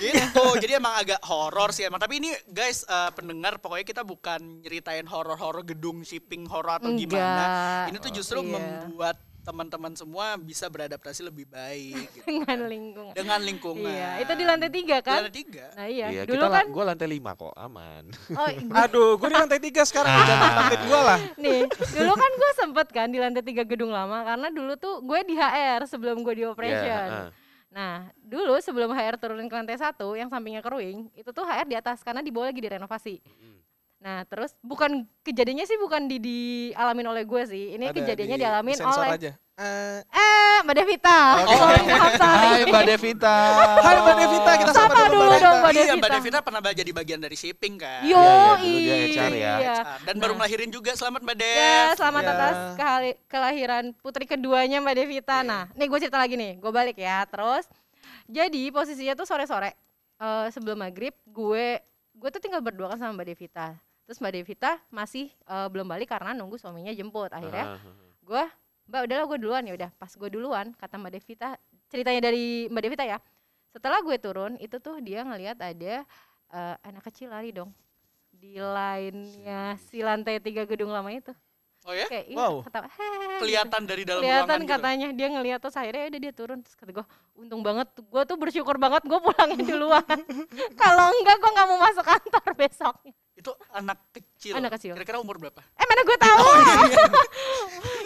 gitu 0.00 0.44
jadi 0.58 0.72
emang 0.78 0.94
agak 0.96 1.20
horor 1.22 1.70
sih 1.70 1.82
emang 1.82 1.98
tapi 1.98 2.18
ini 2.18 2.30
guys 2.46 2.82
eh, 2.84 3.10
pendengar 3.12 3.58
pokoknya 3.58 3.82
kita 3.84 4.02
bukan 4.02 4.62
nyeritain 4.62 5.04
horor-horor 5.04 5.62
gedung 5.64 6.02
shipping 6.02 6.46
horor 6.46 6.78
atau 6.78 6.90
gimana 6.92 7.18
enggak 7.18 7.48
ini 7.90 7.96
tuh 7.98 8.12
justru 8.12 8.38
Iya. 8.40 8.50
membuat 8.52 9.16
teman-teman 9.42 9.92
semua 9.92 10.34
bisa 10.36 10.66
beradaptasi 10.66 11.20
lebih 11.22 11.44
baik 11.44 11.98
gitu. 12.08 12.24
dengan 12.24 12.58
lingkungan 12.64 13.12
dengan 13.12 13.40
lingkungan 13.40 13.90
iya 13.90 14.22
itu 14.22 14.32
di 14.32 14.44
lantai 14.44 14.70
tiga 14.70 14.96
Di 14.96 15.04
kan 15.04 15.18
lantai 15.20 15.34
tiga 15.34 15.66
nah 15.72 15.86
iya, 15.86 16.06
Iya, 16.08 16.22
dulu 16.24 16.38
kita 16.38 16.48
kan 16.48 16.64
gue 16.68 16.84
lantai 16.86 17.08
lima 17.08 17.30
kok, 17.32 17.52
aman. 17.52 18.02
oh 18.32 18.48
gua- 18.70 18.82
Aduh, 18.82 19.10
gue 19.16 19.28
di 19.28 19.36
lantai 19.36 19.58
tiga 19.58 19.82
sekarang 19.82 20.10
Ah. 20.12 20.24
jangan 20.24 20.50
takut 20.56 20.80
gue 20.84 21.00
lah. 21.02 21.18
nih 21.36 21.60
dulu 21.68 22.12
kan 22.14 22.30
gue 22.32 22.50
sempet 22.54 22.86
kan 22.88 23.06
di 23.06 23.18
lantai 23.18 23.42
tiga 23.42 23.62
gedung 23.62 23.90
lama 23.90 24.22
karena 24.24 24.48
dulu 24.48 24.72
tuh 24.74 25.02
gue 25.02 25.20
di 25.24 25.34
HR 25.34 25.84
sebelum 25.84 26.22
gue 26.22 26.34
di 26.34 26.44
operation 26.44 26.80
Iya, 27.08 27.26
ah. 27.26 27.30
Nah, 27.68 27.96
dulu 28.14 28.60
sebelum 28.60 28.90
HR 28.90 29.16
turun 29.16 29.40
ke 29.42 29.54
lantai 29.54 29.74
satu 29.74 30.12
yang 30.12 30.28
sampingnya 30.28 30.60
keruing, 30.60 31.08
itu 31.14 31.24
tuh 31.26 31.40
HR 31.40 31.64
di 31.64 31.72
atas 31.72 32.00
karena 32.00 32.20
di 32.20 32.28
bawah 32.28 32.46
lagi 32.46 32.60
direnovasi. 32.60 33.16
Mm. 33.16 33.56
Nah, 34.02 34.26
terus 34.26 34.50
bukan 34.58 34.90
kejadiannya 35.22 35.62
sih 35.62 35.78
bukan 35.78 36.10
di 36.10 36.18
dialamin 36.18 37.06
oleh 37.06 37.22
gue 37.22 37.42
sih. 37.46 37.64
Ini 37.72 37.86
Ada 37.86 37.94
kejadiannya 37.94 38.34
di- 38.34 38.42
dialamin 38.42 38.74
disensor 38.74 38.98
oleh 39.00 39.14
aja. 39.14 39.30
Eh, 39.52 39.98
eh 40.10 40.56
Mbak 40.60 40.74
Devita. 40.74 41.18
Oke. 41.38 41.54
Sorry, 41.54 41.80
maaf, 41.86 42.12
sorry. 42.18 42.34
Hai 42.42 42.60
Mbak 42.66 42.82
Devita. 42.84 43.36
Hai 43.78 43.94
Mbak 43.96 44.14
Devita, 44.16 44.52
kita 44.58 44.72
Sapa 44.72 44.82
sapa 44.90 45.06
dulu 45.06 45.14
dulu 45.14 45.22
Mbak 45.22 45.38
dong, 45.38 45.38
Devita. 45.38 45.62
Mbak 45.62 45.70
iya 45.72 45.84
mbak 45.86 45.92
Devita. 46.02 46.16
Devita 46.18 46.38
pernah 46.42 46.60
jadi 46.74 46.90
bagian 46.92 47.20
dari 47.20 47.36
shipping 47.36 47.74
kan 47.76 48.02
Yo, 48.02 48.18
Iya, 48.18 48.26
iya, 48.26 48.58
dulu 48.58 48.78
dia 48.80 48.96
HR 49.06 49.32
ya. 49.32 49.54
Iya. 49.56 49.74
dan 50.02 50.14
baru 50.18 50.32
Nah. 50.32 50.38
melahirin 50.40 50.70
juga 50.72 50.90
selamat 50.92 51.20
mbak 51.22 51.36
Dev 51.36 51.54
Ya, 51.54 51.82
selamat 51.94 52.22
Ya. 52.22 52.30
atas 52.32 52.54
kehali- 52.74 53.18
kelahiran 53.24 53.84
putri 53.96 54.24
keduanya 54.24 54.82
Mbak 54.82 54.94
Devita. 54.96 55.36
Iya. 55.36 55.46
Nah, 55.46 55.62
nih 55.70 55.86
gue 55.86 55.98
cerita 56.00 56.18
lagi 56.18 56.34
nih, 56.34 56.58
gue 56.58 56.72
balik 56.72 56.96
ya. 56.96 57.22
Terus, 57.24 57.70
jadi 58.26 58.62
posisinya 58.68 59.14
tuh 59.14 59.24
sore-sore 59.24 59.78
eh, 60.18 60.46
sebelum 60.50 60.74
maghrib, 60.76 61.14
gue 61.24 61.78
gue 62.12 62.28
tuh 62.28 62.40
tinggal 62.40 62.58
berdua 62.60 62.88
kan 62.88 62.98
sama 62.98 63.14
Mbak 63.14 63.26
Devita. 63.28 63.78
Terus 64.04 64.18
Mbak 64.18 64.32
Devita 64.34 64.72
masih 64.90 65.30
eh, 65.30 65.68
belum 65.70 65.86
balik 65.86 66.10
karena 66.10 66.34
nunggu 66.34 66.58
suaminya 66.58 66.90
jemput. 66.90 67.30
Akhirnya 67.30 67.76
Ah, 67.76 67.78
ah, 67.78 67.86
ah. 67.86 68.12
gue, 68.22 68.44
Mbak 68.90 69.00
udahlah 69.06 69.24
gue 69.30 69.38
duluan 69.38 69.62
ya 69.64 69.74
udah. 69.74 69.90
Pas 69.96 70.10
gue 70.10 70.28
duluan, 70.28 70.66
kata 70.74 70.94
Mbak 70.98 71.12
Devita, 71.16 71.48
ceritanya 71.88 72.20
dari 72.28 72.66
Mbak 72.66 72.82
Devita 72.82 73.04
ya. 73.06 73.18
Setelah 73.72 74.04
gue 74.04 74.16
turun, 74.20 74.58
itu 74.60 74.76
tuh 74.78 75.00
dia 75.00 75.24
ngelihat 75.24 75.56
ada 75.56 76.04
eh, 76.52 76.74
anak 76.84 77.02
kecil 77.08 77.32
lari 77.32 77.50
dong 77.50 77.72
di 78.32 78.58
lainnya 78.58 79.76
si 79.86 80.02
lantai 80.02 80.42
tiga 80.42 80.66
gedung 80.66 80.90
lama 80.90 81.06
itu 81.12 81.30
oh 81.84 81.94
ya 81.94 82.10
kayak 82.10 82.26
iya, 82.26 82.36
Wow. 82.36 82.64
ketawa 82.66 82.88
"Heh," 82.90 83.38
kelihatan 83.38 83.82
dari 83.86 84.02
gitu. 84.02 84.10
dalam 84.10 84.22
kelihatan 84.24 84.42
ruangan 84.42 84.60
gitu. 84.62 84.72
katanya 84.74 85.08
dia 85.14 85.28
ngeliat 85.30 85.58
terus 85.62 85.76
akhirnya 85.76 86.02
udah 86.10 86.20
dia 86.20 86.32
turun 86.34 86.58
terus 86.58 86.74
kata 86.74 86.90
gue 86.90 87.06
untung 87.34 87.60
banget 87.60 87.88
gue 87.92 88.22
tuh 88.22 88.36
bersyukur 88.36 88.76
banget 88.76 89.02
gue 89.02 89.16
pulangnya 89.16 89.56
duluan 89.58 90.04
kalau 90.80 91.06
enggak 91.10 91.36
gue 91.36 91.50
nggak 91.50 91.66
mau 91.66 91.78
masuk 91.80 92.04
kantor 92.04 92.48
besoknya. 92.60 93.12
Itu 93.32 93.50
anak 93.72 93.98
kecil. 94.12 94.52
Anak 94.54 94.76
kecil. 94.76 94.92
kira-kira 94.92 95.18
umur 95.18 95.40
berapa? 95.40 95.58
Eh 95.74 95.84
mana 95.84 96.00
gue 96.02 96.18
tahu. 96.28 96.44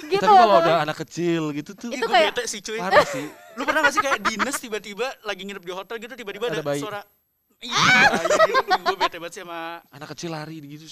gitu 0.06 0.22
Tapi 0.22 0.38
kalau 0.38 0.56
udah 0.60 0.76
anak 0.82 0.96
kecil 1.02 1.42
gitu 1.52 1.70
tuh 1.74 1.90
Itu 1.90 2.06
kayak- 2.06 2.32
bete 2.32 2.42
sih 2.46 2.60
cuy. 2.60 2.78
Parah 2.78 3.02
sih. 3.04 3.26
lu 3.56 3.64
pernah 3.64 3.80
gak 3.82 3.92
sih 3.92 4.00
kayak 4.00 4.20
dinas 4.22 4.56
tiba-tiba 4.56 5.06
lagi 5.22 5.42
nginep 5.42 5.60
di 5.60 5.72
hotel 5.72 5.96
gitu 5.96 6.12
tiba-tiba 6.14 6.46
ada, 6.46 6.60
Ada 6.60 6.64
bayi. 6.64 6.78
suara 6.78 7.00
iya 7.56 8.20
gitu 8.20 8.52
gue 8.84 8.96
bete 8.96 9.16
banget 9.16 9.32
sih 9.32 9.42
sama 9.42 9.80
Anak 9.88 10.08
kecil 10.12 10.28
lari 10.30 10.60
gitu. 10.60 10.84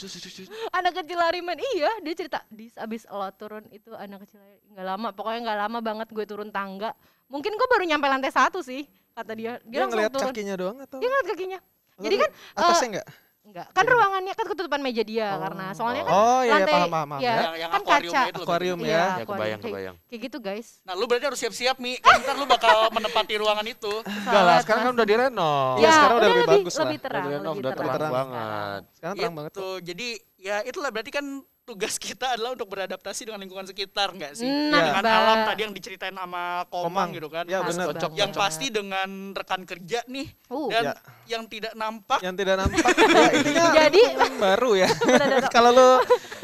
anak 0.73 0.92
kecil 0.97 1.18
lari 1.20 1.38
man 1.38 1.61
iya 1.61 1.92
dia 2.01 2.14
cerita 2.16 2.40
di 2.49 2.73
abis 2.75 3.05
lo 3.07 3.29
turun 3.31 3.68
itu 3.70 3.92
anak 3.92 4.25
kecil 4.25 4.40
lari. 4.40 4.59
Nggak 4.66 4.87
lama 4.88 5.09
pokoknya 5.12 5.40
nggak 5.44 5.59
lama 5.61 5.79
banget 5.79 6.09
gue 6.11 6.25
turun 6.25 6.49
tangga 6.49 6.97
mungkin 7.27 7.53
gue 7.53 7.69
baru 7.69 7.85
nyampe 7.85 8.07
lantai 8.07 8.31
satu 8.31 8.61
sih 8.61 8.85
kata 9.11 9.33
dia 9.33 9.57
dia, 9.61 9.63
Dia 9.65 9.79
langsung 9.81 9.96
ngeliat 9.96 10.13
turun 10.13 10.29
kakinya 10.29 10.55
doang 10.55 10.77
atau? 10.79 10.98
dia 10.98 11.09
ngeliat 11.09 11.29
kakinya 11.29 11.59
jadi 11.96 12.15
Tapi 12.15 12.25
kan 12.25 12.31
atasnya 12.59 12.88
enggak? 12.90 13.09
enggak 13.44 13.67
kan 13.71 13.85
ruangannya 13.85 14.33
kan 14.33 14.46
ketutupan 14.48 14.81
meja 14.81 15.03
dia 15.03 15.29
karena 15.37 15.67
soalnya 15.71 16.03
kan 16.03 16.13
Oh 16.13 16.40
iya, 16.40 16.48
iya, 16.48 16.55
lantai 16.59 16.73
paham, 16.75 16.88
paham, 16.88 17.07
paham. 17.07 17.21
ya, 17.21 17.29
ya. 17.29 17.35
yang, 17.37 17.55
yang 17.55 17.71
kan 17.71 17.79
akuarium 17.79 18.09
kaca. 18.11 18.23
itu 18.25 18.35
loh. 18.35 18.42
Akuarium 18.42 18.79
Iya, 18.79 18.88
ya. 18.88 18.96
Ya 18.96 19.05
akuarium. 19.05 19.29
kebayang, 19.29 19.38
Kayak- 19.55 19.69
kebayang. 19.69 19.96
kayak 20.03 20.21
gitu 20.23 20.38
guys 20.40 20.69
Nah 20.83 20.92
lu 20.92 21.05
berarti 21.05 21.25
harus 21.25 21.38
siap-siap 21.38 21.77
Mi 21.77 21.92
Kan 21.98 22.13
ntar 22.19 22.35
lu 22.35 22.46
bakal 22.46 22.77
menempati 22.96 23.35
ruangan 23.37 23.67
itu 23.67 23.92
Enggak 24.01 24.42
lah, 24.42 24.57
sekarang 24.59 24.83
kan 24.83 24.92
udah 24.92 25.07
direnov. 25.07 25.77
Iya, 25.77 25.90
sekarang 25.92 26.17
udah 26.17 26.29
lebih 26.31 26.46
bagus 26.48 26.73
lah. 26.73 26.83
lebih 26.83 26.98
terang 26.98 27.21
Udah 27.21 27.29
direnov, 27.31 27.44
lebih 27.46 27.63
udah 27.63 27.73
terang 27.75 27.92
terang. 27.94 28.13
banget. 28.13 28.81
Sekarang 28.90 29.15
terang 29.15 29.35
banget 29.35 29.51
Itu 29.51 29.61
kok. 29.63 29.77
jadi 29.85 30.09
ya 30.38 30.57
itulah 30.63 30.90
berarti 30.90 31.11
kan 31.11 31.25
tugas 31.65 31.96
kita 31.96 32.31
adalah 32.31 32.52
untuk 32.52 32.69
beradaptasi 32.69 33.25
dengan 33.25 33.40
lingkungan 33.40 33.65
sekitar 33.65 34.12
nggak 34.12 34.33
sih? 34.35 34.44
Nah, 34.44 34.81
dengan 34.92 35.00
alam 35.02 35.38
tadi 35.44 35.60
yang 35.65 35.73
diceritain 35.73 36.12
sama 36.12 36.69
Komang, 36.69 36.85
Komang. 36.85 37.08
gitu 37.10 37.29
kan. 37.29 37.44
Ya, 37.44 37.58
banget. 37.58 37.96
yang 38.15 38.31
pasti 38.31 38.69
dengan 38.69 39.08
rekan 39.33 39.65
kerja 39.65 40.04
nih 40.06 40.29
Uh, 40.46 40.69
dan 40.69 40.85
Ya. 40.85 40.94
yang 41.27 41.42
tidak 41.44 41.73
nampak 41.75 42.21
yang 42.21 42.37
tidak 42.37 42.60
nampak 42.60 42.85
ya 43.00 43.27
intinya 43.33 43.65
Jadi 43.75 44.00
baru 44.37 44.71
ya 44.77 44.90
kalau 45.56 45.73
lu 45.73 45.88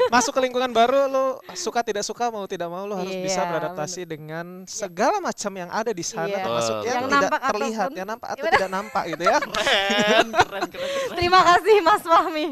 masuk 0.09 0.33
ke 0.33 0.41
lingkungan 0.41 0.67
baru 0.69 1.05
lu 1.05 1.25
suka 1.53 1.79
tidak 1.79 2.01
suka 2.01 2.27
mau 2.27 2.43
tidak 2.43 2.67
mau 2.67 2.83
lu 2.83 2.97
harus 2.97 3.13
bisa 3.15 3.39
Iya, 3.39 3.47
beradaptasi 3.47 4.01
dengan 4.03 4.65
segala 4.65 5.21
macam 5.21 5.53
yang 5.53 5.69
ada 5.69 5.93
di 5.93 6.01
sana 6.01 6.27
Iya. 6.27 6.43
termasuk 6.43 6.75
yang, 6.75 6.83
Yang 6.83 6.97
tidak 6.99 7.13
nampak 7.13 7.39
terlihat 7.45 7.77
ataupun- 7.79 7.95
yang 7.95 8.07
nampak 8.09 8.27
atau 8.27 8.43
tidak 8.49 8.69
nampak 8.69 9.03
gitu 9.07 9.23
ya 9.23 9.37
keren, 9.39 10.27
keren, 10.27 10.27
keren, 10.33 10.65
keren. 10.67 11.09
terima 11.13 11.39
kasih 11.45 11.75
Mas 11.79 12.01
Fahmi. 12.03 12.47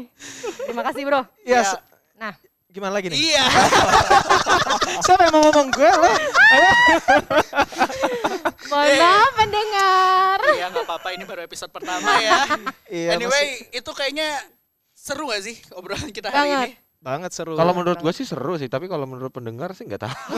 Terima 0.62 0.82
kasih 0.82 1.02
bro. 1.02 1.20
ya 1.42 1.50
Ya. 1.50 1.62
se- 1.66 1.82
Nah, 2.16 2.34
gimana 2.70 2.92
lagi 2.94 3.06
nih 3.08 3.18
Iya. 3.30 3.44
siapa 5.04 5.22
yang 5.24 5.34
mau 5.34 5.42
ngomong 5.44 5.68
gue 5.68 5.90
lo 5.90 6.10
mohon 8.70 8.86
Eh. 8.86 8.96
maaf 8.96 9.30
pendengar. 9.34 10.38
Iya 10.52 10.66
nggak 10.68 10.84
apa-apa 10.84 11.08
ini 11.10 11.24
baru 11.24 11.40
episode 11.42 11.70
pertama 11.70 12.10
ya. 12.18 12.46
iya 12.92 13.10
anyway 13.12 13.66
itu 13.68 13.90
kayaknya 13.90 14.38
seru 14.92 15.26
gak 15.26 15.42
sih 15.42 15.56
obrolan 15.72 16.08
kita 16.08 16.28
hari 16.28 16.38
Banget. 16.48 16.68
ini? 16.68 16.72
banget 17.00 17.32
seru 17.32 17.56
Kalau 17.56 17.72
menurut 17.72 17.96
gue 17.96 18.12
sih 18.12 18.28
seru 18.28 18.54
sih, 18.54 18.68
tapi 18.68 18.84
kalau 18.84 19.08
menurut 19.08 19.32
pendengar 19.32 19.72
sih 19.72 19.88
nggak 19.88 20.04
tahu. 20.04 20.36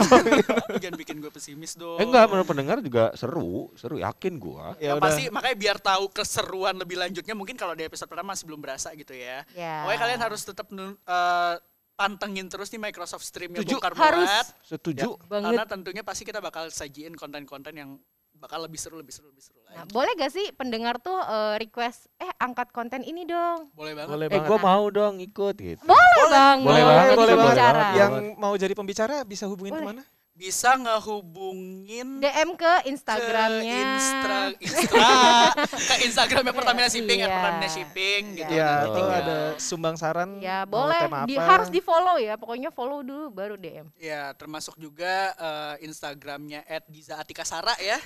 Jangan 0.79 0.95
bikin 0.95 1.19
gue 1.19 1.27
pesimis 1.27 1.75
dong. 1.75 1.99
Eh, 1.99 2.07
enggak, 2.07 2.23
menurut 2.25 2.47
pendengar 2.47 2.79
juga 2.79 3.11
seru, 3.13 3.67
seru 3.75 3.99
yakin 3.99 4.39
gua. 4.39 4.71
ya 4.77 4.79
Ya, 4.79 4.91
udah 4.95 5.03
pasti 5.03 5.27
makanya 5.27 5.57
biar 5.59 5.77
tahu 5.77 6.07
keseruan 6.09 6.79
lebih 6.79 6.95
lanjutnya 6.95 7.35
mungkin 7.35 7.59
kalau 7.59 7.75
di 7.75 7.83
episode 7.83 8.07
pertama 8.07 8.31
masih 8.31 8.47
belum 8.47 8.63
berasa 8.63 8.95
gitu 8.95 9.11
ya. 9.11 9.43
Ya. 9.51 9.83
Pokoknya 9.83 9.99
kalian 9.99 10.21
harus 10.23 10.41
tetap 10.41 10.71
nu- 10.71 10.95
eh, 10.95 11.53
pantengin 11.93 12.47
terus 12.47 12.69
nih 12.69 12.81
Microsoft 12.81 13.23
Streamnya 13.23 13.61
Setuju. 13.61 13.77
Bongkar 13.77 13.93
Harus. 13.93 14.25
Muat. 14.25 14.47
Setuju. 14.61 15.09
Karena 15.21 15.51
banget. 15.55 15.67
tentunya 15.69 16.01
pasti 16.01 16.23
kita 16.23 16.37
bakal 16.37 16.67
sajiin 16.67 17.13
konten-konten 17.13 17.73
yang 17.73 17.91
bakal 18.33 18.59
lebih 18.59 18.75
seru, 18.75 18.97
lebih 18.97 19.09
seru, 19.09 19.29
lebih 19.29 19.39
seru 19.39 19.61
Nah, 19.63 19.85
lagi. 19.85 19.93
boleh 19.93 20.11
gak 20.15 20.31
sih 20.31 20.51
pendengar 20.51 20.99
tuh 20.99 21.15
eh, 21.15 21.55
request 21.57 22.11
eh 22.17 22.27
angkat 22.37 22.69
konten 22.69 22.99
ini 22.99 23.23
dong. 23.23 23.71
Boleh 23.71 23.93
banget. 23.93 24.09
boleh 24.09 24.25
Eh, 24.25 24.31
banget 24.33 24.49
gua 24.49 24.57
mau 24.59 24.85
dong 24.89 25.13
ikut 25.17 25.55
gitu. 25.55 25.83
Boleh 25.83 26.25
banget. 26.27 26.65
Boleh 26.65 26.83
banget, 26.83 27.13
boleh 27.13 27.33
banget. 27.33 27.37
pembicara. 27.39 27.77
Boleh 27.79 27.95
yang 27.95 28.11
mau 28.35 28.53
jadi 28.53 28.73
pembicara 28.73 29.15
bisa 29.23 29.45
hubungin 29.45 29.71
Boleh. 29.71 29.85
ke 29.85 29.91
mana 29.93 30.03
Bisa 30.33 30.73
ngehubungin 30.75 32.17
DM 32.17 32.57
ke 32.57 32.65
ke 32.65 32.89
Instagramnya. 32.89 33.69
Instra, 33.69 34.39
Instra, 34.57 35.13
ke 35.89 35.95
Instagramnya 36.03 36.49
Pertamina 36.51 36.89
Shipping 36.89 37.21
ya 37.21 37.29
Iya. 37.29 37.35
Pertamina 37.37 37.69
Shipping 37.69 38.21
gitu. 38.33 38.49
ya 38.51 38.69
Oh. 38.73 38.85
itu 38.89 39.01
ada 39.05 39.37
sumbang 39.61 39.93
saran 39.93 40.41
Ya 40.41 40.65
boleh, 40.65 41.05
tema 41.05 41.29
di, 41.29 41.37
apa. 41.37 41.45
harus 41.45 41.69
di 41.69 41.77
follow 41.79 42.17
ya. 42.17 42.33
Pokoknya 42.33 42.73
follow 42.73 43.05
dulu 43.05 43.29
baru 43.29 43.53
DM. 43.55 43.93
Ya, 43.95 44.33
termasuk 44.33 44.73
juga 44.75 45.37
eh, 45.37 45.85
Instagramnya 45.85 46.65
@dizaatikasara 46.89 47.77
ya. 47.77 48.01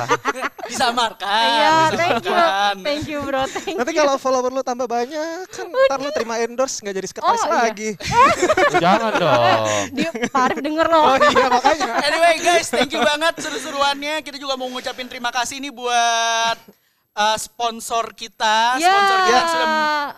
disamarkan. 0.70 1.28
Iya, 1.28 1.74
thank 1.92 2.24
you, 2.24 2.34
thank 2.80 3.04
you 3.04 3.18
bro, 3.20 3.44
thank 3.44 3.76
Nanti 3.76 3.92
kalau 3.92 4.16
follower 4.16 4.48
lu 4.48 4.62
tambah 4.62 4.86
banyak, 4.86 5.44
kan 5.50 5.66
ntar 5.68 5.98
lu 5.98 6.08
terima 6.10 6.38
endorse 6.38 6.80
nggak 6.80 6.94
jadi 6.94 7.08
sekretaris 7.10 7.42
Oh, 7.42 7.48
iya. 7.50 7.60
lagi. 7.68 7.90
Jangan 8.82 9.12
dong. 9.12 9.66
Dia 9.92 10.10
Pak 10.30 10.40
Arif 10.40 10.58
denger 10.62 10.86
loh. 10.88 11.04
Oh 11.04 11.16
iya 11.18 11.49
makanya. 11.50 11.86
Anyway 12.06 12.36
guys, 12.38 12.66
thank 12.66 12.88
you 12.88 13.00
banget 13.00 13.34
seru-seruannya. 13.36 14.22
Kita 14.22 14.36
juga 14.36 14.54
mau 14.54 14.66
ngucapin 14.66 15.04
terima 15.04 15.28
kasih 15.28 15.58
nih 15.58 15.70
buat 15.70 16.56
uh, 17.12 17.36
sponsor 17.36 18.14
kita, 18.14 18.76
Ya. 18.76 18.88
sponsor 18.88 19.18
kita 19.20 19.36
yang 19.36 19.50
sudah 19.50 19.68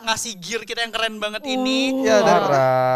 ngasih 0.02 0.32
gear 0.36 0.62
kita 0.62 0.80
yang 0.80 0.90
keren 0.90 1.16
banget 1.16 1.42
ini. 1.44 2.02
Ya. 2.02 2.20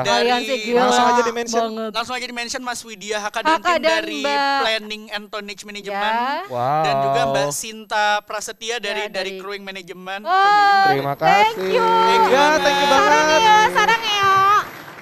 Dari 0.02 0.30
sih 0.42 0.56
gila 0.64 0.80
Langsung 0.84 1.06
aja 1.06 1.22
di-mention. 1.22 1.62
banget. 1.66 1.90
langsung 1.92 2.14
aja 2.14 2.26
di 2.26 2.34
mention 2.34 2.62
Mas 2.62 2.80
Widya 2.80 3.18
Haka 3.18 3.40
dan 3.40 3.60
dari 3.78 4.20
Mbak- 4.20 4.60
Planning 4.62 5.02
and 5.10 5.24
Tonnage 5.28 5.62
Management. 5.64 6.14
Ya. 6.14 6.46
Wow. 6.46 6.82
Dan 6.82 6.94
juga 7.02 7.20
Mbak 7.28 7.48
Sinta 7.50 8.06
Prasetya 8.22 8.76
dari 8.78 9.02
Ya, 9.02 9.08
dari 9.08 9.30
dari- 9.30 9.40
Crewing 9.40 9.62
Management. 9.62 10.22
Oh, 10.22 10.84
Terima 10.86 11.12
Thank 11.14 11.56
kasih. 11.56 11.70
you. 11.70 11.84
Thank 11.84 12.24
you 12.24 12.34
Ya, 12.34 12.46
thank 12.58 12.76
you 12.76 12.88
banget. 12.88 13.06
Sarang 13.06 13.28
ya, 13.40 13.58
sarang 13.72 14.02
ya. 14.04 14.30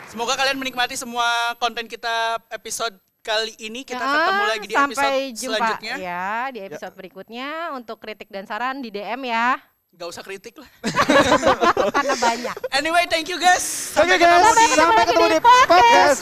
Semoga 0.07 0.35
kalian 0.37 0.57
menikmati 0.57 0.95
semua 0.95 1.27
konten 1.57 1.85
kita 1.85 2.39
episode 2.49 2.95
Kali 3.25 3.57
ini 3.57 3.89
kita 3.89 4.05
ya, 4.05 4.13
ketemu 4.21 4.43
lagi 4.53 4.67
di 4.69 4.75
sampai 4.77 4.93
episode 4.93 5.41
jumpa 5.41 5.57
selanjutnya. 5.57 5.95
Iya, 5.97 6.05
ya, 6.05 6.53
di 6.53 6.59
episode 6.61 6.93
ya. 6.93 6.99
berikutnya 7.01 7.49
untuk 7.73 7.97
kritik 7.97 8.29
dan 8.29 8.45
saran 8.45 8.85
di 8.85 8.93
DM 8.93 9.25
ya. 9.25 9.57
Gak 9.97 10.09
usah 10.13 10.21
kritik 10.21 10.61
lah. 10.61 10.69
Karena 11.97 12.15
banyak. 12.21 12.57
Anyway, 12.77 13.09
thank 13.09 13.33
you 13.33 13.41
guys. 13.41 13.65
Sampai 13.65 14.21
okay, 14.21 14.29
guys. 14.29 14.45
di 14.45 14.77
sampai 14.77 15.05
ketemu 15.09 15.29
di 15.33 15.41
podcast. 15.41 16.21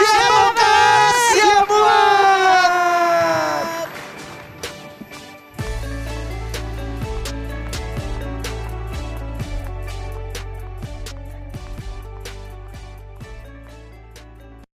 Siap 0.00 0.30
buka, 0.32 0.80
siap 1.28 1.64
buat. 1.68 3.01